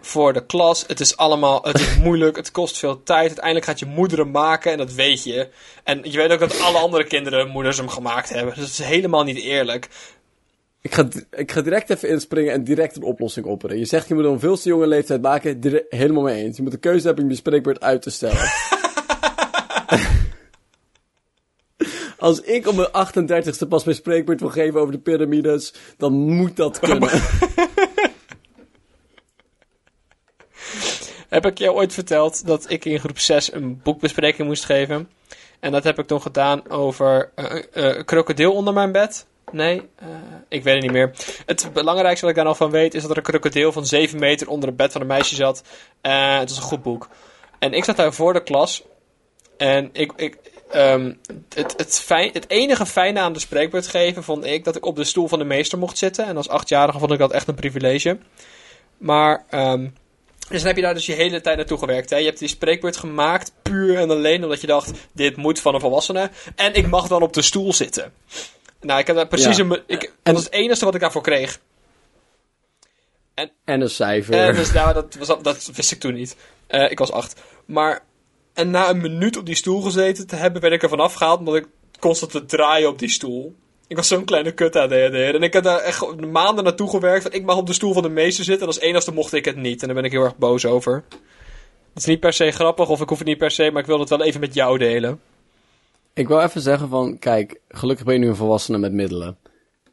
voor 0.00 0.32
de 0.32 0.46
klas. 0.46 0.84
Het 0.86 1.00
is 1.00 1.16
allemaal 1.16 1.62
het 1.62 1.80
is 1.80 1.96
moeilijk. 2.06 2.36
Het 2.36 2.50
kost 2.50 2.78
veel 2.78 3.02
tijd. 3.02 3.26
Uiteindelijk 3.26 3.64
gaat 3.64 3.78
je 3.78 3.86
moeder 3.86 4.18
hem 4.18 4.30
maken 4.30 4.72
en 4.72 4.78
dat 4.78 4.92
weet 4.92 5.24
je. 5.24 5.48
En 5.84 6.00
je 6.02 6.16
weet 6.16 6.32
ook 6.32 6.38
dat 6.38 6.60
alle 6.60 6.78
andere 6.78 7.04
kinderen 7.04 7.48
moeders 7.48 7.76
hem 7.76 7.88
gemaakt 7.88 8.28
hebben. 8.28 8.54
Dus 8.54 8.62
het 8.64 8.78
is 8.78 8.86
helemaal 8.86 9.24
niet 9.24 9.38
eerlijk. 9.38 9.88
Ik 10.84 10.94
ga, 10.94 11.08
ik 11.30 11.52
ga 11.52 11.60
direct 11.60 11.90
even 11.90 12.08
inspringen 12.08 12.52
en 12.52 12.64
direct 12.64 12.96
een 12.96 13.02
oplossing 13.02 13.46
opperen. 13.46 13.78
Je 13.78 13.84
zegt 13.84 14.08
je 14.08 14.14
moet 14.14 14.24
een 14.24 14.40
veel 14.40 14.56
te 14.56 14.68
jonge 14.68 14.86
leeftijd 14.86 15.22
maken. 15.22 15.60
helemaal 15.88 16.22
mee 16.22 16.44
eens. 16.44 16.56
Je 16.56 16.62
moet 16.62 16.72
de 16.72 16.78
keuze 16.78 17.06
hebben 17.06 17.24
om 17.24 17.30
je 17.30 17.36
spreekbeurt 17.36 17.80
uit 17.80 18.02
te 18.02 18.10
stellen. 18.10 18.50
Als 22.18 22.40
ik 22.40 22.66
op 22.66 22.74
mijn 22.74 22.88
38ste 22.88 23.68
pas 23.68 23.84
mijn 23.84 23.96
spreekbeurt 23.96 24.40
wil 24.40 24.48
geven 24.48 24.80
over 24.80 24.92
de 24.92 24.98
piramides, 24.98 25.74
dan 25.96 26.12
moet 26.12 26.56
dat 26.56 26.78
kunnen. 26.78 27.10
Heb 31.28 31.46
ik 31.46 31.58
jou 31.58 31.76
ooit 31.76 31.92
verteld 31.92 32.46
dat 32.46 32.70
ik 32.70 32.84
in 32.84 33.00
groep 33.00 33.18
6 33.18 33.52
een 33.52 33.80
boekbespreking 33.82 34.48
moest 34.48 34.64
geven? 34.64 35.10
En 35.60 35.72
dat 35.72 35.84
heb 35.84 35.98
ik 35.98 36.06
toen 36.06 36.22
gedaan 36.22 36.70
over 36.70 37.30
eh, 37.34 37.54
eh, 37.54 37.62
een 37.72 38.04
krokodil 38.04 38.52
onder 38.52 38.74
mijn 38.74 38.92
bed. 38.92 39.26
Nee, 39.52 39.82
eh, 39.96 40.08
ik 40.48 40.62
weet 40.62 40.74
het 40.74 40.82
niet 40.82 40.92
meer. 40.92 41.10
Het 41.46 41.70
belangrijkste 41.72 42.20
wat 42.20 42.30
ik 42.30 42.36
daar 42.36 42.44
nog 42.44 42.56
van 42.56 42.70
weet 42.70 42.94
is 42.94 43.02
dat 43.02 43.10
er 43.10 43.16
een 43.16 43.22
krokodil 43.22 43.72
van 43.72 43.86
7 43.86 44.18
meter 44.18 44.48
onder 44.48 44.68
het 44.68 44.76
bed 44.76 44.92
van 44.92 45.00
een 45.00 45.06
meisje 45.06 45.34
zat. 45.34 45.62
Eh, 46.00 46.38
het 46.38 46.48
was 46.48 46.58
een 46.58 46.64
goed 46.64 46.82
boek. 46.82 47.08
En 47.58 47.72
ik 47.72 47.84
zat 47.84 47.96
daar 47.96 48.12
voor 48.12 48.32
de 48.32 48.42
klas. 48.42 48.82
En 49.56 49.90
ik, 49.92 50.12
ik, 50.16 50.38
ehm, 50.70 51.12
het, 51.54 51.74
het, 51.76 52.04
het 52.32 52.50
enige 52.50 52.86
fijne 52.86 53.20
aan 53.20 53.32
de 53.32 53.38
spreekbeurt 53.38 53.86
geven 53.86 54.22
vond 54.22 54.44
ik 54.44 54.64
dat 54.64 54.76
ik 54.76 54.86
op 54.86 54.96
de 54.96 55.04
stoel 55.04 55.28
van 55.28 55.38
de 55.38 55.44
meester 55.44 55.78
mocht 55.78 55.98
zitten. 55.98 56.26
En 56.26 56.36
als 56.36 56.48
achtjarige 56.48 56.98
vond 56.98 57.12
ik 57.12 57.18
dat 57.18 57.32
echt 57.32 57.48
een 57.48 57.54
privilege. 57.54 58.18
Maar 58.98 59.44
ehm, 59.50 59.88
dus 60.48 60.58
dan 60.58 60.66
heb 60.66 60.76
je 60.76 60.82
daar 60.82 60.94
dus 60.94 61.06
je 61.06 61.12
hele 61.12 61.40
tijd 61.40 61.56
naartoe 61.56 61.78
gewerkt. 61.78 62.10
Hè? 62.10 62.16
Je 62.16 62.24
hebt 62.24 62.38
die 62.38 62.48
spreekbeurt 62.48 62.96
gemaakt 62.96 63.52
puur 63.62 63.98
en 63.98 64.10
alleen 64.10 64.42
omdat 64.42 64.60
je 64.60 64.66
dacht: 64.66 64.90
dit 65.12 65.36
moet 65.36 65.60
van 65.60 65.74
een 65.74 65.80
volwassene. 65.80 66.30
En 66.54 66.74
ik 66.74 66.86
mag 66.86 67.08
dan 67.08 67.22
op 67.22 67.32
de 67.32 67.42
stoel 67.42 67.72
zitten. 67.72 68.12
Nou, 68.84 69.00
ik 69.00 69.06
heb 69.06 69.16
daar 69.16 69.26
precies 69.26 69.56
Ja. 69.56 69.64
een. 69.64 69.82
Ik, 69.86 70.12
dat 70.22 70.34
was 70.34 70.44
het 70.44 70.52
enige 70.52 70.84
wat 70.84 70.94
ik 70.94 71.00
daarvoor 71.00 71.22
kreeg. 71.22 71.60
En 73.34 73.50
een 73.64 73.90
cijfer. 73.90 74.34
En 74.34 74.54
dus, 74.54 74.72
nou, 74.72 74.94
dat, 74.94 75.14
was, 75.14 75.42
dat 75.42 75.70
wist 75.74 75.92
ik 75.92 76.00
toen 76.00 76.14
niet. 76.14 76.36
Eh, 76.66 76.90
ik 76.90 76.98
was 76.98 77.12
acht. 77.12 77.40
Maar. 77.64 78.02
En 78.54 78.70
na 78.70 78.88
een 78.88 79.00
minuut 79.00 79.36
op 79.36 79.46
die 79.46 79.54
stoel 79.54 79.80
gezeten 79.80 80.26
te 80.26 80.36
hebben, 80.36 80.60
werd 80.62 80.74
ik 80.74 80.82
er 80.82 80.88
vanaf 80.88 81.14
gehaald 81.14 81.38
omdat 81.38 81.54
ik 81.54 81.66
constant 81.98 82.30
te 82.32 82.44
draaien 82.44 82.88
op 82.88 82.98
die 82.98 83.08
stoel. 83.08 83.54
Ik 83.86 83.96
was 83.96 84.08
zo'n 84.08 84.24
kleine 84.24 84.52
kut 84.52 84.76
ADHD. 84.76 85.14
En 85.14 85.42
ik 85.42 85.52
heb 85.52 85.62
daar 85.64 85.78
echt 85.78 86.20
maanden 86.20 86.64
naartoe 86.64 86.90
gewerkt. 86.90 87.22
Van, 87.22 87.32
ik 87.32 87.44
mag 87.44 87.56
op 87.56 87.66
de 87.66 87.72
stoel 87.72 87.92
van 87.92 88.02
de 88.02 88.08
meester 88.08 88.44
zitten. 88.44 88.62
En 88.66 88.74
als 88.74 88.82
enigste 88.82 89.12
mocht 89.12 89.32
ik 89.32 89.44
het 89.44 89.56
niet. 89.56 89.80
En 89.80 89.86
daar 89.86 89.96
ben 89.96 90.04
ik 90.04 90.12
heel 90.12 90.24
erg 90.24 90.36
boos 90.36 90.66
over. 90.66 91.04
Het 91.94 92.02
is 92.02 92.04
niet 92.04 92.20
per 92.20 92.32
se 92.32 92.50
grappig, 92.50 92.88
of 92.88 93.00
ik 93.00 93.08
hoef 93.08 93.18
het 93.18 93.26
niet 93.26 93.38
per 93.38 93.50
se, 93.50 93.70
maar 93.70 93.80
ik 93.80 93.88
wil 93.88 94.00
het 94.00 94.08
wel 94.08 94.22
even 94.22 94.40
met 94.40 94.54
jou 94.54 94.78
delen. 94.78 95.20
Ik 96.14 96.28
wil 96.28 96.40
even 96.40 96.60
zeggen 96.60 96.88
van, 96.88 97.18
kijk, 97.18 97.60
gelukkig 97.68 98.04
ben 98.04 98.14
je 98.14 98.20
nu 98.20 98.28
een 98.28 98.36
volwassene 98.36 98.78
met 98.78 98.92
middelen. 98.92 99.36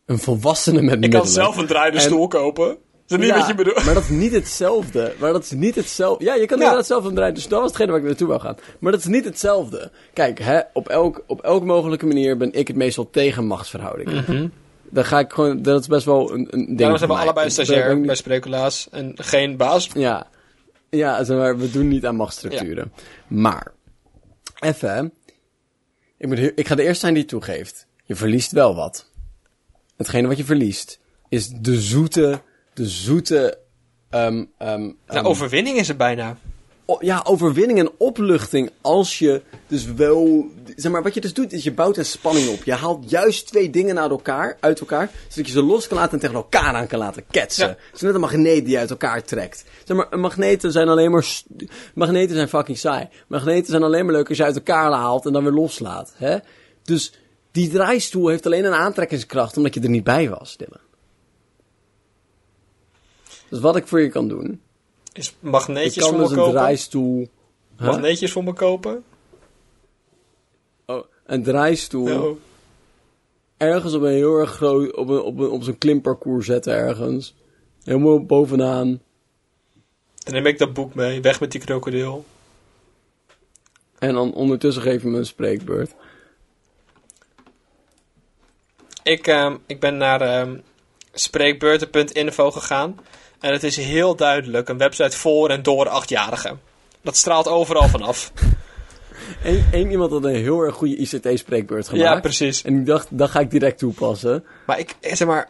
Een 0.05 0.19
volwassene 0.19 0.81
met 0.81 0.93
Ik 0.93 0.99
middelen. 0.99 1.19
kan 1.23 1.31
zelf 1.33 1.57
een 1.57 1.67
draaiende 1.67 1.97
En- 1.99 2.03
stoel 2.03 2.27
kopen. 2.27 2.69
Is 2.71 2.77
dat 3.17 3.19
niet 3.19 3.27
Ja, 3.29 3.37
wat 3.37 3.47
je 3.47 3.55
bedoelt? 3.55 3.85
Maar 3.85 3.93
dat 3.93 4.03
is 4.03 4.09
niet 4.09 4.31
hetzelfde. 4.31 5.13
Maar 5.19 5.33
dat 5.33 5.43
is 5.43 5.51
niet 5.51 5.75
hetzelfde. 5.75 6.23
Ja, 6.25 6.33
je 6.35 6.45
kan 6.45 6.57
Ja. 6.57 6.63
inderdaad 6.63 6.87
zelf 6.87 7.05
een 7.05 7.15
draaien. 7.15 7.33
Dus 7.33 7.47
dat 7.47 7.59
was 7.59 7.67
hetgene 7.67 7.91
waar 7.91 7.99
ik 7.99 8.05
naartoe 8.05 8.27
wou 8.27 8.39
gaan. 8.39 8.55
Maar 8.79 8.91
dat 8.91 9.01
is 9.01 9.07
niet 9.07 9.25
hetzelfde. 9.25 9.91
Kijk, 10.13 10.39
hè, 10.39 10.59
op, 10.73 10.89
elk, 10.89 11.23
op 11.27 11.41
elk 11.41 11.63
mogelijke 11.63 12.05
manier 12.05 12.37
ben 12.37 12.53
ik 12.53 12.67
het 12.67 12.77
meestal 12.77 13.09
tegen 13.09 13.45
machtsverhoudingen. 13.45 14.53
Dan 14.89 15.05
ga 15.05 15.19
ik 15.19 15.31
gewoon... 15.33 15.61
Dat 15.61 15.79
is 15.81 15.87
best 15.87 16.05
wel 16.05 16.31
een, 16.33 16.47
een 16.51 16.65
ding 16.65 16.77
Daarom 16.77 16.97
zijn 16.97 17.09
we 17.09 17.15
mij. 17.15 17.23
allebei 17.25 17.47
Ik 17.47 17.55
ben 17.55 17.65
stagiair 17.65 17.95
niet- 17.97 18.05
bij 18.05 18.15
Spreculaas. 18.15 18.87
En 18.91 19.11
geen 19.15 19.57
baas. 19.57 19.89
Ja. 19.93 20.27
Ja, 20.89 21.23
zeg 21.23 21.37
maar, 21.37 21.57
we 21.57 21.71
doen 21.71 21.87
niet 21.87 22.05
aan 22.05 22.15
machtsstructuren. 22.15 22.91
Maar, 23.27 23.71
even, 24.59 24.93
hè. 24.95 25.03
Ik, 26.21 26.27
moet, 26.27 26.39
ik 26.55 26.67
ga 26.67 26.75
de 26.75 26.83
eerste 26.83 26.99
zijn 26.99 27.13
die 27.13 27.21
het 27.21 27.31
toegeeft. 27.31 27.87
Je 28.05 28.15
verliest 28.15 28.51
wel 28.51 28.75
wat. 28.75 29.09
Hetgene 29.97 30.27
wat 30.27 30.37
je 30.37 30.43
verliest, 30.43 30.99
is 31.29 31.47
de 31.47 31.81
zoete, 31.81 32.41
de 32.73 32.89
zoete, 32.89 33.59
ehm, 34.09 34.33
Nou, 34.33 34.93
ehm, 35.07 35.25
overwinning 35.25 35.77
is 35.77 35.87
het 35.87 35.97
bijna. 35.97 36.37
Ja, 36.99 37.21
overwinning 37.23 37.79
en 37.79 37.91
opluchting 37.97 38.71
als 38.81 39.19
je 39.19 39.41
dus 39.67 39.85
wel... 39.85 40.45
Zeg 40.75 40.91
maar, 40.91 41.03
wat 41.03 41.13
je 41.13 41.21
dus 41.21 41.33
doet, 41.33 41.53
is 41.53 41.63
je 41.63 41.73
bouwt 41.73 41.97
een 41.97 42.05
spanning 42.05 42.49
op. 42.49 42.63
Je 42.63 42.73
haalt 42.73 43.09
juist 43.09 43.47
twee 43.47 43.69
dingen 43.69 43.99
uit 43.99 44.11
elkaar, 44.11 44.57
uit 44.59 44.79
elkaar 44.79 45.11
zodat 45.27 45.47
je 45.47 45.53
ze 45.53 45.61
los 45.61 45.87
kan 45.87 45.97
laten 45.97 46.13
en 46.13 46.19
tegen 46.19 46.35
elkaar 46.35 46.73
aan 46.73 46.87
kan 46.87 46.99
laten 46.99 47.23
ketsen. 47.31 47.67
Ja. 47.67 47.71
Het 47.71 47.95
is 47.95 48.01
net 48.01 48.13
een 48.13 48.19
magneet 48.19 48.63
die 48.63 48.73
je 48.73 48.79
uit 48.79 48.89
elkaar 48.89 49.23
trekt. 49.23 49.63
Zeg 49.83 49.97
maar, 49.97 50.19
magneten 50.19 50.71
zijn 50.71 50.89
alleen 50.89 51.11
maar... 51.11 51.41
Magneten 51.93 52.35
zijn 52.35 52.49
fucking 52.49 52.77
saai. 52.77 53.09
Magneten 53.27 53.71
zijn 53.71 53.83
alleen 53.83 54.05
maar 54.05 54.13
leuk 54.13 54.29
als 54.29 54.37
je 54.37 54.43
uit 54.43 54.55
elkaar 54.55 54.91
haalt 54.91 55.25
en 55.25 55.33
dan 55.33 55.43
weer 55.43 55.53
loslaat. 55.53 56.13
Hè? 56.15 56.37
Dus 56.83 57.13
die 57.51 57.69
draaistoel 57.69 58.27
heeft 58.27 58.45
alleen 58.45 58.65
een 58.65 58.73
aantrekkingskracht 58.73 59.57
omdat 59.57 59.73
je 59.73 59.81
er 59.81 59.89
niet 59.89 60.03
bij 60.03 60.29
was, 60.29 60.57
Dylan. 60.57 60.79
Dus 63.49 63.59
wat 63.59 63.75
ik 63.75 63.87
voor 63.87 64.01
je 64.01 64.09
kan 64.09 64.27
doen... 64.27 64.61
Is 65.13 65.35
magneetjes 65.39 66.03
kan 66.03 66.09
voor 66.09 66.17
me 66.17 66.23
dus 66.23 66.31
een 66.31 66.37
kopen? 66.37 66.53
draaistoel... 66.53 67.29
Huh? 67.77 67.87
Magneetjes 67.87 68.31
voor 68.31 68.43
me 68.43 68.53
kopen? 68.53 69.03
Oh, 70.85 71.05
een 71.25 71.43
draaistoel 71.43 72.05
Nou, 72.05 72.37
ergens 73.57 73.93
op 73.93 74.01
een 74.01 74.11
heel 74.11 74.37
erg 74.37 74.51
groot... 74.51 74.95
Op, 74.95 75.09
een, 75.09 75.21
op, 75.21 75.39
een, 75.39 75.49
op 75.49 75.63
zo'n 75.63 75.77
klimparcours 75.77 76.45
zetten 76.45 76.73
ergens. 76.73 77.35
Helemaal 77.83 78.25
bovenaan. 78.25 79.01
dan 80.23 80.33
neem 80.33 80.45
ik 80.45 80.57
dat 80.57 80.73
boek 80.73 80.93
mee. 80.93 81.21
Weg 81.21 81.39
met 81.39 81.51
die 81.51 81.61
krokodil. 81.61 82.25
En 83.99 84.13
dan 84.13 84.33
ondertussen 84.33 84.83
geef 84.83 85.01
je 85.01 85.07
me 85.07 85.17
een 85.17 85.25
spreekbeurt. 85.25 85.93
Ik, 89.03 89.27
ehm, 89.27 89.57
ik 89.65 89.79
ben 89.79 89.97
naar 89.97 90.21
ehm, 90.21 90.57
spreekbeurten.info 91.13 92.51
gegaan. 92.51 92.99
En 93.41 93.51
het 93.51 93.63
is 93.63 93.77
heel 93.77 94.15
duidelijk 94.15 94.69
een 94.69 94.77
website 94.77 95.17
voor 95.17 95.49
en 95.49 95.63
door 95.63 95.89
achtjarigen. 95.89 96.59
Dat 97.01 97.17
straalt 97.17 97.47
overal 97.47 97.87
vanaf. 97.87 98.31
Eén 99.43 99.65
één 99.71 99.91
iemand 99.91 100.11
had 100.11 100.23
een 100.23 100.35
heel 100.35 100.61
erg 100.61 100.75
goede 100.75 100.95
ICT-spreekbeurt 100.95 101.87
gemaakt. 101.87 102.13
Ja, 102.13 102.19
precies. 102.19 102.63
En 102.63 102.79
ik 102.79 102.85
dacht, 102.85 103.07
dat 103.09 103.29
ga 103.29 103.39
ik 103.39 103.51
direct 103.51 103.77
toepassen. 103.77 104.45
Maar 104.65 104.79
ik, 104.79 104.95
eh, 104.99 105.15
zeg 105.15 105.27
maar... 105.27 105.49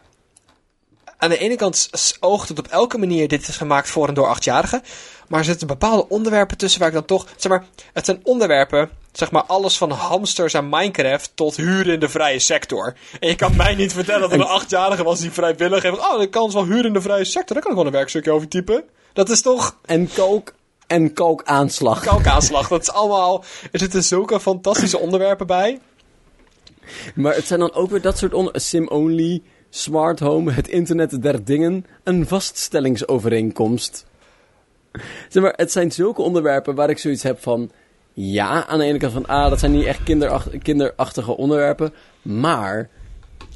Aan 1.18 1.28
de 1.28 1.38
ene 1.38 1.56
kant 1.56 1.90
oogt 2.20 2.48
het 2.48 2.58
op 2.58 2.66
elke 2.66 2.98
manier 2.98 3.28
dit 3.28 3.48
is 3.48 3.56
gemaakt 3.56 3.88
voor 3.88 4.08
en 4.08 4.14
door 4.14 4.26
achtjarigen. 4.26 4.82
Maar 5.28 5.38
er 5.38 5.44
zitten 5.44 5.66
bepaalde 5.66 6.08
onderwerpen 6.08 6.56
tussen 6.56 6.80
waar 6.80 6.88
ik 6.88 6.94
dan 6.94 7.04
toch... 7.04 7.26
Zeg 7.36 7.50
maar, 7.50 7.64
het 7.92 8.04
zijn 8.04 8.20
onderwerpen, 8.22 8.90
zeg 9.12 9.30
maar 9.30 9.44
alles 9.44 9.76
van 9.76 9.90
hamsters 9.90 10.54
en 10.54 10.68
Minecraft 10.68 11.30
tot 11.34 11.56
huren 11.56 11.92
in 11.92 12.00
de 12.00 12.08
vrije 12.08 12.38
sector. 12.38 12.94
En 13.20 13.28
je 13.28 13.34
kan 13.34 13.56
mij 13.62 13.74
niet 13.74 13.92
vertellen 13.92 14.20
dat 14.20 14.32
er 14.32 14.40
een 14.40 14.46
achtjarige 14.46 15.02
was 15.02 15.20
die 15.20 15.30
vrijwillig 15.30 15.82
heeft. 15.82 16.12
Oh, 16.12 16.22
ik 16.22 16.30
kan 16.30 16.52
wel 16.52 16.64
huren 16.64 16.84
in 16.84 16.92
de 16.92 17.00
vrije 17.00 17.24
sector, 17.24 17.54
daar 17.54 17.62
kan 17.62 17.70
ik 17.70 17.76
wel 17.76 17.86
een 17.86 17.92
werkstukje 17.92 18.32
over 18.32 18.48
typen. 18.48 18.84
Dat 19.12 19.30
is 19.30 19.42
toch 19.42 19.76
En 19.84 20.08
kalk 20.12 20.52
en 20.86 21.12
kalkaanslag. 21.12 22.02
kalkaanslag. 22.02 22.68
Dat 22.68 22.82
is 22.82 22.92
allemaal... 22.92 23.44
Er 23.70 23.78
zitten 23.78 24.02
zulke 24.02 24.40
fantastische 24.40 24.98
onderwerpen 24.98 25.46
bij. 25.46 25.80
Maar 27.14 27.34
het 27.34 27.46
zijn 27.46 27.60
dan 27.60 27.72
ook 27.72 27.90
weer 27.90 28.00
dat 28.00 28.18
soort. 28.18 28.62
Sim-only, 28.62 29.42
smart 29.70 30.20
home, 30.20 30.52
het 30.52 30.68
internet 30.68 31.22
der 31.22 31.44
dingen, 31.44 31.86
een 32.04 32.26
vaststellingsovereenkomst. 32.26 34.06
Zeg 35.28 35.42
maar, 35.42 35.52
het 35.56 35.72
zijn 35.72 35.92
zulke 35.92 36.22
onderwerpen 36.22 36.74
waar 36.74 36.90
ik 36.90 36.98
zoiets 36.98 37.22
heb 37.22 37.42
van... 37.42 37.70
Ja, 38.12 38.66
aan 38.66 38.78
de 38.78 38.84
ene 38.84 38.98
kant 38.98 39.12
van... 39.12 39.26
Ah, 39.26 39.50
dat 39.50 39.58
zijn 39.58 39.72
niet 39.72 39.84
echt 39.84 40.02
kinderach- 40.02 40.58
kinderachtige 40.62 41.36
onderwerpen. 41.36 41.92
Maar, 42.22 42.90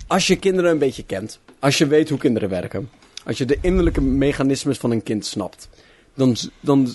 als 0.06 0.26
je 0.26 0.36
kinderen 0.36 0.70
een 0.70 0.78
beetje 0.78 1.04
kent... 1.04 1.40
Als 1.58 1.78
je 1.78 1.86
weet 1.86 2.08
hoe 2.08 2.18
kinderen 2.18 2.48
werken... 2.48 2.90
Als 3.24 3.38
je 3.38 3.44
de 3.44 3.58
innerlijke 3.60 4.00
mechanismes 4.00 4.78
van 4.78 4.90
een 4.90 5.02
kind 5.02 5.26
snapt... 5.26 5.68
Dan, 6.14 6.36
dan, 6.60 6.88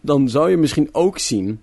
dan 0.00 0.28
zou 0.28 0.50
je 0.50 0.56
misschien 0.56 0.88
ook 0.92 1.18
zien 1.18 1.60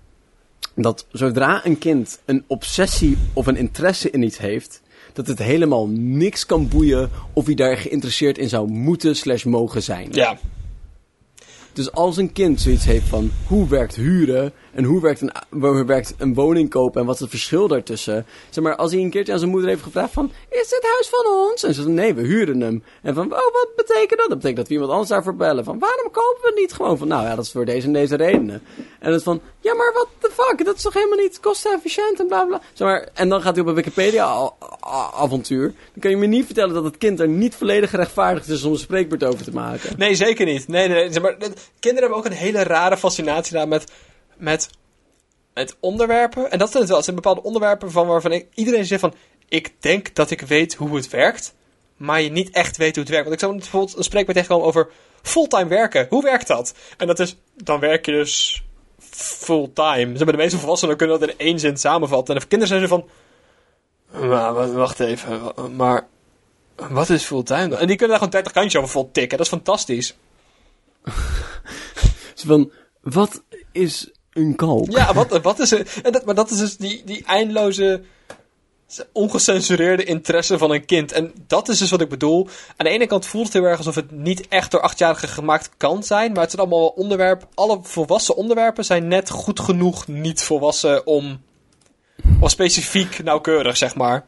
dat 0.74 1.06
zodra 1.12 1.66
een 1.66 1.78
kind 1.78 2.18
een 2.24 2.44
obsessie 2.46 3.18
of 3.32 3.46
een 3.46 3.56
interesse 3.56 4.10
in 4.10 4.22
iets 4.22 4.38
heeft, 4.38 4.82
dat 5.12 5.26
het 5.26 5.38
helemaal 5.38 5.86
niks 5.88 6.46
kan 6.46 6.68
boeien 6.68 7.10
of 7.32 7.46
hij 7.46 7.54
daar 7.54 7.76
geïnteresseerd 7.76 8.38
in 8.38 8.48
zou 8.48 8.68
moeten 8.68 9.16
slash 9.16 9.44
mogen 9.44 9.82
zijn. 9.82 10.08
Ja. 10.12 10.38
Dus 11.72 11.92
als 11.92 12.16
een 12.16 12.32
kind 12.32 12.60
zoiets 12.60 12.84
heeft 12.84 13.08
van 13.08 13.30
hoe 13.46 13.68
werkt 13.68 13.94
huren 13.94 14.52
en 14.76 14.84
hoe 14.84 15.00
werkt 15.00 15.20
een, 15.20 15.32
hoe 15.50 15.84
werkt 15.84 16.14
een 16.18 16.34
woning 16.34 16.70
kopen 16.70 17.00
en 17.00 17.06
wat 17.06 17.14
is 17.14 17.20
het 17.20 17.30
verschil 17.30 17.68
daartussen. 17.68 18.26
Zeg 18.50 18.64
maar, 18.64 18.76
als 18.76 18.92
hij 18.92 19.00
een 19.00 19.10
keertje 19.10 19.32
aan 19.32 19.38
zijn 19.38 19.50
moeder 19.50 19.68
heeft 19.68 19.82
gevraagd 19.82 20.12
van, 20.12 20.32
is 20.50 20.68
dit 20.68 20.86
huis 20.94 21.08
van 21.08 21.32
ons? 21.32 21.62
En 21.62 21.74
ze 21.74 21.82
zei, 21.82 21.94
nee, 21.94 22.14
we 22.14 22.22
huren 22.22 22.60
hem. 22.60 22.82
En 23.02 23.14
van, 23.14 23.26
oh, 23.32 23.52
wat 23.52 23.68
betekent 23.76 24.20
dat? 24.20 24.28
Dat 24.28 24.38
betekent 24.38 24.56
dat 24.56 24.66
we 24.68 24.72
iemand 24.72 24.90
anders 24.90 25.10
daarvoor 25.10 25.36
bellen. 25.36 25.64
Van, 25.64 25.78
waarom 25.78 26.10
kopen 26.10 26.42
we 26.42 26.52
niet 26.60 26.72
gewoon? 26.72 26.98
Van, 26.98 27.08
nou 27.08 27.24
ja, 27.24 27.34
dat 27.34 27.44
is 27.44 27.52
voor 27.52 27.64
deze 27.64 27.86
en 27.86 27.92
deze 27.92 28.16
redenen. 28.16 28.62
En 29.00 29.12
het 29.12 29.22
van, 29.22 29.40
ja, 29.60 29.74
maar 29.74 29.92
what 29.92 30.08
the 30.18 30.30
fuck? 30.32 30.64
Dat 30.64 30.76
is 30.76 30.82
toch 30.82 30.94
helemaal 30.94 31.18
niet 31.18 31.40
kostenefficiënt 31.40 32.20
en 32.20 32.26
bla 32.26 32.44
bla. 32.44 32.60
Zeg 32.72 32.88
maar, 32.88 33.08
en 33.14 33.28
dan 33.28 33.42
gaat 33.42 33.54
hij 33.54 33.62
op 33.62 33.68
een 33.68 33.74
Wikipedia-avontuur. 33.74 35.66
Dan 35.92 36.00
kan 36.00 36.10
je 36.10 36.16
me 36.16 36.26
niet 36.26 36.46
vertellen 36.46 36.74
dat 36.74 36.84
het 36.84 36.98
kind 36.98 37.20
er 37.20 37.28
niet 37.28 37.54
volledig 37.54 37.90
gerechtvaardigd 37.90 38.48
is 38.48 38.64
om 38.64 38.72
een 38.72 38.78
spreekbeurt 38.78 39.24
over 39.24 39.44
te 39.44 39.52
maken. 39.52 39.98
Nee, 39.98 40.14
zeker 40.14 40.46
niet. 40.46 40.68
Nee, 40.68 40.88
nee, 40.88 40.96
nee. 40.96 41.12
Zeg 41.12 41.22
Maar, 41.22 41.36
kinderen 41.80 42.08
hebben 42.08 42.18
ook 42.18 42.24
een 42.24 42.32
hele 42.32 42.62
rare 42.62 42.96
fascinatie 42.96 43.52
daar 43.52 43.68
met, 43.68 43.92
met, 44.36 44.70
onderwerpen. 45.80 46.50
En 46.50 46.58
dat 46.58 46.68
zijn 46.68 46.78
het 46.78 46.86
wel. 46.88 46.96
Het 46.96 47.04
zijn 47.04 47.16
bepaalde 47.16 47.42
onderwerpen 47.42 47.90
van 47.90 48.06
waarvan 48.06 48.32
ik, 48.32 48.46
iedereen 48.54 48.84
zegt 48.84 49.00
van... 49.00 49.14
Ik 49.48 49.72
denk 49.80 50.14
dat 50.14 50.30
ik 50.30 50.40
weet 50.40 50.74
hoe 50.74 50.96
het 50.96 51.08
werkt. 51.08 51.54
Maar 51.96 52.20
je 52.20 52.30
niet 52.30 52.50
echt 52.50 52.76
weet 52.76 52.94
hoe 52.94 53.04
het 53.04 53.12
werkt. 53.12 53.28
Want 53.28 53.40
ik 53.40 53.46
zou 53.46 53.58
bijvoorbeeld 53.58 53.96
een 53.96 54.04
spreekbeurt 54.04 54.36
tegenkomen 54.36 54.66
over 54.66 54.90
fulltime 55.22 55.68
werken. 55.68 56.06
Hoe 56.08 56.22
werkt 56.22 56.46
dat? 56.46 56.74
En 56.96 57.06
dat 57.06 57.18
is, 57.18 57.36
dan 57.54 57.80
werk 57.80 58.06
je 58.06 58.12
dus 58.12 58.64
fulltime. 59.10 60.16
Zeg 60.16 60.24
maar, 60.24 60.36
de 60.36 60.42
meeste 60.42 60.58
volwassenen 60.58 60.96
kunnen 60.96 61.20
dat 61.20 61.28
in 61.28 61.38
één 61.38 61.58
zin 61.58 61.76
samenvatten. 61.76 62.34
En 62.34 62.40
de 62.40 62.46
kinderen 62.46 62.78
zijn 62.78 62.88
zo 62.88 62.96
van... 62.96 63.08
Wa- 64.28 64.52
wacht 64.52 65.00
even, 65.00 65.52
maar... 65.76 66.06
Wat 66.90 67.10
is 67.10 67.24
fulltime 67.24 67.68
dan? 67.68 67.78
En 67.78 67.86
die 67.86 67.96
kunnen 67.96 68.08
daar 68.08 68.18
gewoon 68.18 68.42
30 68.42 68.52
kantjes 68.52 68.76
over 68.76 68.90
vol 68.90 69.10
tikken. 69.12 69.38
Dat 69.38 69.46
is 69.46 69.52
fantastisch. 69.52 70.16
Van, 72.46 72.72
wat 73.00 73.42
is 73.72 74.10
een 74.36 74.56
kalk? 74.56 74.90
Ja, 74.90 75.14
wat, 75.14 75.42
wat 75.42 75.58
is 75.58 75.72
er? 75.72 76.00
En 76.02 76.12
dat, 76.12 76.24
maar 76.24 76.34
dat 76.34 76.50
is 76.50 76.58
dus 76.58 76.76
die, 76.76 77.02
die 77.04 77.24
eindeloze, 77.24 78.02
ongecensureerde 79.12 80.04
interesse 80.04 80.58
van 80.58 80.70
een 80.70 80.84
kind. 80.84 81.12
En 81.12 81.32
dat 81.46 81.68
is 81.68 81.78
dus 81.78 81.90
wat 81.90 82.00
ik 82.00 82.08
bedoel. 82.08 82.48
Aan 82.76 82.86
de 82.86 82.92
ene 82.92 83.06
kant 83.06 83.26
voelt 83.26 83.44
het 83.44 83.52
heel 83.52 83.64
erg 83.64 83.78
alsof 83.78 83.94
het 83.94 84.10
niet 84.10 84.48
echt 84.48 84.70
door 84.70 84.80
achtjarigen 84.80 85.28
gemaakt 85.28 85.70
kan 85.76 86.02
zijn. 86.02 86.32
Maar 86.32 86.42
het 86.42 86.50
zijn 86.50 86.62
allemaal 86.66 86.88
onderwerpen. 86.88 87.48
Alle 87.54 87.78
volwassen 87.82 88.36
onderwerpen 88.36 88.84
zijn 88.84 89.08
net 89.08 89.30
goed 89.30 89.60
genoeg 89.60 90.06
niet 90.06 90.42
volwassen 90.42 91.06
om. 91.06 91.40
Of 92.40 92.50
specifiek 92.50 93.22
nauwkeurig, 93.22 93.76
zeg 93.76 93.94
maar. 93.94 94.26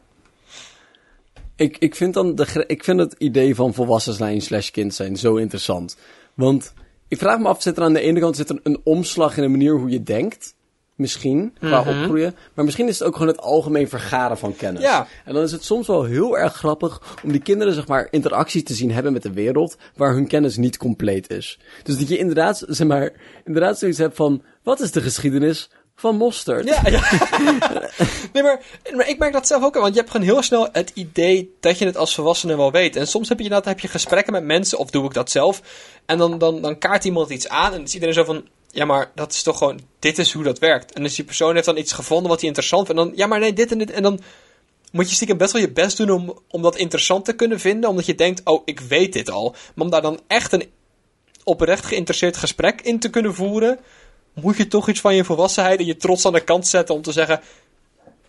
Ik, 1.55 1.77
ik, 1.77 1.95
vind 1.95 2.13
dan 2.13 2.35
de, 2.35 2.63
ik 2.67 2.83
vind 2.83 2.99
het 2.99 3.15
idee 3.17 3.55
van 3.55 3.73
volwassen 3.73 4.13
zijn 4.13 4.41
slash 4.41 4.69
kind 4.69 4.95
zijn 4.95 5.17
zo 5.17 5.35
interessant. 5.35 5.97
Want 6.33 6.73
ik 7.09 7.17
vraag 7.17 7.39
me 7.39 7.47
af, 7.47 7.61
zit 7.61 7.77
er 7.77 7.83
aan 7.83 7.93
de 7.93 7.99
ene 8.01 8.19
kant 8.19 8.35
zit 8.35 8.49
er 8.49 8.59
een 8.63 8.79
omslag 8.83 9.37
in 9.37 9.43
de 9.43 9.49
manier 9.49 9.73
hoe 9.77 9.89
je 9.89 10.03
denkt? 10.03 10.57
Misschien, 10.95 11.53
qua 11.59 11.79
Mhm. 11.81 11.89
opgroeien. 11.89 12.35
Maar 12.53 12.65
misschien 12.65 12.87
is 12.87 12.99
het 12.99 13.07
ook 13.07 13.13
gewoon 13.13 13.27
het 13.27 13.39
algemeen 13.39 13.89
vergaren 13.89 14.37
van 14.37 14.55
kennis. 14.55 14.81
Ja. 14.81 15.07
En 15.25 15.33
dan 15.33 15.43
is 15.43 15.51
het 15.51 15.63
soms 15.63 15.87
wel 15.87 16.03
heel 16.03 16.37
erg 16.37 16.53
grappig 16.55 17.17
om 17.23 17.31
die 17.31 17.41
kinderen, 17.41 17.73
zeg 17.73 17.87
maar, 17.87 18.07
interacties 18.11 18.63
te 18.63 18.73
zien 18.73 18.91
hebben 18.91 19.13
met 19.13 19.23
de 19.23 19.33
wereld 19.33 19.77
waar 19.95 20.13
hun 20.13 20.27
kennis 20.27 20.57
niet 20.57 20.77
compleet 20.77 21.29
is. 21.31 21.59
Dus 21.83 21.97
dat 21.97 22.07
je 22.09 22.17
inderdaad, 22.17 22.63
zeg 22.67 22.87
maar, 22.87 23.11
inderdaad 23.45 23.79
zoiets 23.79 23.97
hebt 23.97 24.15
van, 24.15 24.43
wat 24.63 24.79
is 24.79 24.91
de 24.91 25.01
geschiedenis 25.01 25.69
van 25.99 26.15
mosterd? 26.15 26.67
Ja, 26.67 26.81
nee, 28.33 28.43
maar, 28.43 28.61
maar 28.93 29.09
ik 29.09 29.17
merk 29.17 29.33
dat 29.33 29.47
zelf 29.47 29.63
ook. 29.63 29.73
Want 29.73 29.93
je 29.93 29.99
hebt 29.99 30.11
gewoon 30.11 30.25
heel 30.25 30.41
snel 30.41 30.69
het 30.71 30.91
idee 30.93 31.55
dat 31.59 31.77
je 31.77 31.85
het 31.85 31.97
als 31.97 32.15
volwassene 32.15 32.57
wel 32.57 32.71
weet. 32.71 32.95
En 32.95 33.07
soms 33.07 33.29
heb 33.29 33.39
je 33.39 33.61
heb 33.63 33.79
je 33.79 33.87
gesprekken 33.87 34.33
met 34.33 34.43
mensen, 34.43 34.77
of 34.77 34.89
doe 34.89 35.05
ik 35.05 35.13
dat 35.13 35.31
zelf. 35.31 35.61
En 36.05 36.17
dan, 36.17 36.37
dan, 36.37 36.61
dan 36.61 36.77
kaart 36.77 37.05
iemand 37.05 37.29
iets 37.29 37.47
aan. 37.47 37.65
En 37.65 37.77
dan 37.77 37.83
is 37.83 37.93
iedereen 37.93 38.13
zo 38.13 38.23
van. 38.23 38.47
Ja, 38.71 38.85
maar 38.85 39.11
dat 39.15 39.31
is 39.31 39.43
toch 39.43 39.57
gewoon. 39.57 39.79
Dit 39.99 40.17
is 40.17 40.33
hoe 40.33 40.43
dat 40.43 40.59
werkt. 40.59 40.93
En 40.93 41.03
dus 41.03 41.15
die 41.15 41.25
persoon 41.25 41.53
heeft 41.53 41.65
dan 41.65 41.77
iets 41.77 41.93
gevonden 41.93 42.29
wat 42.29 42.39
hij 42.39 42.47
interessant 42.47 42.85
vindt. 42.85 43.01
En 43.01 43.07
dan. 43.07 43.17
Ja, 43.17 43.27
maar 43.27 43.39
nee, 43.39 43.53
dit 43.53 43.71
en 43.71 43.77
dit. 43.77 43.91
En 43.91 44.03
dan 44.03 44.19
moet 44.91 45.09
je 45.09 45.15
stiekem 45.15 45.37
best 45.37 45.51
wel 45.51 45.61
je 45.61 45.71
best 45.71 45.97
doen 45.97 46.09
om, 46.09 46.39
om 46.47 46.61
dat 46.61 46.75
interessant 46.75 47.25
te 47.25 47.33
kunnen 47.33 47.59
vinden. 47.59 47.89
Omdat 47.89 48.05
je 48.05 48.15
denkt, 48.15 48.41
oh, 48.43 48.61
ik 48.65 48.79
weet 48.79 49.13
dit 49.13 49.29
al. 49.29 49.51
Maar 49.51 49.85
om 49.85 49.91
daar 49.91 50.01
dan 50.01 50.19
echt 50.27 50.51
een 50.51 50.69
oprecht 51.43 51.85
geïnteresseerd 51.85 52.37
gesprek 52.37 52.81
in 52.81 52.99
te 52.99 53.09
kunnen 53.09 53.35
voeren. 53.35 53.79
Moet 54.41 54.57
je 54.57 54.67
toch 54.67 54.89
iets 54.89 55.01
van 55.01 55.15
je 55.15 55.23
volwassenheid 55.23 55.79
en 55.79 55.85
je 55.85 55.97
trots 55.97 56.25
aan 56.25 56.33
de 56.33 56.43
kant 56.43 56.67
zetten 56.67 56.95
om 56.95 57.01
te 57.01 57.11
zeggen: 57.11 57.41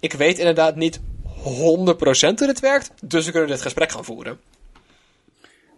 Ik 0.00 0.12
weet 0.12 0.38
inderdaad 0.38 0.76
niet 0.76 1.00
100% 1.00 1.02
hoe 1.42 2.34
dit 2.34 2.60
werkt, 2.60 2.92
dus 3.02 3.24
we 3.24 3.30
kunnen 3.30 3.50
dit 3.50 3.62
gesprek 3.62 3.92
gaan 3.92 4.04
voeren. 4.04 4.40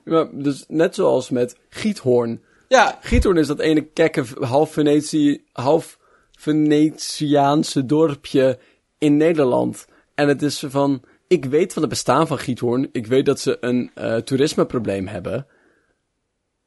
Ja, 0.05 0.29
dus 0.33 0.65
net 0.69 0.95
zoals 0.95 1.31
met 1.31 1.57
Giethoorn. 1.69 2.43
Ja, 2.69 2.99
Giethoorn 3.01 3.37
is 3.37 3.47
dat 3.47 3.61
ene 3.61 3.83
kekke 3.83 4.25
half, 4.41 4.73
Venetië, 4.73 5.45
half 5.53 5.99
Venetiaanse 6.39 7.87
dorpje 7.87 8.59
in 8.99 9.17
Nederland. 9.17 9.87
En 10.15 10.29
het 10.29 10.43
is 10.43 10.65
van, 10.67 11.03
ik 11.27 11.45
weet 11.45 11.73
van 11.73 11.83
het 11.83 11.91
bestaan 11.91 12.27
van 12.27 12.39
Giethoorn. 12.39 12.89
Ik 12.93 13.07
weet 13.07 13.27
dat 13.27 13.41
ze 13.41 13.57
een 13.61 13.91
eh, 13.95 14.17
toerismeprobleem 14.17 15.07
hebben. 15.07 15.47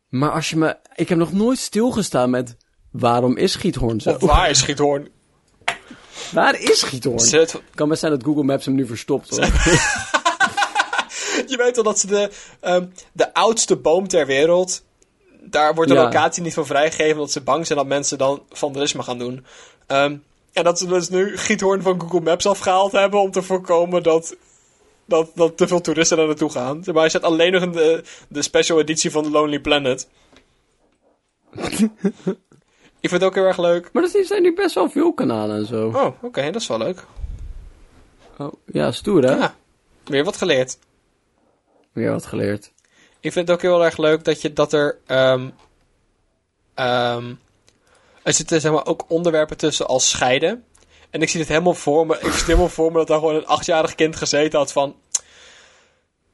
Maar 0.10 0.32
als 0.32 0.50
je 0.50 0.58
me, 0.58 0.78
ik 0.96 1.10
heb 1.10 1.18
nog 1.18 1.34
nooit 1.34 1.58
stilgestaan 1.58 2.30
met, 2.30 2.58
waarom 3.00 3.38
is 3.38 3.56
Giethoorn 3.56 4.02
zo? 4.02 4.18
Waar 4.20 4.50
is 4.50 4.62
Giethoorn? 4.62 5.10
Waar 6.32 6.60
is 6.62 6.84
Giethoorn? 6.84 7.20
Zet- 7.20 7.62
kan 7.76 7.90
best 7.90 8.00
zijn 8.00 8.12
dat 8.12 8.24
Google 8.24 8.44
Maps 8.44 8.66
hem 8.66 8.76
nu 8.76 8.86
verstopt. 8.86 9.30
Hoor. 9.30 9.46
Je 11.48 11.58
weet 11.58 11.76
wel 11.76 11.84
dat 11.84 12.00
ze 12.00 12.08
de, 12.08 12.30
ehm, 12.60 12.86
de 13.12 13.34
oudste 13.34 13.76
boom 13.76 14.08
ter 14.08 14.26
wereld. 14.26 14.84
Daar 15.42 15.76
wordt 15.76 15.90
de 15.90 15.96
Ja. 15.98 16.04
locatie 16.04 16.44
niet 16.44 16.54
van 16.54 16.66
vrijgegeven. 16.66 17.14
Omdat 17.16 17.32
ze 17.32 17.42
bang 17.42 17.66
zijn 17.66 17.78
dat 17.80 17.88
mensen 17.88 18.18
dan 18.18 18.44
vandalisme 18.50 19.04
gaan 19.04 19.18
doen. 19.18 19.46
Ehm, 19.88 20.16
en 20.54 20.64
dat 20.64 20.80
ze 20.80 20.88
dus 20.88 21.10
nu 21.10 21.38
Giethoorn 21.38 21.82
van 21.82 22.02
Google 22.02 22.20
Maps 22.22 22.46
afgehaald 22.46 22.92
hebben. 22.92 23.20
Om 23.22 23.32
te 23.32 23.42
voorkomen 23.42 24.04
dat, 24.04 24.36
dat, 25.06 25.32
dat 25.36 25.58
te 25.58 25.68
veel 25.68 25.82
toeristen 25.82 26.18
daar 26.18 26.28
naartoe 26.28 26.52
gaan. 26.52 26.82
Maar 26.86 26.96
hij 26.96 27.10
zet 27.10 27.24
alleen 27.24 27.52
nog 27.52 27.62
in 27.64 27.72
de, 27.72 28.04
de 28.28 28.42
special 28.42 28.80
editie 28.80 29.12
van 29.12 29.32
Lonely 29.32 29.60
Planet. 29.60 30.08
Ik 33.06 33.12
vind 33.12 33.22
het 33.24 33.30
ook 33.30 33.38
heel 33.38 33.48
erg 33.48 33.58
leuk. 33.58 33.90
Maar 33.94 34.04
er 34.04 34.26
zijn 34.26 34.42
nu 34.42 34.54
best 34.54 34.76
wel 34.76 34.90
veel 34.90 35.14
kanalen 35.14 35.58
en 35.58 35.66
zo. 35.66 35.88
Oh, 35.88 36.24
oké, 36.24 36.52
dat 36.52 36.62
is 36.62 36.68
wel 36.68 36.78
leuk. 36.78 37.04
Oh, 38.38 38.54
ja, 38.66 38.92
stoer 38.92 39.24
hè? 39.24 39.36
Ja, 39.36 39.56
weer 40.04 40.24
wat 40.24 40.38
geleerd. 40.38 40.78
Weer 41.92 42.12
wat 42.12 42.26
geleerd. 42.26 42.72
Ik 43.20 43.32
vind 43.32 43.48
het 43.48 43.58
ook 43.58 43.62
heel 43.62 43.84
erg 43.84 43.98
leuk 43.98 44.24
dat, 44.24 44.42
je, 44.42 44.54
dat 44.54 44.74
er. 44.74 44.98
ehm 45.06 45.50
ehm, 46.74 47.34
er 48.24 48.34
zitten 48.34 48.62
zeg 48.62 48.72
maar, 48.72 48.86
ook 48.86 49.06
onderwerpen 49.08 49.58
tussen 49.58 49.88
als 49.88 50.10
scheiden. 50.10 50.64
En 51.10 51.22
ik 51.22 51.30
zie 51.30 51.40
het 51.40 51.50
helemaal 51.50 51.74
voor 51.74 52.06
me. 52.06 52.14
Ik 52.14 52.22
zie 52.22 52.32
het 52.32 52.46
helemaal 52.46 52.70
voor 52.70 52.92
me 52.92 52.98
dat 52.98 53.08
daar 53.08 53.20
gewoon 53.20 53.36
een 53.36 53.48
achtjarig 53.48 53.96
kind 53.96 54.16
gezeten 54.16 54.60
had 54.60 54.72
van. 54.72 54.96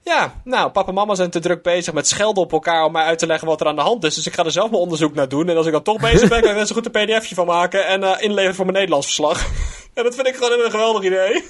Ja, 0.03 0.41
nou, 0.43 0.71
papa 0.71 0.87
en 0.87 0.93
mama 0.93 1.15
zijn 1.15 1.29
te 1.29 1.39
druk 1.39 1.61
bezig 1.61 1.93
met 1.93 2.07
schelden 2.07 2.43
op 2.43 2.51
elkaar 2.51 2.85
om 2.85 2.91
mij 2.91 3.03
uit 3.03 3.19
te 3.19 3.27
leggen 3.27 3.47
wat 3.47 3.61
er 3.61 3.67
aan 3.67 3.75
de 3.75 3.81
hand 3.81 4.03
is. 4.03 4.15
Dus 4.15 4.27
ik 4.27 4.33
ga 4.33 4.45
er 4.45 4.51
zelf 4.51 4.69
mijn 4.69 4.81
onderzoek 4.81 5.13
naar 5.13 5.29
doen. 5.29 5.49
En 5.49 5.57
als 5.57 5.65
ik 5.65 5.71
dan 5.71 5.83
toch 5.83 6.01
bezig 6.11 6.29
ben, 6.29 6.41
kan 6.41 6.57
ik 6.57 6.67
zo 6.67 6.75
goed 6.75 6.95
een 6.95 7.05
pdfje 7.05 7.35
van 7.35 7.45
maken 7.45 7.85
en 7.85 8.03
eh, 8.03 8.21
inleveren 8.21 8.55
voor 8.55 8.65
mijn 8.65 8.77
Nederlands 8.77 9.05
verslag. 9.05 9.45
en 9.93 10.03
dat 10.03 10.15
vind 10.15 10.27
ik 10.27 10.35
gewoon 10.35 10.59
een 10.59 10.71
geweldig 10.71 11.03
idee. 11.03 11.43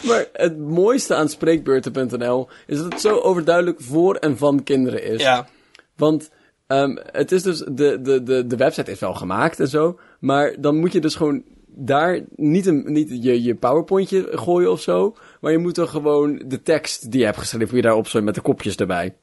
Maar 0.00 0.26
het 0.32 0.58
mooiste 0.58 1.14
aan 1.14 1.28
spreekbeurten.nl 1.28 2.48
is 2.66 2.76
dat 2.76 2.92
het 2.92 3.00
zo 3.00 3.18
overduidelijk 3.18 3.80
voor 3.80 4.14
en 4.14 4.38
van 4.38 4.62
kinderen 4.62 5.04
is. 5.04 5.20
Ja, 5.20 5.48
Want 5.96 6.30
ehm, 6.66 6.96
het 7.12 7.32
is 7.32 7.42
dus, 7.42 7.58
de, 7.58 8.00
de, 8.02 8.22
de, 8.22 8.46
de 8.46 8.56
website 8.56 8.90
is 8.90 9.00
wel 9.00 9.14
gemaakt 9.14 9.60
en 9.60 9.68
zo, 9.68 9.98
maar 10.20 10.54
dan 10.58 10.76
moet 10.76 10.92
je 10.92 11.00
dus 11.00 11.14
gewoon 11.14 11.42
daar 11.76 12.20
niet, 12.36 12.66
een, 12.66 12.92
niet 12.92 13.24
je, 13.24 13.42
je 13.42 13.54
powerpointje 13.54 14.28
gooien 14.30 14.70
of 14.70 14.80
zo, 14.80 15.16
maar 15.40 15.52
je 15.52 15.58
moet 15.58 15.74
dan 15.74 15.88
gewoon 15.88 16.42
de 16.46 16.62
tekst 16.62 17.10
die 17.10 17.20
je 17.20 17.26
hebt 17.26 17.38
geschreven, 17.38 17.66
moet 17.66 17.76
je 17.76 17.82
daar 17.82 17.96
opzoeken 17.96 18.24
met 18.24 18.34
de 18.34 18.40
kopjes 18.40 18.76
erbij. 18.76 19.14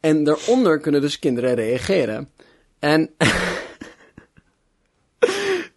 En 0.00 0.24
daaronder 0.24 0.78
kunnen 0.78 1.00
dus 1.00 1.18
kinderen 1.18 1.54
reageren. 1.54 2.28
En 2.78 3.00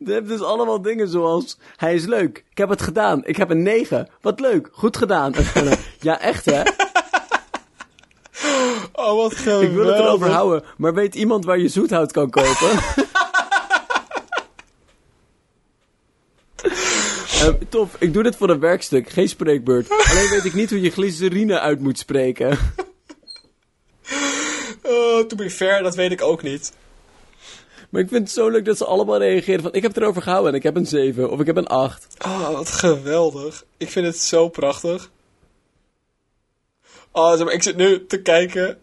je 0.05 0.11
hebt 0.11 0.27
dus 0.27 0.41
allemaal 0.41 0.81
dingen 0.81 1.07
zoals, 1.07 1.57
hij 1.75 1.95
is 1.95 2.05
leuk, 2.05 2.45
ik 2.49 2.57
heb 2.57 2.69
het 2.69 2.81
gedaan, 2.81 3.25
ik 3.25 3.35
heb 3.35 3.49
een 3.49 3.63
9, 3.63 4.07
wat 4.21 4.39
leuk, 4.39 4.69
goed 4.71 4.97
gedaan. 4.97 5.33
Ja 5.99 6.19
echt 6.21 6.45
hè? 6.45 6.61
oh 8.93 9.15
wat 9.15 9.35
geweldig. 9.35 9.69
Ik 9.69 9.75
wil 9.75 9.87
het 9.87 9.99
erover 9.99 10.29
houden, 10.29 10.63
maar 10.77 10.93
weet 10.93 11.15
iemand 11.15 11.45
waar 11.45 11.59
je 11.59 11.67
zoethout 11.67 12.11
kan 12.11 12.29
kopen? 12.29 12.79
Eh, 17.35 17.47
tof, 17.69 17.95
ik 17.99 18.13
doe 18.13 18.23
dit 18.23 18.35
voor 18.35 18.49
een 18.49 18.59
werkstuk, 18.59 19.09
geen 19.09 19.29
spreekbeurt. 19.29 19.89
Alleen 19.89 20.29
weet 20.29 20.45
ik 20.45 20.53
niet 20.53 20.69
hoe 20.69 20.81
je 20.81 20.89
glycerine 20.89 21.59
uit 21.59 21.79
moet 21.79 21.99
spreken. 21.99 22.57
Oh, 24.87 25.25
to 25.27 25.35
be 25.35 25.49
fair, 25.49 25.83
dat 25.83 25.95
weet 25.95 26.11
ik 26.11 26.21
ook 26.21 26.43
niet. 26.43 26.73
Maar 27.89 28.01
ik 28.01 28.09
vind 28.09 28.21
het 28.21 28.31
zo 28.31 28.49
leuk 28.49 28.65
dat 28.65 28.77
ze 28.77 28.85
allemaal 28.85 29.17
reageren 29.17 29.61
van... 29.61 29.73
Ik 29.73 29.81
heb 29.81 29.93
het 29.93 30.03
erover 30.03 30.21
gehouden 30.21 30.51
en 30.51 30.57
ik 30.57 30.63
heb 30.63 30.75
een 30.75 30.85
7 30.85 31.29
of 31.29 31.39
ik 31.39 31.45
heb 31.45 31.55
een 31.55 31.67
8. 31.67 32.07
Oh, 32.25 32.49
wat 32.49 32.69
geweldig. 32.69 33.65
Ik 33.77 33.89
vind 33.89 34.05
het 34.05 34.17
zo 34.17 34.49
prachtig. 34.49 35.11
Oh, 37.11 37.31
zeg 37.31 37.45
maar, 37.45 37.53
ik 37.53 37.63
zit 37.63 37.75
nu 37.75 38.05
te 38.05 38.21
kijken 38.21 38.79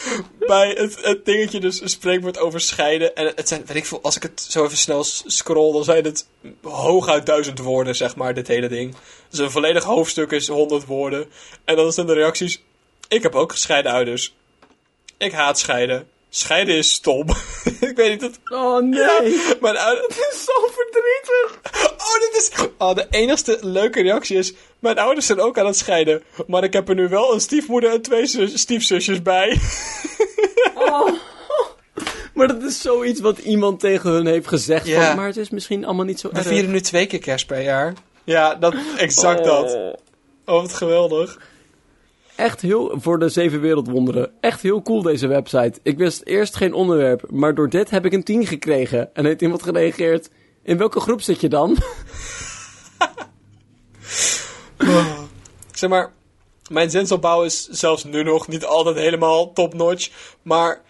bij 0.46 0.70
het, 1.02 1.24
dingetje 1.24 1.60
dus 1.60 1.80
een 1.80 1.88
spreekwoord 1.88 2.38
over 2.38 2.60
scheiden. 2.60 3.14
En 3.14 3.32
het 3.34 3.48
zijn, 3.48 3.66
weet 3.66 3.76
ik 3.76 3.86
veel, 3.86 4.02
als 4.02 4.16
ik 4.16 4.22
het 4.22 4.46
zo 4.48 4.64
even 4.64 4.76
snel 4.76 5.04
scroll, 5.04 5.72
dan 5.72 5.84
zijn 5.84 6.04
het 6.04 6.26
hooguit 6.62 7.26
duizend 7.26 7.58
woorden, 7.58 7.96
zeg 7.96 8.16
maar, 8.16 8.34
dit 8.34 8.48
hele 8.48 8.68
ding. 8.68 8.94
Dus 9.28 9.38
een 9.38 9.50
volledig 9.50 9.84
hoofdstuk 9.84 10.30
is 10.30 10.48
honderd 10.48 10.86
woorden. 10.86 11.30
En 11.64 11.76
dan 11.76 11.92
zijn 11.92 12.06
de 12.06 12.12
reacties, 12.12 12.62
ik 13.08 13.22
heb 13.22 13.34
ook 13.34 13.52
gescheiden 13.52 13.92
ouders. 13.92 14.34
Ik 15.16 15.32
haat 15.32 15.58
scheiden. 15.58 16.08
Scheiden 16.34 16.76
is 16.76 16.90
stom. 16.92 17.26
ik 17.80 17.92
weet 17.96 18.10
niet, 18.10 18.20
dat, 18.20 18.58
Oh 18.58 18.82
nee. 18.82 19.38
mijn 19.60 19.76
ouders... 19.76 20.06
Het 20.06 20.28
is 20.32 20.44
zo 20.44 20.52
verdrietig. 20.72 21.60
Oh, 21.96 22.20
dit 22.20 22.36
is... 22.36 22.66
Oh, 22.78 22.94
de 22.94 23.06
enigste 23.10 23.58
leuke 23.60 24.02
reactie 24.02 24.36
is... 24.38 24.52
Mijn 24.78 24.98
ouders 24.98 25.26
zijn 25.26 25.40
ook 25.40 25.58
aan 25.58 25.66
het 25.66 25.76
scheiden. 25.76 26.22
Maar 26.46 26.64
ik 26.64 26.72
heb 26.72 26.88
er 26.88 26.94
nu 26.94 27.08
wel 27.08 27.34
een 27.34 27.40
stiefmoeder 27.40 27.90
en 27.92 28.02
twee 28.02 28.26
zus- 28.26 28.60
stiefzusjes 28.60 29.22
bij. 29.22 29.58
Oh. 30.74 31.08
Maar 32.34 32.46
dat 32.48 32.62
is 32.62 32.80
zoiets 32.80 33.20
wat 33.20 33.38
iemand 33.38 33.80
tegen 33.80 34.10
hun 34.10 34.26
heeft 34.26 34.48
gezegd. 34.48 34.86
Ja. 34.86 35.06
Van, 35.06 35.16
maar 35.16 35.26
het 35.26 35.36
is 35.36 35.50
misschien 35.50 35.84
allemaal 35.84 36.04
niet 36.04 36.20
zo 36.20 36.28
We 36.28 36.36
erg. 36.38 36.46
vieren 36.46 36.70
nu 36.70 36.80
twee 36.80 37.06
keer 37.06 37.18
kerst 37.18 37.46
per 37.46 37.60
jaar. 37.62 37.92
Ja, 38.24 38.54
dat, 38.54 38.74
exact 38.96 39.44
dat. 39.44 39.74
Oh. 39.74 39.92
Oh, 40.46 40.60
wat 40.60 40.74
geweldig. 40.74 41.38
Echt 42.36 42.60
heel, 42.60 42.94
voor 43.00 43.18
de 43.18 43.28
zeven 43.28 43.60
wereldwonderen, 43.60 44.32
echt 44.40 44.62
heel 44.62 44.82
cool 44.82 45.02
deze 45.02 45.26
website. 45.26 45.80
Ik 45.82 45.98
wist 45.98 46.22
eerst 46.24 46.56
geen 46.56 46.72
onderwerp, 46.72 47.30
maar 47.30 47.54
door 47.54 47.68
dit 47.68 47.90
heb 47.90 48.04
ik 48.04 48.12
een 48.12 48.24
10 48.24 48.46
gekregen. 48.46 49.14
En 49.14 49.24
heeft 49.24 49.42
iemand 49.42 49.62
gereageerd, 49.62 50.30
in 50.62 50.78
welke 50.78 51.00
groep 51.00 51.20
zit 51.20 51.40
je 51.40 51.48
dan? 51.48 51.76
Zeg 55.72 55.90
maar, 55.90 56.12
mijn 56.70 56.90
zinsopbouw 56.90 57.42
is 57.42 57.68
zelfs 57.68 58.04
nu 58.04 58.22
nog 58.22 58.48
niet 58.48 58.64
altijd 58.64 58.96
helemaal 58.96 59.52
top-notch. 59.52 60.10
Maar 60.42 60.82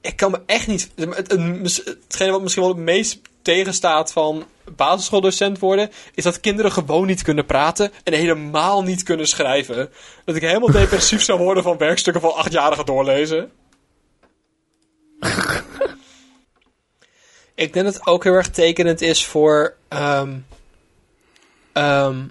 ik 0.00 0.16
kan 0.16 0.30
me 0.30 0.40
echt 0.46 0.66
niet... 0.66 0.90
hetgene 0.96 2.30
wat 2.30 2.42
misschien 2.42 2.62
wel 2.62 2.74
het 2.74 2.82
meest 2.82 3.20
tegenstaat 3.54 4.12
van 4.12 4.46
basisschooldocent 4.76 5.58
worden... 5.58 5.90
is 6.14 6.24
dat 6.24 6.40
kinderen 6.40 6.72
gewoon 6.72 7.06
niet 7.06 7.22
kunnen 7.22 7.46
praten 7.46 7.92
en 8.04 8.12
helemaal 8.12 8.82
niet 8.82 9.02
kunnen 9.02 9.28
schrijven. 9.28 9.90
Dat 10.24 10.36
ik 10.36 10.42
helemaal 10.42 10.70
depressief 10.80 11.22
zou 11.22 11.38
worden 11.38 11.62
van 11.62 11.76
werkstukken 11.76 12.22
van 12.22 12.34
achtjarigen 12.34 12.86
doorlezen. 12.86 13.50
ik 17.64 17.72
denk 17.72 17.84
dat 17.84 17.94
het 17.94 18.06
ook 18.06 18.24
heel 18.24 18.32
erg 18.32 18.50
tekenend 18.50 19.00
is 19.00 19.26
voor... 19.26 19.74
ehm, 19.88 20.36
ehm, 21.72 22.26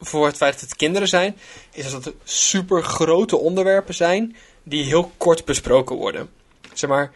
voor 0.00 0.26
het 0.26 0.36
feit 0.36 0.52
dat 0.52 0.60
het 0.60 0.76
kinderen 0.76 1.08
zijn, 1.08 1.36
is 1.72 1.90
dat 1.90 2.04
het 2.04 2.14
super 2.24 2.82
grote 2.82 3.36
onderwerpen 3.36 3.94
zijn 3.94 4.36
die 4.62 4.84
heel 4.84 5.12
kort 5.16 5.44
besproken 5.44 5.96
worden. 5.96 6.30
Zeg 6.72 6.90
maar, 6.90 7.12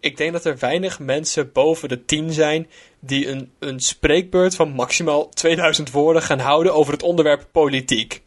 ik 0.00 0.16
denk 0.16 0.32
dat 0.32 0.44
er 0.44 0.58
weinig 0.58 0.98
mensen 0.98 1.52
boven 1.52 1.88
de 1.88 2.04
10 2.04 2.32
zijn 2.32 2.68
die 3.00 3.28
een, 3.28 3.52
een 3.58 3.80
spreekbeurt 3.80 4.54
van 4.54 4.70
maximaal 4.70 5.28
2000 5.28 5.90
woorden 5.90 6.22
gaan 6.22 6.38
houden 6.38 6.74
over 6.74 6.92
het 6.92 7.02
onderwerp 7.02 7.46
politiek. 7.52 8.22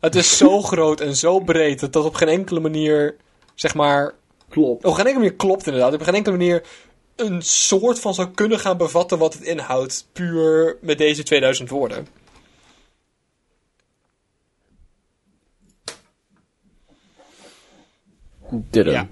Het 0.00 0.14
is 0.14 0.36
zo 0.36 0.62
groot 0.72 1.00
en 1.00 1.16
zo 1.16 1.40
breed 1.40 1.80
dat 1.80 1.92
dat 1.92 2.04
op 2.04 2.14
geen 2.14 2.28
enkele 2.28 2.60
manier, 2.60 3.16
zeg 3.54 3.74
maar, 3.74 4.14
Klopt. 4.48 4.84
op 4.84 4.92
geen 4.92 5.06
enkele 5.06 5.24
manier 5.24 5.36
klopt 5.36 5.66
inderdaad. 5.66 5.94
Op 5.94 6.02
geen 6.02 6.14
enkele 6.14 6.36
manier 6.36 6.62
een 7.16 7.42
soort 7.42 8.00
van 8.00 8.14
zou 8.14 8.30
kunnen 8.30 8.58
gaan 8.58 8.76
bevatten 8.76 9.18
wat 9.18 9.32
het 9.34 9.42
inhoudt, 9.42 10.08
puur 10.12 10.76
met 10.80 10.98
deze 10.98 11.22
2000 11.22 11.68
woorden. 11.68 12.06
Dit. 18.50 18.84
Ja. 18.86 19.08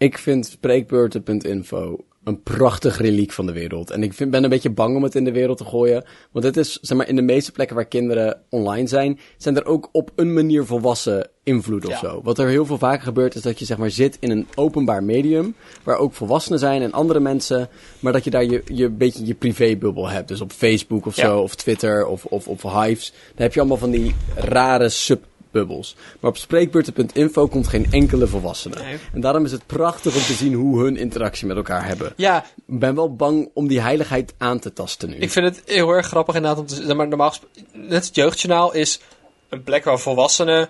Ik 0.00 0.18
vind 0.18 0.46
spreekbeurten.info 0.46 2.04
een 2.24 2.42
prachtig 2.42 2.98
reliek 2.98 3.32
van 3.32 3.46
de 3.46 3.52
wereld. 3.52 3.90
En 3.90 4.02
ik 4.02 4.12
vind, 4.12 4.30
ben 4.30 4.44
een 4.44 4.50
beetje 4.50 4.70
bang 4.70 4.96
om 4.96 5.02
het 5.02 5.14
in 5.14 5.24
de 5.24 5.32
wereld 5.32 5.58
te 5.58 5.64
gooien. 5.64 6.04
Want 6.30 6.44
het 6.44 6.56
is, 6.56 6.78
zeg 6.80 6.96
maar, 6.96 7.08
in 7.08 7.16
de 7.16 7.22
meeste 7.22 7.52
plekken 7.52 7.76
waar 7.76 7.84
kinderen 7.84 8.40
online 8.50 8.86
zijn, 8.88 9.18
zijn 9.36 9.56
er 9.56 9.64
ook 9.64 9.88
op 9.92 10.10
een 10.16 10.32
manier 10.32 10.64
volwassen 10.66 11.28
invloed 11.42 11.84
of 11.86 11.90
Ja. 11.90 11.98
zo. 11.98 12.20
Wat 12.24 12.38
er 12.38 12.48
heel 12.48 12.66
veel 12.66 12.78
vaker 12.78 13.02
gebeurt, 13.04 13.34
is 13.34 13.42
dat 13.42 13.58
je, 13.58 13.64
zeg 13.64 13.76
maar, 13.78 13.90
zit 13.90 14.16
in 14.20 14.30
een 14.30 14.46
openbaar 14.54 15.02
medium, 15.04 15.54
waar 15.82 15.96
ook 15.96 16.12
volwassenen 16.12 16.58
zijn 16.58 16.82
en 16.82 16.92
andere 16.92 17.20
mensen, 17.20 17.68
maar 18.00 18.12
dat 18.12 18.24
je 18.24 18.30
daar 18.30 18.44
je, 18.44 18.62
je 18.66 18.88
beetje 18.88 19.26
je 19.26 19.34
privébubbel 19.34 20.08
hebt. 20.08 20.28
Dus 20.28 20.40
op 20.40 20.52
Facebook 20.52 21.06
of 21.06 21.16
Ja. 21.16 21.26
zo, 21.26 21.38
of 21.40 21.54
Twitter, 21.54 22.06
of, 22.06 22.24
of, 22.24 22.48
of 22.48 22.62
Hives. 22.62 23.10
Dan 23.10 23.42
heb 23.42 23.54
je 23.54 23.60
allemaal 23.60 23.76
van 23.78 23.90
die 23.90 24.14
rare 24.34 24.88
subbubbels. 25.50 25.96
Maar 26.20 26.30
op 26.30 26.36
spreekbeurten.info 26.36 27.46
komt 27.48 27.68
geen 27.68 27.86
enkele 27.90 28.26
volwassene. 28.26 28.74
Nee. 28.82 28.98
En 29.12 29.20
daarom 29.20 29.44
is 29.44 29.52
het 29.52 29.66
prachtig 29.66 30.14
om 30.14 30.22
te 30.22 30.32
zien 30.32 30.54
hoe 30.54 30.82
hun 30.82 30.96
interactie 30.96 31.46
met 31.46 31.56
elkaar 31.56 31.86
hebben. 31.86 32.12
Ja, 32.16 32.44
Ik 32.66 32.78
ben 32.78 32.94
wel 32.94 33.16
bang 33.16 33.50
om 33.54 33.68
die 33.68 33.80
heiligheid 33.80 34.34
aan 34.38 34.58
te 34.58 34.72
tasten 34.72 35.08
nu. 35.08 35.16
ik 35.16 35.30
vind 35.30 35.46
het 35.46 35.62
heel 35.66 35.90
erg 35.90 36.06
grappig 36.06 36.34
inderdaad 36.34 36.60
om 36.60 36.66
te 36.66 36.94
maar 36.94 37.08
normaal 37.08 37.34
net 37.72 38.06
het 38.06 38.14
jeugdjournaal 38.14 38.72
is 38.72 39.00
een 39.48 39.62
plek 39.62 39.84
waar 39.84 39.98
volwassenen 39.98 40.68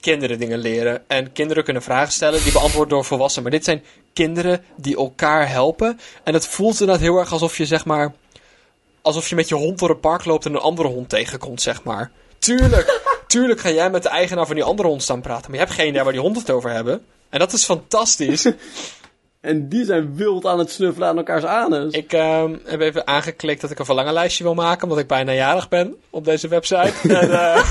kinderen 0.00 0.38
dingen 0.38 0.58
leren. 0.58 1.08
En 1.08 1.32
kinderen 1.32 1.64
kunnen 1.64 1.82
vragen 1.82 2.12
stellen 2.12 2.42
die 2.42 2.52
beantwoord 2.52 2.90
door 2.90 3.04
volwassenen. 3.04 3.42
Maar 3.50 3.58
dit 3.58 3.64
zijn 3.64 3.84
kinderen 4.12 4.64
die 4.76 4.96
elkaar 4.96 5.48
helpen. 5.48 6.00
En 6.24 6.34
het 6.34 6.46
voelt 6.46 6.80
inderdaad 6.80 7.04
heel 7.04 7.18
erg 7.18 7.32
alsof 7.32 7.56
je 7.56 7.66
zeg 7.66 7.84
maar. 7.84 8.14
Alsof 9.02 9.28
je 9.28 9.34
met 9.34 9.48
je 9.48 9.54
hond 9.54 9.78
door 9.78 9.88
het 9.88 10.00
park 10.00 10.24
loopt 10.24 10.44
en 10.44 10.54
een 10.54 10.60
andere 10.60 10.88
hond 10.88 11.08
tegenkomt, 11.08 11.62
zeg 11.62 11.82
maar. 11.82 12.10
Tuurlijk, 12.38 13.00
tuurlijk 13.30 13.60
ga 13.60 13.70
jij 13.70 13.90
met 13.90 14.02
de 14.02 14.08
eigenaar 14.08 14.46
van 14.46 14.54
die 14.54 14.64
andere 14.64 14.88
hond 14.88 15.02
staan 15.02 15.20
praten. 15.20 15.50
Maar 15.50 15.60
je 15.60 15.64
hebt 15.64 15.76
geen 15.76 15.88
idee 15.88 16.02
waar 16.02 16.12
die 16.12 16.20
honden 16.20 16.42
het 16.42 16.50
over 16.50 16.70
hebben. 16.70 17.04
En 17.28 17.38
dat 17.38 17.52
is 17.52 17.64
fantastisch. 17.64 18.50
En 19.40 19.68
die 19.68 19.84
zijn 19.84 20.16
wild 20.16 20.46
aan 20.46 20.58
het 20.58 20.70
snuffelen 20.70 21.08
aan 21.08 21.16
elkaars 21.16 21.44
anus. 21.44 21.92
Ik 21.92 22.12
ehm, 22.12 22.56
heb 22.64 22.80
even 22.80 23.06
aangeklikt 23.06 23.60
dat 23.60 23.70
ik 23.70 23.78
een 23.78 23.84
verlangenlijstje 23.84 24.44
wil 24.44 24.54
maken, 24.54 24.82
omdat 24.82 24.98
ik 24.98 25.06
bijna 25.06 25.32
jarig 25.32 25.68
ben 25.68 25.96
op 26.10 26.24
deze 26.24 26.48
website. 26.48 26.92
en, 27.18 27.30
eh, 27.30 27.64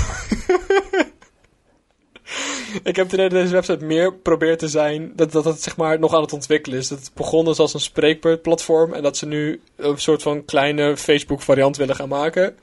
ik 2.82 2.96
heb 2.96 3.10
dat 3.10 3.30
deze 3.30 3.52
website 3.52 3.84
meer 3.84 4.14
probeert 4.14 4.58
te 4.58 4.68
zijn, 4.68 5.12
dat, 5.16 5.32
dat 5.32 5.44
het 5.44 5.62
zeg 5.62 5.76
maar 5.76 5.98
nog 5.98 6.14
aan 6.14 6.22
het 6.22 6.32
ontwikkelen 6.32 6.78
is. 6.78 6.88
Dat 6.88 6.98
het 6.98 7.10
begonnen 7.14 7.52
is 7.52 7.58
als 7.58 7.74
een 7.74 7.80
spreekbeurtplatform 7.80 8.92
en 8.92 9.02
dat 9.02 9.16
ze 9.16 9.26
nu 9.26 9.60
een 9.76 9.98
soort 9.98 10.22
van 10.22 10.44
kleine 10.44 10.96
Facebook 10.96 11.42
variant 11.42 11.76
willen 11.76 11.96
gaan 11.96 12.08
maken. 12.08 12.56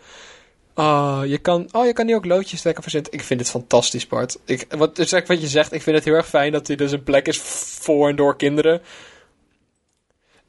Ah, 0.78 1.26
je 1.26 1.38
kan, 1.38 1.68
oh, 1.72 1.86
je 1.86 1.94
kan 1.94 2.08
hier 2.08 2.16
ook 2.16 2.26
loodjes 2.26 2.62
trekken 2.62 2.84
verzinnen. 2.84 3.12
Ik 3.12 3.24
vind 3.24 3.40
dit 3.40 3.50
fantastisch, 3.50 4.08
Bart. 4.08 4.40
Ik, 4.46 4.66
wat, 4.70 4.96
dus 4.96 5.12
eigenlijk 5.12 5.28
wat 5.28 5.42
je 5.42 5.48
zegt, 5.48 5.72
ik 5.72 5.82
vind 5.82 5.96
het 5.96 6.06
heel 6.06 6.14
erg 6.14 6.28
fijn 6.28 6.52
dat 6.52 6.66
dit 6.66 6.78
dus 6.78 6.92
een 6.92 7.04
plek 7.04 7.28
is 7.28 7.38
voor 7.38 8.10
en 8.10 8.16
door 8.16 8.36
kinderen. 8.36 8.82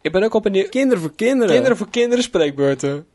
Ik 0.01 0.12
ben 0.12 0.22
ook 0.22 0.35
op 0.35 0.45
een 0.45 0.68
Kinderen 0.68 1.03
voor 1.03 1.14
kinderen. 1.14 1.53
Kinderen 1.53 1.76
voor 1.76 1.91
kinderen 1.91 2.24
spreekbeurten. 2.24 3.07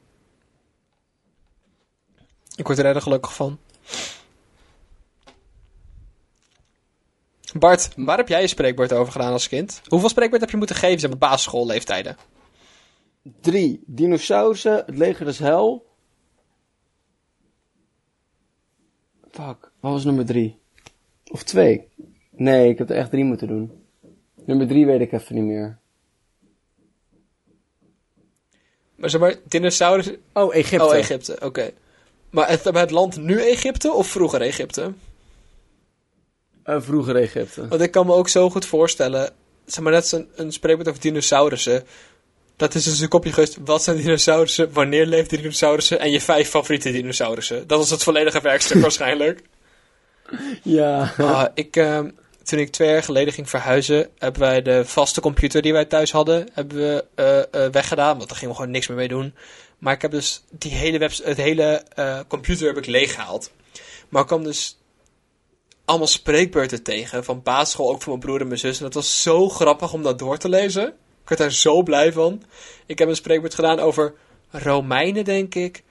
Ik 2.55 2.65
word 2.65 2.79
er 2.79 2.85
erg 2.85 3.03
gelukkig 3.03 3.33
van. 3.33 3.59
Bart, 7.53 7.89
waar 7.95 8.17
heb 8.17 8.27
jij 8.27 8.41
je 8.41 8.47
spreekbeurt 8.47 8.93
over 8.93 9.11
gedaan 9.11 9.31
als 9.31 9.47
kind? 9.47 9.81
Hoeveel 9.87 10.09
spreekbeurt 10.09 10.41
heb 10.41 10.51
je 10.51 10.57
moeten 10.57 10.75
geven 10.75 11.09
maar 11.09 11.17
basisschoolleeftijden? 11.17 12.17
Drie. 13.41 13.83
Dinosaurussen, 13.85 14.83
het 14.85 14.97
leger 14.97 15.25
des 15.25 15.39
hel. 15.39 15.91
Fuck, 19.33 19.71
wat 19.79 19.91
was 19.91 20.03
nummer 20.03 20.25
drie? 20.25 20.57
Of 21.31 21.43
twee? 21.43 21.87
Nee, 22.29 22.69
ik 22.69 22.77
heb 22.77 22.89
er 22.89 22.95
echt 22.95 23.09
drie 23.09 23.23
moeten 23.23 23.47
doen. 23.47 23.71
Nummer 24.45 24.67
drie 24.67 24.85
weet 24.85 25.01
ik 25.01 25.11
even 25.11 25.35
niet 25.35 25.43
meer. 25.43 25.77
Maar 28.95 29.09
zeg 29.09 29.21
maar, 29.21 29.35
dinosaurus... 29.47 30.09
Oh, 30.33 30.55
Egypte. 30.55 30.85
Oh, 30.85 30.95
Egypte, 30.95 31.37
oké. 31.41 31.71
Maar 32.29 32.49
het, 32.49 32.63
het 32.63 32.91
land 32.91 33.17
nu 33.17 33.41
Egypte 33.41 33.93
of 33.93 34.07
vroeger 34.07 34.41
Egypte? 34.41 34.93
Eh, 36.63 36.81
vroeger 36.81 37.15
Egypte. 37.15 37.67
Want 37.67 37.81
ik 37.81 37.91
kan 37.91 38.05
me 38.05 38.13
ook 38.13 38.29
zo 38.29 38.49
goed 38.49 38.65
voorstellen... 38.65 39.29
Zeg 39.65 39.83
maar, 39.83 39.93
net 39.93 40.11
een, 40.11 40.27
een 40.35 40.51
spreekwoord 40.51 40.87
over 40.87 41.01
dinosaurussen. 41.01 41.83
Dat 42.55 42.75
is 42.75 42.83
dus 42.83 42.99
een 42.99 43.07
kopje 43.07 43.33
geweest. 43.33 43.57
Wat 43.65 43.83
zijn 43.83 43.97
dinosaurussen? 43.97 44.73
Wanneer 44.73 45.05
leefden 45.05 45.37
dinosaurussen? 45.37 45.99
En 45.99 46.11
je 46.11 46.21
vijf 46.21 46.49
favoriete 46.49 46.91
dinosaurussen. 46.91 47.67
Dat 47.67 47.79
was 47.79 47.89
het 47.89 48.03
volledige 48.03 48.41
werkstuk 48.41 48.81
waarschijnlijk. 48.87 49.41
Ja. 50.63 51.13
Ah, 51.17 51.45
ik, 51.53 51.75
ehm, 51.75 52.09
toen 52.43 52.59
ik 52.59 52.71
twee 52.71 52.89
jaar 52.89 53.03
geleden 53.03 53.33
ging 53.33 53.49
verhuizen, 53.49 54.09
hebben 54.17 54.41
wij 54.41 54.61
de 54.61 54.85
vaste 54.85 55.21
computer 55.21 55.61
die 55.61 55.73
wij 55.73 55.85
thuis 55.85 56.11
hadden, 56.11 56.47
hebben 56.53 56.77
we 56.77 57.05
eh, 57.15 57.39
eh, 57.39 57.71
weggedaan. 57.71 58.17
Want 58.17 58.29
daar 58.29 58.37
gingen 58.37 58.49
we 58.49 58.59
gewoon 58.59 58.71
niks 58.71 58.87
meer 58.87 58.97
mee 58.97 59.07
doen. 59.07 59.33
Maar 59.77 59.93
ik 59.93 60.01
heb 60.01 60.11
dus 60.11 60.43
die 60.49 60.71
hele, 60.71 60.97
webs 60.97 61.21
het 61.23 61.37
hele 61.37 61.83
eh, 61.95 62.19
computer 62.27 62.67
heb 62.67 62.77
ik 62.77 62.85
leeggehaald. 62.85 63.51
Maar 64.09 64.21
ik 64.21 64.27
kwam 64.27 64.43
dus 64.43 64.77
allemaal 65.85 66.07
spreekbeurten 66.07 66.83
tegen. 66.83 67.23
Van 67.23 67.43
basisschool, 67.43 67.89
ook 67.89 68.01
van 68.01 68.11
mijn 68.11 68.25
broer 68.25 68.41
en 68.41 68.47
mijn 68.47 68.59
zus. 68.59 68.77
En 68.77 68.83
dat 68.83 68.93
was 68.93 69.21
zo 69.21 69.49
grappig 69.49 69.93
om 69.93 70.03
dat 70.03 70.19
door 70.19 70.37
te 70.37 70.49
lezen. 70.49 70.93
Ik 71.23 71.29
werd 71.29 71.41
daar 71.41 71.51
zo 71.51 71.83
blij 71.83 72.11
van. 72.13 72.43
Ik 72.85 72.99
heb 72.99 73.07
een 73.07 73.15
spreekbeurt 73.15 73.53
gedaan 73.53 73.79
over 73.79 74.13
Romeinen, 74.49 75.23
denk 75.23 75.55
ik. 75.55 75.83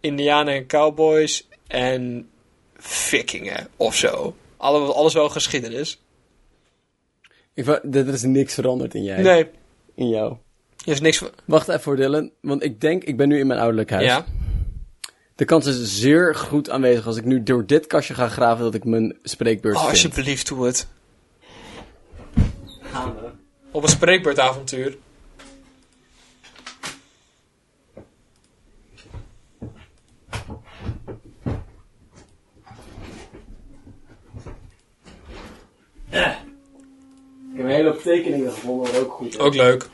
Indianen 0.00 0.54
en 0.54 0.66
cowboys. 0.66 1.48
En 1.66 2.28
vikingen 2.76 3.68
of 3.76 3.96
zo. 3.96 4.34
Alle, 4.56 4.92
alles 4.92 5.14
wel 5.14 5.28
geschiedenis. 5.28 6.02
Ik, 7.54 7.66
er 7.66 8.08
is 8.08 8.22
niks 8.22 8.54
veranderd 8.54 8.94
in 8.94 9.02
jij. 9.02 9.22
Nee, 9.22 9.46
In 9.94 10.08
jou. 10.08 10.36
er 10.84 10.92
is 10.92 11.00
niks. 11.00 11.22
Wacht 11.44 11.68
even 11.68 11.80
voor 11.80 11.96
Dylan, 11.96 12.30
want 12.40 12.62
ik 12.62 12.80
denk, 12.80 13.04
ik 13.04 13.16
ben 13.16 13.28
nu 13.28 13.38
in 13.38 13.46
mijn 13.46 13.58
ouderlijk 13.60 13.90
huis. 13.90 14.04
Ja. 14.04 14.24
De 15.34 15.44
kans 15.44 15.66
is 15.66 16.00
zeer 16.00 16.34
goed 16.34 16.70
aanwezig 16.70 17.06
als 17.06 17.16
ik 17.16 17.24
nu 17.24 17.42
door 17.42 17.66
dit 17.66 17.86
kastje 17.86 18.14
ga 18.14 18.28
graven 18.28 18.64
dat 18.64 18.74
ik 18.74 18.84
mijn 18.84 19.18
spreekbeurt 19.22 19.76
Oh, 19.76 19.80
vind. 19.80 19.92
alsjeblieft, 19.92 20.48
doe 20.48 20.66
het. 20.66 20.86
Gaan 22.80 23.14
we. 23.14 23.28
Op 23.74 23.82
een 23.82 23.88
spreekbeurtavontuur. 23.88 24.86
Ik 24.86 24.96
heb 37.60 37.64
een 37.64 37.66
hele 37.66 37.88
hoop 37.88 38.02
tekeningen 38.02 38.52
gevonden, 38.52 39.00
ook 39.00 39.12
goed. 39.12 39.38
Ook 39.38 39.54
leuk. 39.54 39.88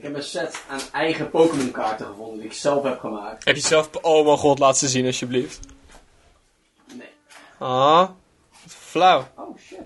Ik 0.00 0.06
heb 0.06 0.14
een 0.14 0.22
set 0.22 0.62
aan 0.68 0.80
eigen 0.92 1.30
Pokémon 1.30 1.70
kaarten 1.70 2.06
gevonden 2.06 2.38
die 2.38 2.46
ik 2.46 2.52
zelf 2.52 2.82
heb 2.82 2.98
gemaakt. 2.98 3.44
Heb 3.44 3.56
je 3.56 3.62
zelf... 3.62 3.90
Oh 4.02 4.24
mijn 4.26 4.38
god, 4.38 4.58
laat 4.58 4.78
ze 4.78 4.88
zien 4.88 5.06
alsjeblieft. 5.06 5.60
Nee. 6.94 7.08
Ah, 7.58 8.10
flauw. 8.66 9.28
Oh 9.34 9.58
shit. 9.58 9.78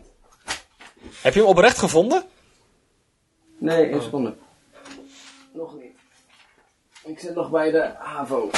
Heb 1.22 1.34
je 1.34 1.40
hem 1.40 1.48
oprecht 1.48 1.78
gevonden? 1.78 2.24
Nee, 3.58 3.86
één 3.86 4.02
seconde. 4.02 4.34
Nog 5.52 5.74
niet. 5.74 5.96
Ik 7.04 7.18
zit 7.18 7.34
nog 7.34 7.50
bij 7.50 7.70
de 7.70 7.90
HAVO. 7.98 8.50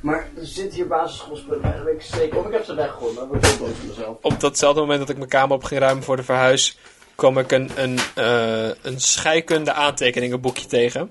Maar 0.00 0.28
er 0.36 0.46
zit 0.46 0.74
hier 0.74 0.86
basisschoolspullen 0.86 1.60
bij, 1.60 1.72
dat 1.72 1.84
weet 1.84 1.94
ik 1.94 2.02
zeker. 2.02 2.38
Of 2.38 2.46
ik 2.46 2.52
heb 2.52 2.64
ze 2.64 2.74
weggegooid, 2.74 3.14
maar 3.14 3.24
ik 3.24 3.30
word 3.30 3.46
heel 3.46 3.58
boos 3.58 3.76
van 3.76 3.88
mezelf. 3.88 4.18
Op 4.20 4.40
datzelfde 4.40 4.80
moment 4.80 4.98
dat 4.98 5.08
ik 5.08 5.16
mijn 5.16 5.28
kamer 5.28 5.56
op 5.56 5.64
ging 5.64 5.80
ruimen 5.80 6.04
voor 6.04 6.16
de 6.16 6.22
verhuis... 6.22 6.78
kwam 7.20 7.38
ik 7.38 7.52
een, 7.52 7.70
een, 7.74 7.98
eh, 8.14 8.70
een 8.82 9.00
scheikunde 9.00 9.72
aantekeningenboekje 9.72 10.66
tegen. 10.66 11.10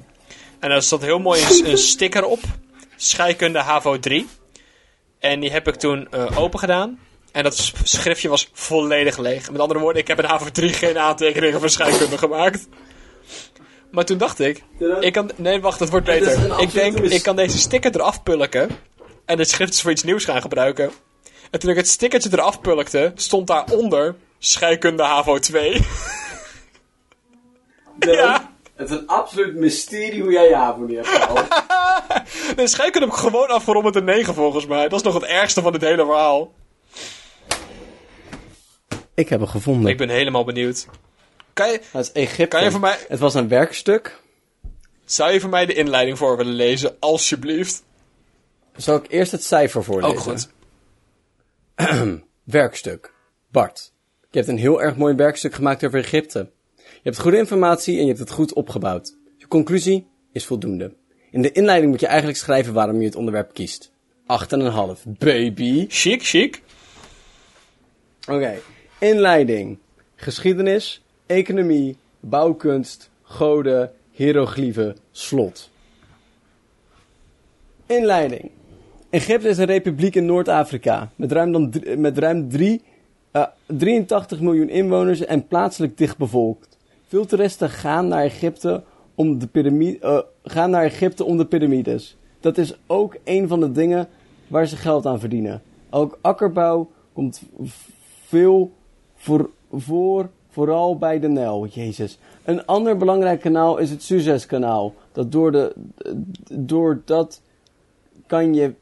En 0.59 0.69
daar 0.69 0.81
zat 0.81 1.01
heel 1.01 1.19
mooi 1.19 1.41
een, 1.41 1.69
een 1.69 1.77
sticker 1.77 2.25
op. 2.25 2.39
Scheikunde 2.95 3.59
HAVO 3.59 3.99
3. 3.99 4.27
En 5.19 5.39
die 5.39 5.51
heb 5.51 5.67
ik 5.67 5.75
toen 5.75 6.07
eh, 6.11 6.39
open 6.39 6.59
gedaan. 6.59 6.99
En 7.31 7.43
dat 7.43 7.73
schriftje 7.83 8.29
was 8.29 8.49
volledig 8.53 9.17
leeg. 9.17 9.51
Met 9.51 9.61
andere 9.61 9.79
woorden, 9.79 10.01
ik 10.01 10.07
heb 10.07 10.19
in 10.19 10.25
HAVO 10.25 10.51
3 10.51 10.73
geen 10.73 10.97
aantekeningen 10.97 11.59
van 11.59 11.69
scheikunde 11.69 12.17
gemaakt. 12.17 12.67
Maar 13.91 14.05
toen 14.05 14.17
dacht 14.17 14.39
ik, 14.39 14.63
ik 14.99 15.13
kan... 15.13 15.31
Nee, 15.35 15.61
wacht, 15.61 15.79
het 15.79 15.89
wordt 15.89 16.05
beter. 16.05 16.59
Ik 16.61 16.71
denk, 16.71 16.99
ik 16.99 17.23
kan 17.23 17.35
deze 17.35 17.57
sticker 17.57 17.95
eraf 17.95 18.23
pulken. 18.23 18.69
En 19.25 19.39
het 19.39 19.49
schrift 19.49 19.73
is 19.73 19.81
voor 19.81 19.91
iets 19.91 20.03
nieuws 20.03 20.25
gaan 20.25 20.41
gebruiken. 20.41 20.91
En 21.51 21.59
toen 21.59 21.69
ik 21.69 21.75
het 21.75 21.87
stickertje 21.87 22.29
eraf 22.31 22.61
pulkte, 22.61 23.11
stond 23.15 23.47
daaronder 23.47 24.15
scheikunde 24.39 25.03
HAVO 25.03 25.39
2. 25.39 25.81
Ja. 27.99 28.51
Het 28.75 28.89
is 28.89 28.97
een 28.97 29.07
absoluut 29.07 29.55
mysterie 29.55 30.21
hoe 30.21 30.31
jij 30.31 30.47
je 30.47 30.55
HAVO 30.55 30.79
niet 30.81 30.95
hebt 30.95 31.07
gehaald. 31.07 31.47
De 32.55 32.67
scheikunde 32.67 33.07
heb 33.07 33.15
ik 33.15 33.21
gewoon 33.21 33.47
afgerond 33.47 33.85
met 33.85 33.95
een 33.95 34.03
9 34.03 34.33
volgens 34.33 34.65
mij. 34.65 34.87
Dat 34.89 34.99
is 34.99 35.05
nog 35.05 35.13
het 35.13 35.23
ergste 35.23 35.61
van 35.61 35.71
dit 35.71 35.81
hele 35.81 36.05
verhaal. 36.05 36.51
ik 39.13 39.29
heb 39.29 39.39
hem 39.39 39.49
gevonden. 39.49 39.91
Ik 39.91 39.97
ben 39.97 40.09
helemaal 40.09 40.43
benieuwd. 40.43 40.87
Kan 41.53 41.67
je, 41.71 41.81
Het 41.91 42.01
is 42.05 42.11
Egypte. 42.11 42.47
kan 42.47 42.63
je 42.63 42.71
voor 42.71 42.79
mij, 42.79 42.97
Het 43.07 43.19
was 43.19 43.33
een 43.33 43.47
werkstuk. 43.47 44.21
zou 45.05 45.31
je 45.31 45.39
voor 45.39 45.49
mij 45.49 45.65
de 45.65 45.73
inleiding 45.73 46.17
voor 46.17 46.37
willen 46.37 46.53
lezen, 46.53 46.95
alsjeblieft? 46.99 47.83
Zal 48.75 48.95
ik 48.95 49.05
eerst 49.09 49.31
het 49.31 49.43
cijfer 49.43 49.83
voorlezen? 49.83 50.17
Ook 50.17 50.23
goed. 50.23 50.49
Werkstuk. 52.43 53.13
Bart. 53.51 53.91
Je 54.31 54.37
hebt 54.37 54.49
een 54.49 54.57
heel 54.57 54.81
erg 54.81 54.95
mooi 54.95 55.15
werkstuk 55.15 55.53
gemaakt 55.53 55.85
over 55.85 55.99
Egypte. 55.99 56.49
Je 56.75 56.83
hebt 57.03 57.19
goede 57.19 57.37
informatie 57.37 57.95
en 57.95 58.01
je 58.01 58.07
hebt 58.07 58.19
het 58.19 58.31
goed 58.31 58.53
opgebouwd. 58.53 59.17
Je 59.37 59.47
conclusie 59.47 60.07
is 60.31 60.45
voldoende. 60.45 60.93
In 61.31 61.41
de 61.41 61.51
inleiding 61.51 61.91
moet 61.91 61.99
je 61.99 62.07
eigenlijk 62.07 62.37
schrijven 62.37 62.73
waarom 62.73 62.99
je 62.99 63.05
het 63.05 63.15
onderwerp 63.15 63.53
kiest. 63.53 63.91
8,5. 64.21 65.03
Baby. 65.05 65.85
Chic, 65.87 66.23
chic. 66.23 66.61
Oké. 68.27 68.59
Inleiding. 68.99 69.77
Geschiedenis, 70.15 71.03
economie, 71.25 71.97
bouwkunst, 72.19 73.09
goden, 73.23 73.91
hieroglyphen, 74.11 74.97
slot. 75.11 75.69
Inleiding. 77.85 78.51
Egypte 79.09 79.47
is 79.47 79.57
een 79.57 79.65
republiek 79.65 80.15
in 80.15 80.25
Noord-Afrika 80.25 81.11
met 81.15 81.31
ruim, 81.31 81.51
dan, 81.51 81.73
met 81.97 82.17
ruim 82.17 82.49
3 82.49 82.81
eh, 83.31 83.43
83 83.65 84.39
miljoen 84.39 84.69
inwoners 84.69 85.25
en 85.25 85.47
plaatselijk 85.47 85.97
dichtbevolkt. 85.97 86.77
Veel 87.07 87.25
toeristen 87.25 87.69
gaan 87.69 88.07
naar 88.07 88.23
Egypte 88.23 88.83
om 89.15 89.39
de, 89.39 89.47
piramide, 89.47 89.99
eh, 89.99 90.19
gaan 90.43 90.69
naar 90.69 90.83
Egypte 90.83 91.23
om 91.23 91.37
de 91.37 91.45
piramides. 91.45 92.17
Dat 92.39 92.57
is 92.57 92.77
ook 92.87 93.15
een 93.23 93.47
van 93.47 93.59
de 93.59 93.71
dingen 93.71 94.07
waar 94.47 94.67
ze 94.67 94.75
geld 94.75 95.05
aan 95.05 95.19
verdienen. 95.19 95.61
Ook 95.89 96.17
akkerbouw 96.21 96.89
komt 97.13 97.41
veel 98.27 98.71
voor, 99.69 100.29
vooral 100.49 100.97
bij 100.97 101.19
de 101.19 101.27
Nijl. 101.27 101.67
Jezus. 101.67 102.17
Een 102.43 102.65
ander 102.65 102.97
belangrijk 102.97 103.41
kanaal 103.41 103.77
is 103.77 103.89
het 103.89 104.03
Suezkanaal. 104.03 104.93
Dat 105.11 105.31
door 105.31 105.51
de, 105.51 105.75
door 106.53 107.01
dat 107.05 107.41
kan 108.27 108.53
je 108.53 108.73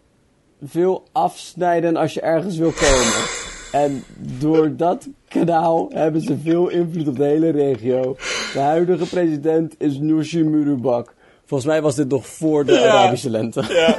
veel 0.64 1.04
afsnijden 1.12 1.96
als 1.96 2.14
je 2.14 2.22
ergens 2.22 2.58
wil 2.58 2.72
komen. 2.72 3.56
En 3.72 4.04
door 4.40 4.76
dat 4.76 5.08
kanaal 5.28 5.90
hebben 5.94 6.22
ze 6.22 6.38
veel 6.38 6.68
invloed 6.70 7.08
op 7.08 7.18
de 7.18 7.24
hele 7.24 7.50
regio. 7.50 8.16
De 8.54 8.60
huidige 8.60 9.06
president 9.06 9.76
is 9.78 9.98
Nursi 9.98 10.44
Murubak. 10.44 11.16
Volgens 11.46 11.70
mij 11.70 11.82
was 11.82 11.96
dit 11.96 12.10
nog 12.10 12.28
voor 12.28 12.66
de 12.66 12.72
Ja. 12.74 12.90
Arabische 12.90 13.30
lente. 13.30 13.64
Ja. 13.68 13.96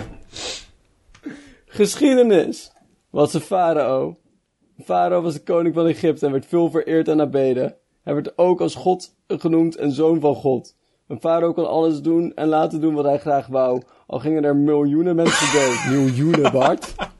Geschiedenis. 1.67 2.73
Was 3.11 3.35
een 3.35 3.41
farao. 3.41 4.17
Farao 4.85 5.23
was 5.23 5.35
de 5.35 5.43
koning 5.43 5.75
van 5.75 5.87
Egypte 5.87 6.27
en 6.27 6.33
werd 6.33 6.47
veel 6.47 6.71
vereerd 6.71 7.09
en 7.09 7.21
aanbeden. 7.21 7.75
Hij 8.03 8.15
werd 8.15 8.39
ook 8.39 8.61
als 8.61 8.75
God 8.75 9.15
genoemd 9.29 9.77
en 9.77 9.93
zoon 9.93 10.21
van 10.21 10.35
God. 10.35 10.77
Een 11.09 11.21
farao 11.21 11.53
kon 11.53 11.69
alles 11.69 12.01
doen 12.01 12.33
en 12.35 12.49
laten 12.49 12.81
doen 12.81 12.95
wat 12.95 13.05
hij 13.05 13.19
graag 13.19 13.47
wou. 13.47 13.83
Al 14.07 14.19
gingen 14.19 14.45
er 14.45 14.57
miljoenen 14.57 15.17
mensen 15.17 15.61
dood. 15.61 15.97
miljoenen, 15.97 16.53
Bart. 16.53 16.95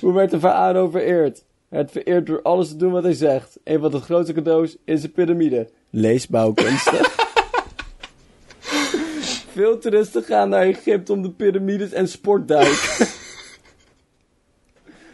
Hoe 0.00 0.12
werd 0.12 0.30
de 0.30 0.38
farao 0.40 0.90
vereerd? 0.90 1.44
Hij 1.68 1.78
werd 1.78 1.90
vereerd 1.90 2.26
door 2.26 2.42
alles 2.42 2.68
te 2.68 2.76
doen 2.76 2.92
wat 2.92 3.02
hij 3.02 3.12
zegt. 3.12 3.58
Een 3.64 3.80
van 3.80 3.90
de 3.90 4.00
grootste 4.00 4.32
cadeaus 4.32 4.76
is 4.84 5.02
de 5.02 5.08
piramide. 5.08 5.68
Lees 5.90 6.28
bouwkunsten. 6.28 6.98
Veel 9.52 9.78
toeristen 9.78 10.22
gaan 10.22 10.48
naar 10.48 10.62
Egypte 10.62 11.12
om 11.12 11.22
de 11.22 11.30
piramides 11.30 11.92
en 11.92 12.08
sportduiken. 12.08 13.06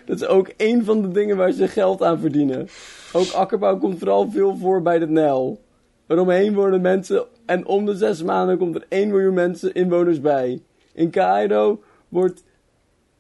Dat 0.07 0.21
is 0.21 0.27
ook 0.27 0.49
één 0.57 0.85
van 0.85 1.03
de 1.03 1.09
dingen 1.09 1.37
waar 1.37 1.53
ze 1.53 1.69
geld 1.69 2.03
aan 2.03 2.19
verdienen. 2.19 2.69
Ook 3.13 3.31
akkerbouw 3.31 3.79
komt 3.79 3.99
vooral 3.99 4.31
veel 4.31 4.57
voor 4.57 4.83
bij 4.83 4.99
de 4.99 5.09
Nijl. 5.09 5.61
Eromheen 6.07 6.55
wonen 6.55 6.81
mensen 6.81 7.27
en 7.47 7.67
om 7.67 7.87
de 7.87 7.97
zes 7.97 8.23
maanden 8.23 8.59
komt 8.59 8.75
er 8.75 8.87
1 8.89 9.09
miljoen 9.09 9.35
mensen 9.35 9.75
inwoners 9.75 10.21
bij. 10.21 10.63
In 10.93 11.11
Cairo 11.11 11.83
wordt, 12.09 12.45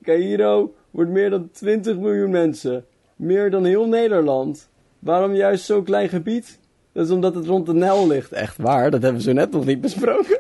Cairo 0.03 0.75
wordt 0.91 1.11
meer 1.11 1.31
dan 1.31 1.51
20 1.53 1.97
miljoen 1.97 2.31
mensen. 2.31 2.85
Meer 3.17 3.51
dan 3.51 3.65
heel 3.65 3.87
Nederland. 3.87 4.69
Waarom 4.99 5.35
juist 5.35 5.65
zo'n 5.65 5.85
klein 5.85 6.09
gebied? 6.09 6.59
Dat 6.93 7.07
is 7.07 7.13
omdat 7.13 7.35
het 7.35 7.47
rond 7.47 7.67
de 7.67 7.75
Nijl 7.75 8.07
ligt. 8.07 8.33
Echt 8.33 8.57
waar, 8.57 8.91
dat 8.91 9.03
hebben 9.03 9.21
we 9.21 9.27
zo 9.27 9.33
net 9.33 9.51
nog 9.51 9.65
niet 9.65 9.81
besproken. 9.81 10.39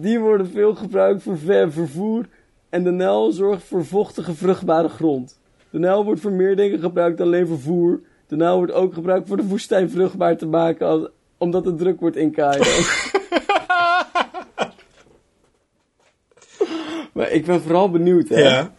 Die 0.00 0.20
worden 0.20 0.50
veel 0.50 0.74
gebruikt 0.74 1.22
voor 1.22 1.38
ver 1.38 1.72
vervoer 1.72 2.26
en 2.68 2.84
de 2.84 2.90
Nijl 2.90 3.32
zorgt 3.32 3.62
voor 3.62 3.84
vochtige, 3.84 4.34
vruchtbare 4.34 4.88
grond. 4.88 5.38
De 5.70 5.78
Nijl 5.78 6.04
wordt 6.04 6.20
voor 6.20 6.32
meer 6.32 6.56
dingen 6.56 6.78
gebruikt 6.78 7.18
dan 7.18 7.26
alleen 7.26 7.46
vervoer. 7.46 8.00
De 8.26 8.36
Nijl 8.36 8.56
wordt 8.56 8.72
ook 8.72 8.94
gebruikt 8.94 9.28
voor 9.28 9.36
de 9.36 9.46
woestijn 9.46 9.90
vruchtbaar 9.90 10.36
te 10.36 10.46
maken, 10.46 11.10
omdat 11.38 11.64
het 11.64 11.78
druk 11.78 12.00
wordt 12.00 12.16
in 12.16 12.32
Cairo. 12.32 12.64
maar 17.12 17.30
ik 17.30 17.44
ben 17.44 17.62
vooral 17.62 17.90
benieuwd, 17.90 18.28
hè. 18.28 18.40
Ja. 18.40 18.72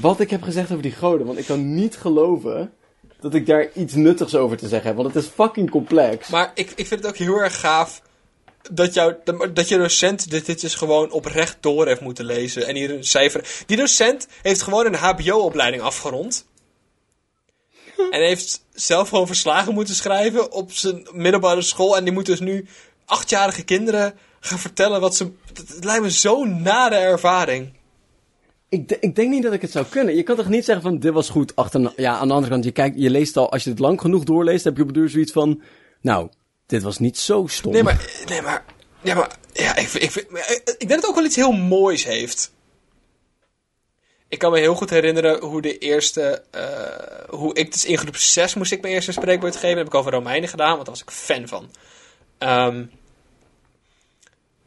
Wat 0.00 0.20
ik 0.20 0.30
heb 0.30 0.42
gezegd 0.42 0.70
over 0.70 0.82
die 0.82 0.92
goden, 0.92 1.26
want 1.26 1.38
ik 1.38 1.46
kan 1.46 1.74
niet 1.74 1.96
geloven 1.96 2.72
dat 3.20 3.34
ik 3.34 3.46
daar 3.46 3.68
iets 3.74 3.94
nuttigs 3.94 4.34
over 4.34 4.56
te 4.56 4.68
zeggen 4.68 4.86
heb, 4.86 4.96
want 4.96 5.14
het 5.14 5.24
is 5.24 5.30
fucking 5.30 5.70
complex. 5.70 6.28
Maar 6.28 6.50
ik, 6.54 6.72
ik 6.76 6.86
vind 6.86 7.02
het 7.02 7.06
ook 7.08 7.16
heel 7.16 7.40
erg 7.40 7.60
gaaf 7.60 8.02
dat, 8.72 8.94
jou, 8.94 9.14
dat 9.52 9.68
je 9.68 9.78
docent 9.78 10.30
dit, 10.30 10.46
dit 10.46 10.60
dus 10.60 10.74
gewoon 10.74 11.10
oprecht 11.10 11.56
door 11.60 11.86
heeft 11.86 12.00
moeten 12.00 12.24
lezen. 12.24 12.66
En 12.66 12.76
hier 12.76 12.90
een 12.90 13.04
cijfer. 13.04 13.48
Die 13.66 13.76
docent 13.76 14.26
heeft 14.42 14.62
gewoon 14.62 14.86
een 14.86 14.94
HBO-opleiding 14.94 15.82
afgerond. 15.82 16.46
En 18.10 18.20
heeft 18.20 18.64
zelf 18.72 19.08
gewoon 19.08 19.26
verslagen 19.26 19.74
moeten 19.74 19.94
schrijven 19.94 20.52
op 20.52 20.72
zijn 20.72 21.08
middelbare 21.12 21.62
school. 21.62 21.96
En 21.96 22.04
die 22.04 22.12
moet 22.12 22.26
dus 22.26 22.40
nu 22.40 22.68
achtjarige 23.04 23.64
kinderen 23.64 24.14
gaan 24.46 24.58
vertellen 24.58 25.00
wat 25.00 25.16
ze. 25.16 25.30
Het, 25.54 25.84
lijkt 25.84 26.02
me 26.02 26.10
zo'n 26.10 26.62
nare 26.62 26.94
ervaring. 26.96 27.72
Ik, 28.68 28.96
ik 29.00 29.14
denk 29.16 29.30
niet 29.30 29.42
dat 29.42 29.52
ik 29.52 29.62
het 29.62 29.70
zou 29.70 29.86
kunnen. 29.86 30.16
Je 30.16 30.22
kan 30.22 30.36
toch 30.36 30.48
niet 30.48 30.64
zeggen 30.64 30.84
van 30.84 30.98
dit 30.98 31.12
was 31.12 31.28
goed. 31.28 31.56
Achter, 31.56 31.92
ja, 31.96 32.16
aan 32.18 32.28
de 32.28 32.34
andere 32.34 32.52
kant, 32.52 32.64
je, 32.64 32.70
kijkt, 32.72 32.98
je 32.98 33.10
leest 33.10 33.36
al, 33.36 33.52
als 33.52 33.64
je 33.64 33.70
het 33.70 33.78
lang 33.78 34.00
genoeg 34.00 34.24
doorleest, 34.24 34.64
heb 34.64 34.76
je 34.76 34.82
op 34.82 34.88
de 34.88 34.94
duur 34.94 35.08
zoiets 35.08 35.32
van. 35.32 35.62
Nou, 36.00 36.28
dit 36.66 36.82
was 36.82 36.98
niet 36.98 37.18
zo 37.18 37.46
stom. 37.46 37.72
Nee, 37.72 37.82
maar. 37.82 38.10
Nee, 38.28 38.42
maar. 38.42 38.64
Ja, 39.02 39.14
maar. 39.14 39.36
Ja, 39.52 39.76
ik, 39.76 39.92
ik, 39.92 40.10
vind- 40.10 40.30
maar, 40.30 40.40
eh, 40.40 40.54
ik 40.56 40.64
denk 40.78 40.88
dat 40.88 40.96
het 41.00 41.06
ook 41.06 41.14
wel 41.14 41.24
iets 41.24 41.36
heel 41.36 41.52
moois 41.52 42.04
heeft. 42.04 42.54
Ik 44.28 44.38
kan 44.38 44.52
me 44.52 44.58
heel 44.58 44.74
goed 44.74 44.90
herinneren 44.90 45.40
hoe 45.44 45.62
de 45.62 45.78
eerste. 45.78 46.42
eh, 46.50 47.28
hoe 47.38 47.54
ik 47.54 47.72
dus 47.72 47.84
in 47.84 47.98
groep 47.98 48.16
6 48.16 48.54
moest 48.54 48.72
ik 48.72 48.80
mijn 48.82 48.94
eerste 48.94 49.12
spreekwoord 49.12 49.54
geven. 49.54 49.68
Dat 49.68 49.78
heb 49.78 49.86
ik 49.86 49.94
over 49.94 50.12
Romeinen 50.12 50.48
gedaan, 50.48 50.72
want 50.74 50.84
daar 50.86 50.94
was 50.94 51.02
ik 51.02 51.10
fan 51.10 51.48
van. 51.48 51.70
Ehm, 52.38 52.84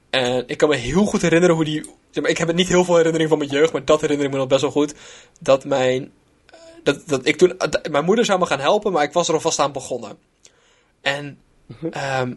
en 0.09 0.43
ik 0.47 0.57
kan 0.57 0.69
me 0.69 0.75
heel 0.75 1.05
goed 1.05 1.21
herinneren 1.21 1.55
hoe 1.55 1.65
die. 1.65 1.81
zeg 2.11 2.21
maar, 2.23 2.31
ik 2.31 2.37
heb 2.37 2.47
het 2.47 2.55
niet 2.57 2.67
heel 2.67 2.83
veel 2.83 2.95
herinnering 2.95 3.29
van 3.29 3.37
mijn 3.39 3.49
jeugd, 3.49 3.71
maar 3.73 3.85
dat 3.85 4.01
herinner 4.01 4.25
ik 4.25 4.31
me 4.31 4.37
nog 4.37 4.47
best 4.47 4.61
wel 4.61 4.71
goed. 4.71 4.93
Dat 5.39 5.65
mijn. 5.65 6.11
eh, 6.45 6.57
Dat, 6.83 7.01
dat 7.07 7.27
ik 7.27 7.35
toen. 7.37 7.53
dat- 7.57 7.87
mijn 7.91 8.05
moeder 8.05 8.25
zou 8.25 8.39
me 8.39 8.45
gaan 8.45 8.59
helpen, 8.59 8.91
maar 8.91 9.03
ik 9.03 9.13
was 9.13 9.27
er 9.27 9.33
alvast 9.33 9.59
aan 9.59 9.71
begonnen. 9.71 10.17
En. 11.01 11.39
ehm, 11.91 12.33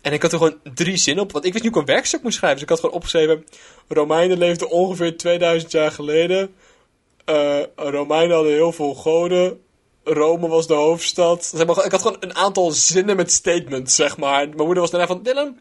en 0.00 0.12
ik 0.12 0.22
had 0.22 0.32
er 0.32 0.38
gewoon 0.38 0.58
drie 0.74 0.96
zinnen 0.96 1.24
op, 1.24 1.32
want 1.32 1.44
ik 1.44 1.52
wist 1.52 1.64
niet 1.64 1.72
hoe 1.72 1.82
ik 1.82 1.88
een 1.88 1.94
werkstuk 1.94 2.22
moest 2.22 2.36
schrijven. 2.36 2.58
Dus 2.58 2.64
ik 2.68 2.72
had 2.74 2.80
gewoon 2.80 2.94
opgeschreven: 2.94 3.44
Romeinen 3.88 4.38
leefden 4.38 4.70
ongeveer 4.70 5.16
2000 5.16 5.72
jaar 5.72 5.90
geleden. 5.90 6.54
Eh, 7.24 7.58
Romeinen 7.76 8.34
hadden 8.34 8.52
heel 8.52 8.72
veel 8.72 8.94
goden. 8.94 9.60
Rome 10.04 10.48
was 10.48 10.66
de 10.66 10.74
hoofdstad. 10.74 11.44
Zeg 11.54 11.66
maar, 11.66 11.84
ik 11.84 11.90
had 11.90 12.02
gewoon 12.02 12.16
een 12.20 12.34
aantal 12.36 12.70
zinnen 12.70 13.16
met 13.16 13.32
statements, 13.32 13.94
zeg 13.94 14.16
maar. 14.16 14.44
Mijn 14.46 14.56
moeder 14.56 14.80
was 14.80 14.90
daarna 14.90 15.06
van: 15.06 15.22
Dylan, 15.22 15.58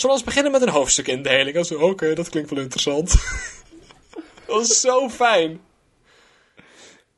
zullen 0.00 0.16
we 0.16 0.22
eens 0.22 0.34
beginnen 0.34 0.52
met 0.52 0.62
een 0.62 0.68
hoofdstukindeling? 0.68 1.66
Zo, 1.66 1.74
oké, 1.74 2.14
dat 2.14 2.28
klinkt 2.28 2.50
wel 2.50 2.62
interessant. 2.62 3.10
dat 4.46 4.56
was 4.56 4.80
zo 4.80 5.08
fijn. 5.08 5.60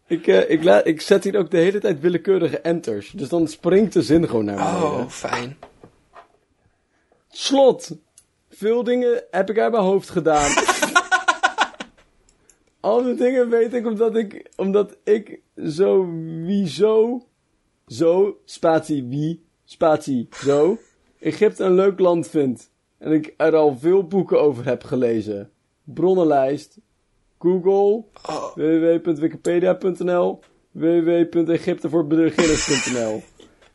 Ik, 0.07 0.27
eh, 0.27 0.51
ik, 0.51 0.85
ik 0.85 1.01
zet 1.01 1.25
hier 1.25 1.39
ook 1.39 1.51
de 1.51 1.57
hele 1.57 1.81
tijd 1.81 2.01
willekeurige 2.01 2.61
enters. 2.61 3.11
Dus 3.11 3.29
dan 3.29 3.49
springt 3.49 3.93
de 3.93 4.03
zin 4.03 4.29
gewoon 4.29 4.45
naar 4.45 4.57
beneden. 4.57 4.83
Oh, 4.83 5.09
fijn. 5.09 5.59
Slot. 7.29 7.97
Veel 8.51 8.85
dingen 8.85 9.25
heb 9.31 9.51
ik 9.51 9.59
uit 9.59 9.73
mijn 9.73 9.85
hoofd 9.85 10.11
gedaan. 10.11 10.51
Al 12.81 13.03
die 13.03 13.15
dingen 13.15 13.49
weet 13.49 13.75
ik 13.75 13.87
omdat 13.87 14.17
ik, 14.17 14.51
omdat 14.57 14.97
ik 15.05 15.41
sowieso, 15.57 17.27
zo, 17.87 18.41
spatie 18.45 19.05
wie, 19.05 19.45
spatie 19.65 20.29
zo, 20.31 20.79
Egypte 21.21 21.65
een 21.65 21.75
leuk 21.75 21.99
land 21.99 22.29
vind. 22.29 22.70
En 23.01 23.13
ik 23.13 23.35
er 23.37 23.57
al 23.57 23.77
veel 23.79 24.07
boeken 24.07 24.41
over 24.41 24.65
heb 24.65 24.85
gelezen. 24.85 25.51
Bronnenlijst, 25.85 26.79
Google, 27.39 28.05
Oh, 28.29 28.55
www.wikipedia.nl, 28.55 30.41
www.egyptevoorbeginners.nl. 30.71 33.23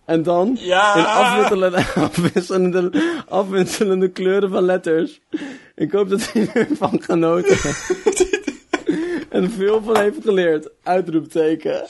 En 0.06 0.24
dan 0.24 0.58
Ja. 0.60 0.96
in 0.96 1.06
afwisselende, 1.06 1.78
afwisselende, 2.08 3.04
afwisselende 3.28 4.10
kleuren 4.10 4.50
van 4.50 4.64
letters. 4.64 5.22
Ik 5.76 5.92
hoop 5.92 6.10
dat 6.10 6.32
hij 6.34 6.50
ervan 6.54 7.02
genoten 7.02 7.58
en 9.30 9.52
veel 9.52 9.82
van 9.84 9.98
heeft 9.98 10.22
geleerd. 10.24 10.70
Uitroepteken. 10.84 11.86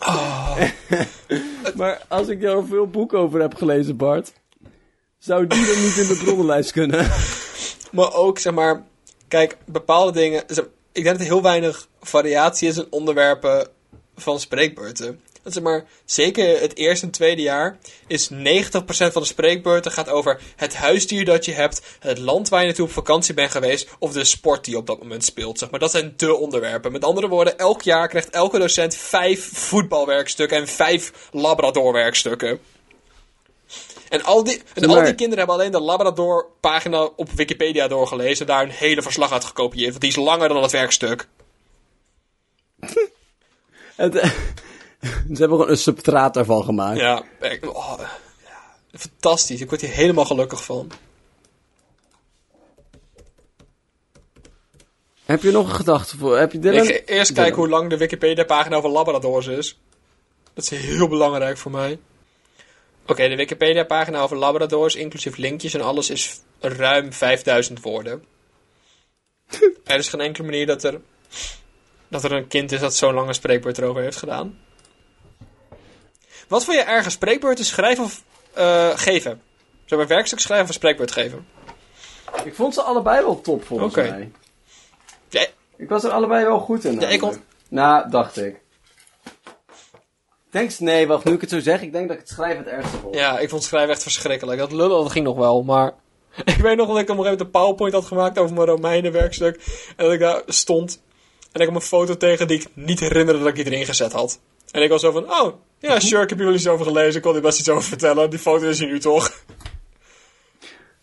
maar 1.76 2.02
als 2.08 2.28
ik 2.28 2.40
jou 2.40 2.66
veel 2.66 2.86
boeken 2.86 3.18
over 3.18 3.40
heb 3.40 3.54
gelezen, 3.54 3.96
Bart, 3.96 4.32
zou 5.20 5.46
die 5.46 5.66
dan 5.66 5.82
niet 5.82 5.96
in 5.96 6.06
de 6.06 6.20
bronnenlijst 6.24 6.72
kunnen? 6.72 7.10
Maar 7.90 8.14
ook, 8.14 8.38
zeg 8.38 8.52
maar, 8.52 8.82
kijk, 9.28 9.56
bepaalde 9.64 10.12
dingen. 10.12 10.42
Ik 10.92 11.04
denk 11.04 11.06
dat 11.06 11.20
er 11.20 11.32
heel 11.32 11.42
weinig 11.42 11.88
variatie 12.00 12.68
is 12.68 12.76
in 12.76 12.86
onderwerpen 12.90 13.68
van 14.16 14.40
spreekbeurten. 14.40 15.20
Dat 15.42 15.52
zeg 15.52 15.62
maar, 15.62 15.84
zeker 16.04 16.60
het 16.60 16.76
eerste 16.76 17.06
en 17.06 17.12
tweede 17.12 17.42
jaar 17.42 17.78
is 18.06 18.30
90% 18.30 18.32
van 18.82 19.22
de 19.22 19.24
spreekbeurten 19.24 19.92
gaat 19.92 20.08
over 20.08 20.40
het 20.56 20.74
huisdier 20.74 21.24
dat 21.24 21.44
je 21.44 21.52
hebt, 21.52 21.82
het 22.00 22.18
land 22.18 22.48
waar 22.48 22.60
je 22.60 22.66
naartoe 22.66 22.86
op 22.86 22.92
vakantie 22.92 23.34
bent 23.34 23.50
geweest 23.50 23.88
of 23.98 24.12
de 24.12 24.24
sport 24.24 24.64
die 24.64 24.76
op 24.76 24.86
dat 24.86 24.98
moment 24.98 25.24
speelt. 25.24 25.58
Zeg 25.58 25.70
maar. 25.70 25.80
Dat 25.80 25.90
zijn 25.90 26.14
de 26.16 26.34
onderwerpen. 26.34 26.92
Met 26.92 27.04
andere 27.04 27.28
woorden, 27.28 27.58
elk 27.58 27.82
jaar 27.82 28.08
krijgt 28.08 28.30
elke 28.30 28.58
docent 28.58 28.94
vijf 28.94 29.50
voetbalwerkstukken 29.52 30.58
en 30.58 30.68
vijf 30.68 31.12
labradorwerkstukken. 31.30 32.60
En 34.10 34.22
al 34.22 34.44
die, 34.44 34.62
en 34.74 34.88
al 34.88 34.94
die 35.04 35.14
kinderen 35.14 35.38
hebben 35.38 35.54
alleen 35.54 35.70
de 35.72 35.80
Labrador-pagina 35.80 37.02
op 37.04 37.30
Wikipedia 37.30 37.88
doorgelezen. 37.88 38.46
Daar 38.46 38.62
een 38.62 38.70
hele 38.70 39.02
verslag 39.02 39.32
uit 39.32 39.44
gekopieerd. 39.44 39.88
Want 39.88 40.00
die 40.00 40.10
is 40.10 40.16
langer 40.16 40.48
dan 40.48 40.62
het 40.62 40.70
werkstuk. 40.72 41.28
Het, 43.96 44.12
Ze 44.12 45.36
hebben 45.38 45.58
gewoon 45.58 45.68
een 45.68 45.76
substraat 45.78 46.34
daarvan 46.34 46.64
gemaakt. 46.64 46.98
Ja, 47.00 47.22
ik- 47.40 47.76
oh, 47.76 47.98
ja, 48.44 48.98
fantastisch. 48.98 49.60
Ik 49.60 49.68
word 49.68 49.80
hier 49.80 49.90
helemaal 49.90 50.24
gelukkig 50.24 50.64
van. 50.64 50.90
Heb 55.24 55.42
je 55.42 55.50
nog 55.50 55.68
een 55.68 55.74
gedachte 55.74 56.16
voor? 56.18 56.38
Heb 56.38 56.52
je 56.52 56.58
Ik 56.58 56.62
Dylan? 56.64 56.86
ga 56.86 56.92
eerst 56.92 57.32
kijken 57.32 57.56
hoe 57.56 57.68
lang 57.68 57.90
de 57.90 57.96
Wikipedia-pagina 57.96 58.76
over 58.76 58.90
Labradors 58.90 59.46
is. 59.46 59.80
Dat 60.54 60.64
is 60.64 60.70
heel 60.70 61.08
belangrijk 61.08 61.58
voor 61.58 61.70
mij. 61.70 61.98
Oké, 63.10 63.28
de 63.28 63.36
Wikipedia-pagina 63.36 64.20
over 64.20 64.36
Labradors, 64.36 64.94
inclusief 64.94 65.36
linkjes 65.36 65.74
en 65.74 65.80
alles, 65.80 66.10
is 66.10 66.40
ruim 66.60 67.12
5000 67.12 67.80
woorden. 67.80 68.24
er 69.84 69.98
is 69.98 70.08
geen 70.08 70.20
enkele 70.20 70.46
manier 70.46 70.66
dat 70.66 70.84
er, 70.84 71.00
dat 72.08 72.24
er 72.24 72.32
een 72.32 72.46
kind 72.46 72.72
is 72.72 72.80
dat 72.80 72.94
zo'n 72.94 73.14
lange 73.14 73.32
spreekbeurt 73.32 73.78
erover 73.78 74.02
heeft 74.02 74.16
gedaan. 74.16 74.58
Wat 76.48 76.64
vind 76.64 76.76
je 76.76 76.82
erger, 76.82 77.10
spreekbeurten 77.10 77.64
schrijven 77.64 78.04
of 78.04 78.22
eh, 78.52 78.90
geven? 78.94 79.42
Zeg 79.84 79.98
maar 79.98 80.08
werkstuk 80.08 80.38
schrijven 80.38 80.68
of 80.68 80.74
spreekbeurt 80.74 81.10
geven? 81.12 81.46
Ik 82.44 82.54
vond 82.54 82.74
ze 82.74 82.82
allebei 82.82 83.22
wel 83.24 83.40
top, 83.40 83.64
volgens 83.64 83.96
Oké. 83.96 84.08
mij. 84.08 84.30
Ja, 85.28 85.46
Ik 85.76 85.88
was 85.88 86.04
er 86.04 86.10
allebei 86.10 86.44
wel 86.44 86.58
goed 86.58 86.84
in. 86.84 87.00
Ja, 87.00 87.08
ik. 87.08 87.22
Nou, 87.68 88.10
dacht 88.10 88.36
ik. 88.36 88.60
Thanks, 90.50 90.78
nee, 90.78 91.06
wacht, 91.06 91.24
nu 91.24 91.32
ik 91.32 91.40
het 91.40 91.50
zo 91.50 91.60
zeg, 91.60 91.82
ik 91.82 91.92
denk 91.92 92.08
dat 92.08 92.16
ik 92.16 92.22
het 92.22 92.32
schrijven 92.32 92.64
het 92.64 92.72
ergste 92.72 92.96
vond. 92.96 93.14
Ja, 93.14 93.38
ik 93.38 93.48
vond 93.48 93.62
schrijven 93.62 93.90
echt 93.90 94.02
verschrikkelijk. 94.02 94.58
Dat 94.58 94.72
lullen, 94.72 95.02
dat 95.02 95.12
ging 95.12 95.24
nog 95.24 95.36
wel, 95.36 95.62
maar... 95.62 95.94
Ik 96.44 96.56
weet 96.56 96.76
nog 96.76 96.86
dat 96.88 96.98
ik 96.98 97.10
op 97.10 97.18
een 97.18 97.24
gegeven 97.24 97.24
moment 97.24 97.40
een 97.40 97.50
PowerPoint 97.50 97.94
had 97.94 98.04
gemaakt 98.04 98.38
over 98.38 98.54
mijn 98.54 98.66
Romeinenwerkstuk. 98.66 99.60
En 99.96 100.04
dat 100.04 100.12
ik 100.12 100.20
daar 100.20 100.42
stond. 100.46 101.02
En 101.52 101.60
ik 101.60 101.66
heb 101.66 101.74
een 101.74 101.80
foto 101.80 102.16
tegen 102.16 102.48
die 102.48 102.60
ik 102.60 102.66
niet 102.74 103.00
herinnerde 103.00 103.38
dat 103.40 103.48
ik 103.48 103.54
die 103.54 103.64
erin 103.64 103.84
gezet 103.84 104.12
had. 104.12 104.40
En 104.70 104.82
ik 104.82 104.90
was 104.90 105.00
zo 105.00 105.10
van, 105.10 105.24
oh, 105.30 105.52
ja, 105.78 106.00
sure, 106.00 106.22
ik 106.22 106.28
heb 106.28 106.38
hier 106.38 106.46
wel 106.46 106.56
iets 106.56 106.68
over 106.68 106.86
gelezen. 106.86 107.16
Ik 107.16 107.22
kon 107.22 107.34
er 107.34 107.40
best 107.40 107.58
iets 107.58 107.68
over 107.68 107.82
vertellen. 107.82 108.30
Die 108.30 108.38
foto 108.38 108.68
is 108.68 108.78
hier 108.78 108.88
nu 108.88 108.98
toch? 108.98 109.42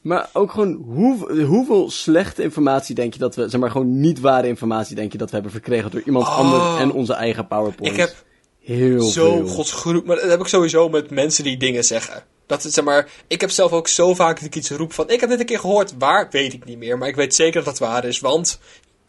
Maar 0.02 0.30
ook 0.34 0.52
gewoon, 0.52 0.74
hoe, 0.86 1.44
hoeveel 1.44 1.90
slechte 1.90 2.44
informatie 2.44 2.96
denk 2.96 3.14
je 3.14 3.20
dat 3.20 3.36
we, 3.36 3.50
zeg 3.50 3.60
maar 3.60 3.72
gewoon 3.72 4.00
niet 4.00 4.20
ware 4.20 4.48
informatie 4.48 4.96
denk 4.96 5.12
je 5.12 5.18
dat 5.18 5.28
we 5.28 5.34
hebben 5.34 5.52
verkregen 5.52 5.92
door 5.92 6.02
iemand 6.06 6.26
Oh. 6.26 6.38
anders 6.38 6.80
en 6.80 6.92
onze 6.92 7.14
eigen 7.14 7.48
PowerPoint? 7.48 7.94
Ik 7.94 8.00
heb 8.00 8.16
heel 8.76 9.02
zo 9.02 9.36
veel. 9.36 9.48
godsgroep. 9.48 10.06
Maar 10.06 10.16
dat 10.16 10.30
heb 10.30 10.40
ik 10.40 10.48
sowieso 10.48 10.90
met 10.90 11.10
mensen 11.10 11.44
die 11.44 11.58
dingen 11.58 11.84
zeggen. 11.84 12.24
Dat 12.46 12.64
is, 12.64 12.74
zeg 12.74 12.84
maar, 12.84 13.10
ik 13.28 13.42
heb 13.42 13.50
zelf 13.50 13.72
ook 13.72 13.88
zo 13.88 14.14
vaak 14.14 14.36
dat 14.36 14.46
ik 14.46 14.56
iets 14.56 14.70
roep 14.70 14.94
van... 14.94 15.10
Ik 15.10 15.20
heb 15.20 15.30
dit 15.30 15.40
een 15.40 15.46
keer 15.46 15.60
gehoord, 15.60 15.94
waar 15.98 16.28
weet 16.32 16.54
ik 16.54 16.66
niet 16.66 16.78
meer. 16.78 16.98
Maar 16.98 17.08
ik 17.08 17.16
weet 17.16 17.36
zeker 17.36 17.64
dat 17.64 17.70
het 17.70 17.80
waar 17.80 18.06
is, 18.06 18.20
want 18.20 18.60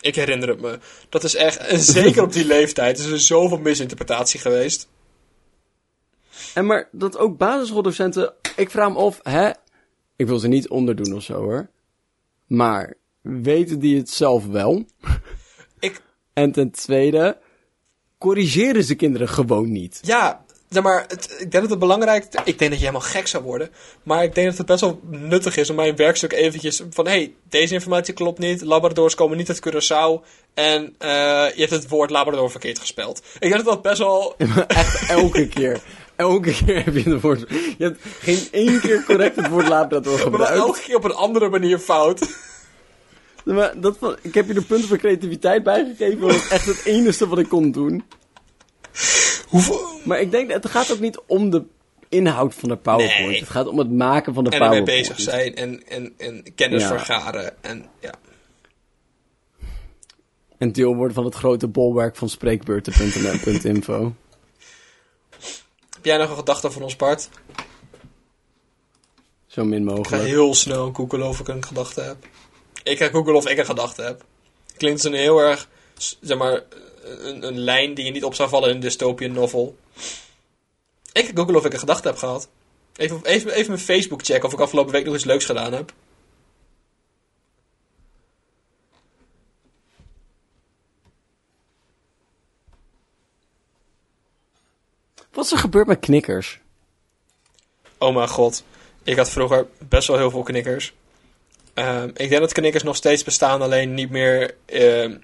ik 0.00 0.14
herinner 0.14 0.48
het 0.48 0.60
me. 0.60 0.78
Dat 1.08 1.24
is 1.24 1.34
echt, 1.34 1.56
en 1.56 1.80
zeker 2.00 2.22
op 2.22 2.32
die 2.32 2.46
leeftijd, 2.46 2.98
is 2.98 3.04
er 3.04 3.20
zoveel 3.20 3.58
misinterpretatie 3.58 4.40
geweest. 4.40 4.88
En 6.54 6.66
maar 6.66 6.88
dat 6.92 7.18
ook 7.18 7.36
basisschooldocenten, 7.36 8.32
ik 8.56 8.70
vraag 8.70 8.92
me 8.92 8.98
af, 8.98 9.20
hè, 9.22 9.50
ik 10.16 10.26
wil 10.26 10.38
ze 10.38 10.48
niet 10.48 10.68
onderdoen 10.68 11.14
of 11.14 11.22
zo 11.22 11.34
hoor, 11.34 11.70
maar 12.46 12.94
weten 13.20 13.78
die 13.78 13.96
het 13.96 14.10
zelf 14.10 14.46
wel? 14.46 14.84
Ik, 15.78 16.00
En 16.32 16.52
ten 16.52 16.70
tweede, 16.70 17.38
corrigeren 18.18 18.84
ze 18.84 18.94
kinderen 18.94 19.28
gewoon 19.28 19.72
niet? 19.72 20.00
ja, 20.02 20.44
zeg 20.68 20.82
maar, 20.82 21.04
het, 21.08 21.24
ik 21.30 21.38
denk 21.38 21.52
dat 21.52 21.70
het 21.70 21.78
belangrijk... 21.78 22.24
Ik 22.24 22.58
denk 22.58 22.70
dat 22.70 22.80
je 22.80 22.86
helemaal 22.86 23.00
gek 23.00 23.26
zou 23.26 23.42
worden. 23.44 23.70
Maar 24.02 24.22
ik 24.24 24.34
denk 24.34 24.48
dat 24.48 24.56
het 24.58 24.66
best 24.66 24.80
wel 24.80 25.00
nuttig 25.10 25.56
is 25.56 25.70
om 25.70 25.76
mijn 25.76 25.96
werkstuk 25.96 26.32
eventjes 26.32 26.82
van... 26.90 27.06
Hé, 27.06 27.12
hey, 27.12 27.32
deze 27.48 27.74
informatie 27.74 28.14
klopt 28.14 28.38
niet. 28.38 28.62
Labradors 28.62 29.14
komen 29.14 29.36
niet 29.36 29.48
uit 29.48 29.68
Curaçao. 29.68 30.26
En 30.54 30.94
eh, 30.98 31.08
je 31.54 31.60
hebt 31.60 31.70
het 31.70 31.88
woord 31.88 32.10
Labrador 32.10 32.50
verkeerd 32.50 32.78
gespeld. 32.78 33.18
Ik 33.18 33.40
denk 33.50 33.54
dat 33.54 33.64
dat 33.64 33.82
best 33.82 33.98
wel... 33.98 34.34
Echt 34.66 35.10
elke 35.10 35.48
keer. 35.48 35.80
Elke 36.16 36.52
keer 36.64 36.84
heb 36.84 36.94
je 36.94 37.10
het 37.10 37.20
woord. 37.20 37.44
Je 37.48 37.84
hebt 37.84 38.00
geen 38.20 38.48
één 38.50 38.80
keer 38.80 39.04
correct 39.04 39.36
het 39.36 39.48
woord 39.48 39.68
labrador 39.68 40.12
Maar 40.16 40.22
gebruikt. 40.22 40.56
elke 40.56 40.80
keer 40.80 40.96
op 40.96 41.04
een 41.04 41.14
andere 41.14 41.48
manier 41.48 41.78
fout. 41.78 42.20
Maar 43.54 43.80
dat 43.80 43.96
van, 43.98 44.16
ik 44.22 44.34
heb 44.34 44.46
je 44.48 44.54
er 44.54 44.64
punten 44.64 44.88
voor 44.88 44.98
creativiteit 44.98 45.62
bijgegeven. 45.62 46.20
Dat 46.20 46.30
was 46.30 46.48
echt 46.48 46.66
het 46.66 46.84
enige 46.84 47.28
wat 47.28 47.38
ik 47.38 47.48
kon 47.48 47.70
doen. 47.72 48.04
Hoeveel... 49.48 49.80
Maar 50.04 50.20
ik 50.20 50.30
denk, 50.30 50.50
het 50.52 50.68
gaat 50.68 50.92
ook 50.92 51.00
niet 51.00 51.20
om 51.26 51.50
de 51.50 51.64
inhoud 52.08 52.54
van 52.54 52.68
de 52.68 52.76
PowerPoint. 52.76 53.30
Nee. 53.30 53.40
Het 53.40 53.48
gaat 53.48 53.66
om 53.66 53.78
het 53.78 53.90
maken 53.90 54.34
van 54.34 54.44
de 54.44 54.50
En 54.50 54.60
ermee 54.60 54.68
PowerPoint. 54.82 55.08
bezig 55.08 55.20
zijn 55.32 55.54
en, 55.54 55.86
en, 55.86 56.12
en 56.16 56.54
kennis 56.54 56.82
Ja. 56.82 56.88
vergaren. 56.88 57.62
En 57.62 57.86
ja. 58.00 58.14
En 60.58 60.72
deel 60.72 60.94
worden 60.94 61.14
van 61.14 61.24
het 61.24 61.34
grote 61.34 61.68
bolwerk 61.68 62.16
van 62.16 62.28
spreekbeurten.nl.info. 62.28 64.14
Heb 65.94 66.04
jij 66.04 66.16
nog 66.16 66.30
een 66.30 66.36
gedachte 66.36 66.70
van 66.70 66.82
ons, 66.82 66.96
Bart? 66.96 67.28
Zo 69.46 69.64
min 69.64 69.82
Ik 69.82 69.88
ga 69.88 69.94
mogelijk. 69.94 70.22
heel 70.24 70.54
snel 70.54 70.92
googlen 70.92 71.28
of 71.28 71.40
ik 71.40 71.48
een 71.48 71.64
gedachte 71.64 72.00
heb. 72.00 72.16
Ik 72.88 72.98
ga 72.98 73.08
googlen 73.08 73.34
of 73.34 73.48
ik 73.48 73.58
een 73.58 73.64
gedachte 73.64 74.02
heb. 74.02 74.24
Klinkt 74.76 75.04
een 75.04 75.14
heel 75.14 75.38
erg, 75.38 75.68
zeg 76.20 76.38
maar, 76.38 76.62
een, 77.02 77.46
een 77.46 77.58
lijn 77.58 77.94
die 77.94 78.04
je 78.04 78.10
niet 78.10 78.24
op 78.24 78.34
zou 78.34 78.48
vallen 78.48 78.68
in 78.68 78.74
een 78.74 78.80
dystopian 78.80 79.32
novel. 79.32 79.76
Ik 81.12 81.24
ga 81.24 81.30
googlen 81.34 81.56
of 81.56 81.64
ik 81.64 81.72
een 81.72 81.78
gedachte 81.78 82.08
heb 82.08 82.16
gehad. 82.16 82.48
Even, 82.96 83.20
even, 83.22 83.52
even 83.52 83.72
mijn 83.72 83.84
Facebook 83.84 84.24
checken 84.24 84.44
of 84.44 84.52
ik 84.52 84.60
afgelopen 84.60 84.92
week 84.92 85.04
nog 85.04 85.14
iets 85.14 85.24
leuks 85.24 85.44
gedaan 85.44 85.72
heb. 85.72 85.92
Wat 95.32 95.44
is 95.44 95.52
er 95.52 95.58
gebeurd 95.58 95.86
met 95.86 95.98
knikkers? 95.98 96.60
Oh 97.98 98.14
mijn 98.14 98.28
god. 98.28 98.64
Ik 99.02 99.16
had 99.16 99.30
vroeger 99.30 99.66
best 99.78 100.08
wel 100.08 100.16
heel 100.16 100.30
veel 100.30 100.42
knikkers. 100.42 100.94
Ehm, 101.78 102.08
ik 102.08 102.28
denk 102.28 102.40
dat 102.40 102.52
knikkers 102.52 102.82
nog 102.82 102.96
steeds 102.96 103.24
bestaan, 103.24 103.62
alleen 103.62 103.94
niet 103.94 104.10
meer. 104.10 104.54
ehm, 104.66 105.16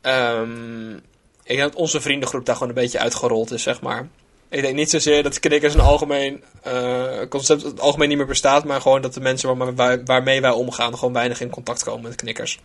ehm, 0.00 0.94
ik 1.42 1.56
denk 1.56 1.60
dat 1.60 1.74
onze 1.74 2.00
vriendengroep 2.00 2.44
daar 2.46 2.54
gewoon 2.54 2.68
een 2.68 2.74
beetje 2.82 2.98
uitgerold 2.98 3.50
is, 3.50 3.62
zeg 3.62 3.80
maar. 3.80 4.08
Ik 4.48 4.62
denk 4.62 4.74
niet 4.74 4.90
zozeer 4.90 5.22
dat 5.22 5.40
knikkers 5.40 5.74
een 5.74 5.80
algemeen 5.80 6.42
eh, 6.62 7.20
concept 7.28 7.62
het 7.62 7.80
algemeen 7.80 8.08
niet 8.08 8.16
meer 8.16 8.26
bestaat, 8.26 8.64
maar 8.64 8.80
gewoon 8.80 9.02
dat 9.02 9.14
de 9.14 9.20
mensen 9.20 9.56
waarmee 9.56 9.74
wij, 9.74 10.04
waarmee 10.04 10.40
wij 10.40 10.50
omgaan 10.50 10.98
gewoon 10.98 11.14
weinig 11.14 11.40
in 11.40 11.50
contact 11.50 11.84
komen 11.84 12.02
met 12.02 12.14
knikkers. 12.14 12.60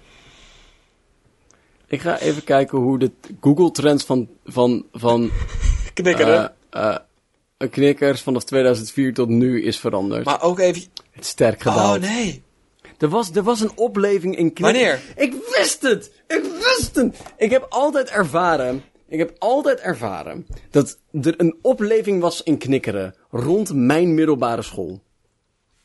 Ik 1.88 2.02
ga 2.02 2.20
even 2.20 2.43
kijken 2.43 2.78
hoe 2.78 3.00
de 3.00 3.12
Google 3.41 3.72
Trends 3.72 4.04
van, 4.04 4.28
van, 4.45 4.86
van 4.93 5.32
Knikkeren. 5.93 6.54
eh, 6.70 6.95
eh, 7.58 7.70
knikkers 7.70 8.22
vanaf 8.22 8.43
2004 8.43 9.14
tot 9.14 9.28
nu 9.30 9.64
is 9.64 9.80
veranderd. 9.80 10.26
maar 10.26 10.41
ook 10.41 10.60
even. 10.60 10.84
Sterk 11.26 11.62
gedaald. 11.62 11.96
Oh 11.98 12.10
nee. 12.10 12.44
Er 12.98 13.10
was, 13.10 13.32
er 13.36 13.44
was 13.44 13.62
een 13.62 13.72
opleving 13.76 14.38
in 14.38 14.54
knikkers. 14.54 14.62
Wanneer? 14.62 15.02
Ik 15.16 15.34
wist 15.58 15.82
het! 15.82 16.12
Ik 16.28 16.44
wist 16.44 16.96
het! 16.96 17.16
Ik 17.38 17.50
heb 17.52 17.66
altijd 17.70 18.10
ervaren, 18.10 18.84
ik 19.08 19.20
heb 19.20 19.36
altijd 19.38 19.80
ervaren 19.80 20.48
dat 20.72 20.98
er 21.22 21.34
een 21.38 21.56
opleving 21.62 22.22
was 22.22 22.44
in 22.44 22.58
knikkeren 22.58 23.16
rond 23.32 23.74
mijn 23.74 24.14
middelbare 24.14 24.62
school. 24.62 25.02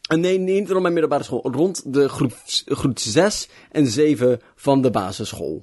Eh, 0.00 0.18
Nee, 0.18 0.38
niet 0.38 0.68
rond 0.68 0.80
mijn 0.80 0.92
middelbare 0.92 1.22
school. 1.24 1.42
Rond 1.52 1.92
de 1.94 2.08
groep, 2.08 2.32
groep 2.64 2.98
6 2.98 3.48
en 3.70 3.86
7 3.86 4.40
van 4.56 4.82
de 4.82 4.90
basisschool. 4.90 5.62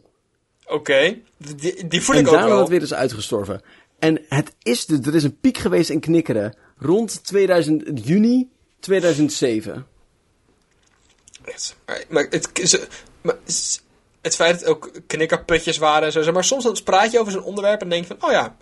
Oké. 0.66 1.18
Die, 1.38 1.88
die 1.88 2.02
voel 2.02 2.16
en 2.16 2.22
ik 2.22 2.28
ook 2.28 2.34
daarna 2.34 2.50
wel. 2.50 2.60
het 2.60 2.70
weer 2.70 2.82
is 2.82 2.94
uitgestorven. 2.94 3.62
En 4.00 4.22
het 4.30 4.54
is 4.62 4.86
dus, 4.86 5.00
er 5.00 5.16
is 5.16 5.24
een 5.24 5.40
piek 5.40 5.58
geweest 5.58 5.90
in 5.90 6.00
knikkeren 6.00 6.56
rond 6.78 7.24
2000, 7.24 8.08
juni 8.08 8.50
2007. 8.82 9.88
Het- 11.44 11.76
Maar, 12.10 12.28
het, 12.30 12.88
maar 13.22 13.36
het 14.22 14.36
feit 14.36 14.52
dat 14.52 14.60
het 14.60 14.70
ook 14.70 14.92
knikkerputjes 15.08 15.78
waren 15.78 16.14
en 16.14 16.24
zo. 16.24 16.32
Maar 16.32 16.44
soms 16.44 16.64
dan 16.64 16.78
praat 16.84 17.12
je 17.12 17.20
over 17.20 17.32
zo'n 17.32 17.44
onderwerp 17.44 17.82
en 17.82 17.90
denk 17.90 18.08
je 18.08 18.16
van, 18.20 18.30
oh 18.30 18.32
ja, 18.34 18.58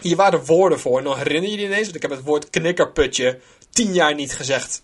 hier 0.00 0.16
waren 0.16 0.44
woorden 0.44 0.80
voor. 0.80 0.98
En 0.98 1.04
dan 1.04 1.16
herinner 1.16 1.50
je 1.50 1.56
je 1.58 1.64
ineens, 1.64 1.82
want 1.82 1.94
ik 1.94 2.02
heb 2.02 2.10
het 2.10 2.22
woord 2.22 2.50
knikkerputje 2.50 3.40
tien 3.70 3.92
jaar 3.92 4.14
niet 4.14 4.32
gezegd. 4.32 4.82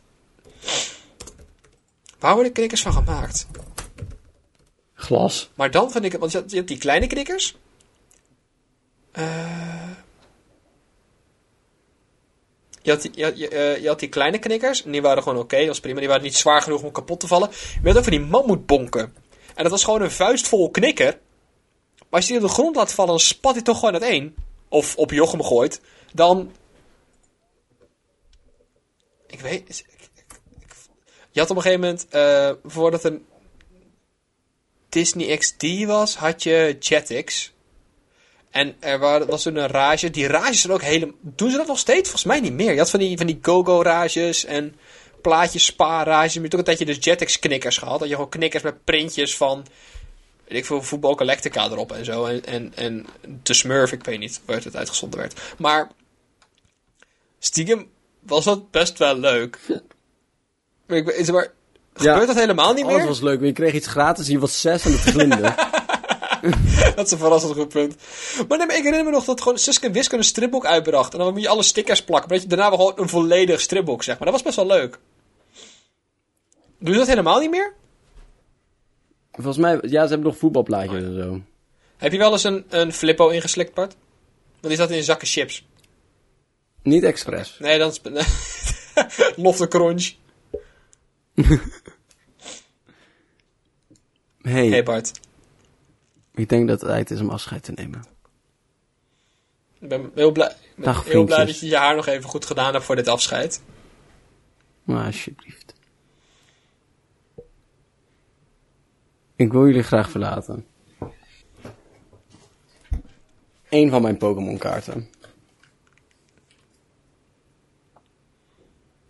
Waar 2.19 2.35
worden 2.35 2.53
knikkers 2.53 2.83
van 2.83 2.93
gemaakt? 2.93 3.47
Glas. 4.95 5.51
Maar 5.55 5.71
dan 5.71 5.91
vind 5.91 6.05
ik 6.05 6.13
het, 6.13 6.21
want 6.21 6.33
je 6.33 6.45
hebt, 6.55 6.69
die 6.69 6.79
kleine 6.79 7.07
knikkers. 7.07 7.57
Eh, 9.13 9.91
je, 12.87 12.93
had 12.93 13.03
die, 13.03 13.37
je, 13.37 13.49
eh, 13.49 13.83
je 13.83 13.89
had 13.89 13.99
die 13.99 14.09
kleine 14.09 14.39
knikkers. 14.39 14.85
En 14.85 14.93
die 14.93 15.03
waren 15.03 15.23
gewoon 15.23 15.39
oké, 15.39 15.59
dat 15.59 15.67
was 15.67 15.81
prima. 15.81 15.99
Die 15.99 16.09
waren 16.09 16.23
niet 16.23 16.37
zwaar 16.37 16.63
genoeg 16.63 16.83
om 16.83 16.93
kapot 16.93 17.21
te 17.21 17.27
vallen. 17.27 17.51
Je 17.83 17.89
had 17.89 17.97
ook 17.97 18.03
van 18.03 18.13
die 18.13 18.21
mammoetbonken. 18.21 19.15
En 19.55 19.63
dat 19.63 19.71
was 19.71 19.85
gewoon 19.85 20.03
een 20.03 20.11
vuistvol 20.11 20.71
knikker. 20.71 21.19
Maar 21.97 22.21
als 22.21 22.27
je 22.27 22.33
die 22.33 22.43
op 22.43 22.49
de 22.49 22.55
grond 22.55 22.77
laat 22.77 22.93
vallen, 22.93 23.11
dan 23.11 23.21
spat 23.21 23.55
hij 23.55 23.63
toch 23.63 23.79
gewoon 23.79 24.01
uiteen. 24.01 24.35
Of 24.69 24.97
op 24.97 25.11
Jochem 25.11 25.43
gooit. 25.43 25.81
Dan... 26.13 26.53
Ik 29.27 29.41
weet... 29.41 29.85
Je 31.31 31.41
had 31.41 31.51
op 31.51 31.57
een 31.57 31.63
gegeven 31.63 31.85
moment... 31.85 32.07
eh 32.09 32.51
voordat 32.65 33.05
er 33.05 33.21
Disney 34.89 35.37
XD 35.37 35.85
was, 35.85 36.17
had 36.17 36.43
je 36.43 36.77
Jetix. 36.79 37.53
En 38.51 38.75
er 38.79 39.27
was 39.27 39.43
toen 39.43 39.57
een 39.57 39.67
rage. 39.67 40.11
Die 40.11 40.27
rages 40.27 40.61
zijn 40.61 40.73
ook 40.73 40.83
helemaal... 40.83 41.15
Doen 41.21 41.51
ze 41.51 41.57
dat 41.57 41.67
nog 41.67 41.79
steeds? 41.79 42.03
Volgens 42.11 42.25
mij 42.25 42.41
niet 42.41 42.53
meer. 42.53 42.73
Je 42.73 42.79
had 42.79 42.91
van 42.91 43.01
die, 43.01 43.17
van 43.17 43.27
die 43.27 43.39
go-go 43.43 43.83
rages 43.83 44.45
en 44.45 44.77
plaatjes 45.23 45.65
spa 45.65 46.03
rages. 46.05 46.33
Je 46.33 46.41
hebt 46.41 46.53
ook 46.53 46.59
een 46.59 46.65
tijdje 46.65 46.85
dus 46.85 46.97
Jetix 47.01 47.39
knikkers 47.39 47.79
gehad. 47.79 47.99
Dat 47.99 48.09
je 48.09 48.15
gewoon 48.15 48.31
knikkers 48.31 48.63
met 48.63 48.85
printjes 48.85 49.37
van... 49.37 49.67
Weet 50.49 50.59
ik 50.59 50.67
veel, 50.67 50.83
voetbal 50.83 51.15
Galactica 51.15 51.65
erop 51.65 51.93
en 51.93 52.05
zo. 52.05 52.25
En, 52.25 52.45
en, 52.45 52.73
en 52.75 53.07
de 53.43 53.55
Smurf, 53.55 53.93
ik 53.93 54.05
weet 54.05 54.19
niet 54.19 54.41
waar 54.45 54.63
het 54.63 54.77
uitgezonden 54.77 55.19
werd. 55.19 55.41
Maar 55.59 55.91
stiekem 57.39 57.89
was 58.21 58.45
dat 58.45 58.71
best 58.71 58.99
wel 58.99 59.19
leuk. 59.19 59.59
Maar, 60.87 60.97
ik, 60.97 61.31
maar 61.33 61.53
gebeurt 61.95 62.27
dat 62.27 62.37
helemaal 62.37 62.73
niet 62.73 62.85
Alles 62.85 62.97
meer? 62.97 63.07
was 63.07 63.21
leuk. 63.21 63.41
Je 63.41 63.53
kreeg 63.53 63.73
iets 63.73 63.87
gratis, 63.87 64.27
je 64.27 64.39
was 64.39 64.61
zes 64.61 64.85
en 64.85 64.93
het 64.93 65.01
glinde. 65.01 65.55
Dat 66.97 67.07
is 67.07 67.13
een 67.13 67.19
verrassend 67.19 67.53
goed 67.53 67.69
punt. 67.69 67.97
Maar, 68.49 68.59
nee, 68.59 68.67
maar 68.67 68.77
ik 68.77 68.83
herinner 68.83 69.05
me 69.05 69.11
nog 69.11 69.25
dat 69.25 69.41
gewoon 69.41 69.59
Suske 69.59 69.87
en 69.87 69.93
Wiske 69.93 70.17
een 70.17 70.25
stripboek 70.25 70.67
uitbracht. 70.67 71.13
En 71.13 71.19
dan 71.19 71.33
moet 71.33 71.43
je 71.43 71.49
alle 71.49 71.63
stickers 71.63 72.05
plakken. 72.05 72.29
Maar 72.29 72.39
dat 72.39 72.51
je 72.51 72.57
daarna 72.57 72.77
wel 72.77 72.87
gewoon 72.87 73.03
een 73.03 73.09
volledig 73.09 73.61
stripboek, 73.61 74.03
zeg 74.03 74.19
maar. 74.19 74.25
Dat 74.25 74.43
was 74.43 74.43
best 74.43 74.57
wel 74.57 74.67
leuk. 74.67 74.99
Doe 76.79 76.93
je 76.93 76.99
dat 76.99 77.09
helemaal 77.09 77.41
niet 77.41 77.51
meer? 77.51 77.75
Volgens 79.33 79.57
mij, 79.57 79.79
ja, 79.83 80.03
ze 80.03 80.09
hebben 80.09 80.27
nog 80.27 80.37
voetbalplaatjes 80.37 81.03
en 81.03 81.15
zo. 81.23 81.41
Heb 81.97 82.13
je 82.13 82.19
wel 82.19 82.33
eens 82.33 82.45
een, 82.45 82.65
een 82.69 82.93
flippo 82.93 83.29
ingeslikt, 83.29 83.75
Bart? 83.75 83.97
Want 84.61 84.75
die 84.75 84.77
zat 84.77 84.91
in 84.91 85.03
zakken 85.03 85.29
chips. 85.29 85.67
Niet 86.83 87.03
expres. 87.03 87.57
Nee, 87.59 87.79
dan 87.79 87.91
is 87.91 88.01
Lofte 89.37 89.69
crunch. 89.69 90.13
Hey, 94.47 94.69
Hey 94.69 94.83
Bart. 94.83 95.13
Ik 96.37 96.49
denk 96.49 96.69
dat 96.69 96.81
het 96.81 96.91
tijd 96.91 97.11
is 97.11 97.21
om 97.21 97.31
afscheid 97.31 97.63
te 97.63 97.73
nemen. 97.73 98.05
Ik 99.79 99.89
ben 99.89 100.11
heel 100.15 100.33
blij, 100.33 100.57
ben 100.75 100.85
Dag, 100.85 101.05
heel 101.05 101.25
blij 101.25 101.45
dat 101.45 101.59
je 101.61 101.67
je 101.67 101.77
haar 101.77 101.97
nog 101.97 102.07
even 102.07 102.29
goed 102.29 102.45
gedaan 102.45 102.73
hebt 102.73 102.85
voor 102.85 102.97
dit 102.97 103.09
afscheid. 103.09 103.63
Maar 104.85 105.07
alsjeblieft. 105.07 105.75
Ik 109.37 109.53
wil 109.53 109.67
jullie 109.67 109.83
graag 109.83 110.11
verlaten. 110.11 110.67
Eén 113.69 113.91
van 113.91 114.03
mijn 114.03 114.17
Pokémon 114.17 114.59
kaarten. 114.59 115.11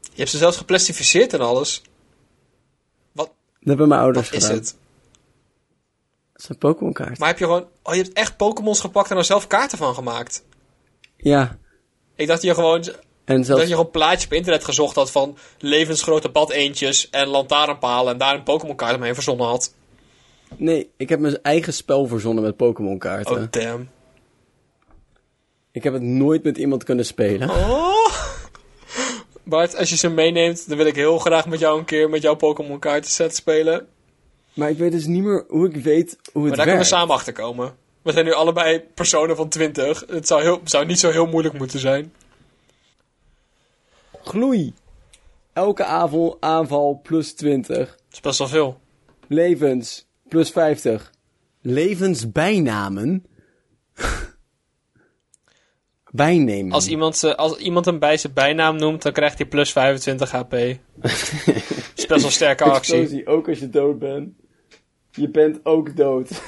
Je 0.01 0.23
hebt 0.23 0.31
ze 0.31 0.39
zelfs 0.39 0.57
geplastificeerd 0.57 1.33
en 1.33 1.41
alles. 1.41 1.83
Wat, 3.13 3.27
Dat 3.27 3.69
hebben 3.69 3.89
mijn 3.89 4.01
ouders 4.01 4.31
wat 4.31 4.39
is 4.39 4.47
gedaan. 4.47 4.86
Zijn 6.37 6.59
Pokémon 6.59 6.93
kaarten. 6.93 7.17
Maar 7.19 7.29
heb 7.29 7.39
je 7.39 7.45
gewoon... 7.45 7.67
Oh, 7.83 7.95
je 7.95 8.03
hebt 8.03 8.15
echt 8.15 8.37
Pokémons 8.37 8.81
gepakt 8.81 9.11
en 9.11 9.17
er 9.17 9.25
zelf 9.25 9.47
kaarten 9.47 9.79
van 9.79 9.95
gemaakt. 9.95 10.45
Ja. 11.17 11.59
Ik 12.15 12.27
dacht 12.27 12.43
je 12.43 12.55
gewoon... 12.55 12.85
En 13.25 13.37
Dat 13.37 13.47
zelfs... 13.47 13.63
je 13.63 13.69
gewoon 13.69 13.91
plaatjes 13.91 14.25
op 14.25 14.33
internet 14.33 14.65
gezocht 14.65 14.97
had 14.97 15.11
van 15.11 15.37
levensgrote 15.59 16.29
badeentjes 16.29 17.11
en 17.11 17.27
lantaarnpalen 17.27 18.13
en 18.13 18.19
daar 18.19 18.35
een 18.35 18.43
Pokémon 18.43 18.77
kaart 18.77 18.97
omheen 18.97 19.15
verzonnen 19.15 19.47
had. 19.47 19.75
Nee, 20.57 20.91
ik 20.97 21.09
heb 21.09 21.21
mijn 21.21 21.43
eigen 21.43 21.73
spel 21.73 22.07
verzonnen 22.07 22.45
met 22.45 22.57
Pokémon 22.57 22.99
kaarten. 22.99 23.37
Oh 23.37 23.47
damn. 23.51 23.89
Ik 25.73 25.83
heb 25.83 25.93
het 25.93 26.03
nooit 26.03 26.43
met 26.43 26.59
iemand 26.59 26.85
kunnen 26.85 27.07
spelen. 27.07 27.51
Oh. 27.51 28.07
Bart, 29.45 29.77
als 29.77 29.91
je 29.91 29.97
ze 29.97 30.09
meeneemt, 30.09 30.69
dan 30.69 30.77
wil 30.77 30.87
ik 30.87 30.95
heel 30.95 31.19
graag 31.19 31.47
met 31.47 31.59
jou 31.59 31.79
een 31.79 31.85
keer 31.85 32.11
met 32.11 32.23
jouw 32.23 32.35
Pokémon 32.35 32.79
kaarten 32.79 33.11
set 33.11 33.35
spelen. 33.35 33.89
Maar 34.57 34.71
ik 34.71 34.79
weet 34.79 34.93
dus 34.93 35.07
niet 35.07 35.23
meer 35.23 35.45
hoe 35.49 35.69
ik 35.69 35.77
weet 35.77 36.11
hoe 36.11 36.17
het 36.17 36.33
Maar 36.35 36.43
daar 36.43 36.51
werkt. 36.51 36.61
kunnen 36.63 36.79
we 36.79 36.85
samen 36.85 37.15
achter 37.15 37.33
komen. 37.33 37.75
We 38.03 38.13
zijn 38.13 38.25
nu 38.25 38.33
allebei 38.33 38.81
personen 38.95 39.37
van 39.37 39.49
20. 39.49 40.05
Het 40.09 40.27
zou, 40.27 40.43
heel, 40.43 40.61
zou 40.65 40.87
niet 40.87 40.99
zo 40.99 41.11
heel 41.11 41.27
moeilijk 41.27 41.59
moeten 41.59 41.79
zijn. 41.81 42.13
Gloei. 44.23 44.75
Elke 45.53 45.85
aanval, 45.85 46.37
aanval 46.41 47.01
plus 47.03 47.33
20. 47.35 47.77
Dat 47.77 47.97
is 48.13 48.21
best 48.21 48.39
wel 48.39 48.49
veel. 48.49 48.81
Levens 49.27 50.07
plus 50.29 50.51
50. 50.51 51.11
Levensbijnamen? 51.61 53.25
Bijnemen. 56.11 56.73
Als 56.73 56.87
iemand, 56.87 57.17
ze- 57.17 57.37
als 57.37 57.57
iemand 57.57 57.85
hem 57.85 57.99
bij 57.99 58.17
zijn 58.17 58.33
bijnaam 58.33 58.77
noemt, 58.77 59.03
dan 59.03 59.13
krijgt 59.13 59.39
hij 59.39 59.47
plus 59.47 59.73
25 59.73 60.31
HP. 60.31 60.51
Dat 60.97 61.11
is 61.97 62.07
best 62.07 62.23
wel 62.23 62.31
sterke 62.31 62.65
actie. 62.65 62.95
Explosie, 63.01 63.27
ook 63.27 63.49
als 63.49 63.59
je 63.59 63.71
dood 63.71 63.99
bent. 63.99 64.29
Je 65.17 65.29
bent 65.29 65.61
ook 65.63 65.97
dood. 65.97 66.29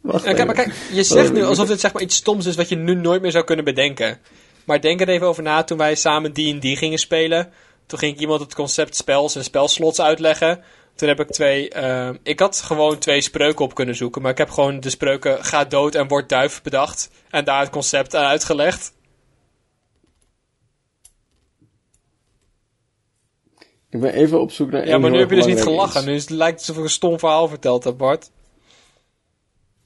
Wacht 0.00 0.24
Ja, 0.24 0.32
kijk, 0.32 0.46
maar 0.46 0.54
kijk, 0.54 0.74
je 0.92 1.02
zegt 1.02 1.32
nu 1.32 1.44
alsof 1.44 1.68
dit 1.68 1.80
zeg 1.80 1.92
maar 1.92 2.02
iets 2.02 2.16
stoms 2.16 2.46
is 2.46 2.56
wat 2.56 2.68
je 2.68 2.76
nu 2.76 2.94
nooit 2.94 3.22
meer 3.22 3.30
zou 3.30 3.44
kunnen 3.44 3.64
bedenken. 3.64 4.18
Maar 4.64 4.80
denk 4.80 5.00
er 5.00 5.08
even 5.08 5.26
over 5.26 5.42
na, 5.42 5.62
toen 5.62 5.78
wij 5.78 5.94
samen 5.94 6.32
D&D 6.32 6.78
gingen 6.78 6.98
spelen. 6.98 7.52
Toen 7.86 7.98
ging 7.98 8.14
ik 8.14 8.20
iemand 8.20 8.40
het 8.40 8.54
concept 8.54 8.96
spels 8.96 9.36
en 9.36 9.44
spelslots 9.44 10.00
uitleggen. 10.00 10.62
Toen 10.94 11.08
heb 11.08 11.20
ik 11.20 11.30
twee... 11.30 11.68
eh, 11.68 12.10
ik 12.22 12.40
had 12.40 12.60
gewoon 12.60 12.98
twee 12.98 13.20
spreuken 13.20 13.64
op 13.64 13.74
kunnen 13.74 13.94
zoeken. 13.94 14.22
Maar 14.22 14.30
ik 14.30 14.38
heb 14.38 14.50
gewoon 14.50 14.80
de 14.80 14.90
spreuken 14.90 15.44
ga 15.44 15.64
dood 15.64 15.94
en 15.94 16.08
word 16.08 16.28
duif 16.28 16.62
bedacht. 16.62 17.10
En 17.30 17.44
daar 17.44 17.60
het 17.60 17.70
concept 17.70 18.14
aan 18.14 18.24
uitgelegd. 18.24 18.92
Ik 23.90 24.00
ben 24.00 24.12
even 24.14 24.40
op 24.40 24.50
zoek 24.52 24.70
naar 24.70 24.86
Ja, 24.86 24.98
maar 24.98 25.10
nu 25.10 25.18
heb 25.18 25.30
je 25.30 25.36
dus 25.36 25.46
niet 25.46 25.62
gelachen. 25.62 25.96
iets. 26.00 26.06
Nu 26.08 26.14
is- 26.14 26.28
lijkt 26.28 26.58
het 26.60 26.68
alsof 26.68 26.76
ik 26.76 26.82
een 26.88 26.94
stom 26.94 27.18
verhaal 27.18 27.48
verteld 27.48 27.84
heb, 27.84 27.96
Bart. 27.96 28.30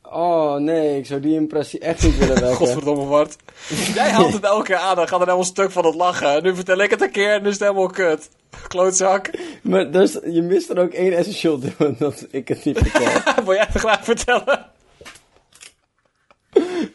Oh 0.03 0.55
nee, 0.57 0.99
ik 0.99 1.07
zou 1.07 1.21
die 1.21 1.35
impressie 1.35 1.81
echt 1.81 2.03
niet 2.03 2.19
willen 2.19 2.35
wekken. 2.41 2.57
Godverdomme, 2.57 3.05
Bart. 3.05 3.37
Jij 3.95 4.11
haalt 4.11 4.33
het 4.33 4.45
elke 4.45 4.65
keer 4.65 4.77
aan, 4.77 4.97
dan 4.97 5.09
gaat 5.09 5.21
er 5.21 5.25
helemaal 5.27 5.45
stuk 5.47 5.71
van 5.71 5.85
het 5.87 5.95
lachen. 5.95 6.43
Nu 6.43 6.55
vertel 6.55 6.79
ik 6.79 6.91
het 6.91 7.01
een 7.03 7.11
keer 7.11 7.33
en 7.33 7.43
nu 7.43 7.49
is 7.49 7.55
het 7.59 7.63
helemaal 7.63 7.87
kut. 7.91 8.29
Klootzak. 8.69 9.31
Maar 9.63 9.91
dus, 9.91 10.13
je 10.13 10.43
mist 10.43 10.71
er 10.71 10.79
ook 10.79 10.93
één 10.93 11.13
essentieel 11.13 11.59
deel 11.59 11.95
dat 11.99 12.27
ik 12.31 12.49
het 12.49 12.65
niet 12.65 12.79
vertel. 12.79 13.45
Wil 13.45 13.55
jij 13.55 13.67
het 13.69 13.81
graag 13.81 14.05
vertellen? 14.05 14.67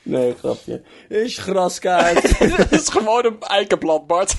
Nee, 0.04 0.36
grapje. 0.40 0.82
Is 1.10 1.38
graskaart. 1.38 2.38
Het 2.40 2.72
is 2.72 2.90
gewoon 2.90 3.26
een 3.26 3.40
eikenblad, 3.40 4.08
Bart. 4.08 4.36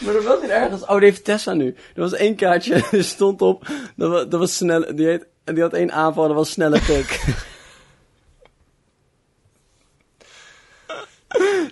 Maar 0.00 0.14
er 0.14 0.22
was 0.22 0.40
hier 0.40 0.50
ergens... 0.50 0.82
Oh, 0.82 0.94
die 0.94 1.04
heeft 1.04 1.24
Tessa 1.24 1.52
nu. 1.52 1.74
Er 1.94 2.00
was 2.00 2.12
één 2.12 2.34
kaartje, 2.34 2.74
er 2.90 3.04
stond 3.04 3.42
op... 3.42 3.66
Dat 3.96 4.10
was, 4.10 4.28
dat 4.28 4.40
was 4.40 4.56
snel... 4.56 4.96
Die, 4.96 5.06
heet, 5.06 5.26
die 5.44 5.62
had 5.62 5.72
één 5.72 5.92
aanval, 5.92 6.26
dat 6.26 6.36
was 6.36 6.50
snelle 6.50 6.80
pik. 6.80 7.20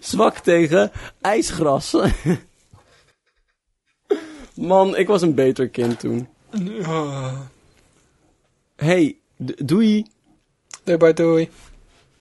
Zwak 0.01 0.39
tegen 0.39 0.91
ijsgras. 1.20 1.95
Man, 4.55 4.97
ik 4.97 5.07
was 5.07 5.22
een 5.22 5.35
beter 5.35 5.68
kind 5.68 6.01
toen. 6.01 6.29
Hey, 8.76 9.16
doei. 9.37 10.07
Doei, 10.85 11.12
doei. 11.12 11.51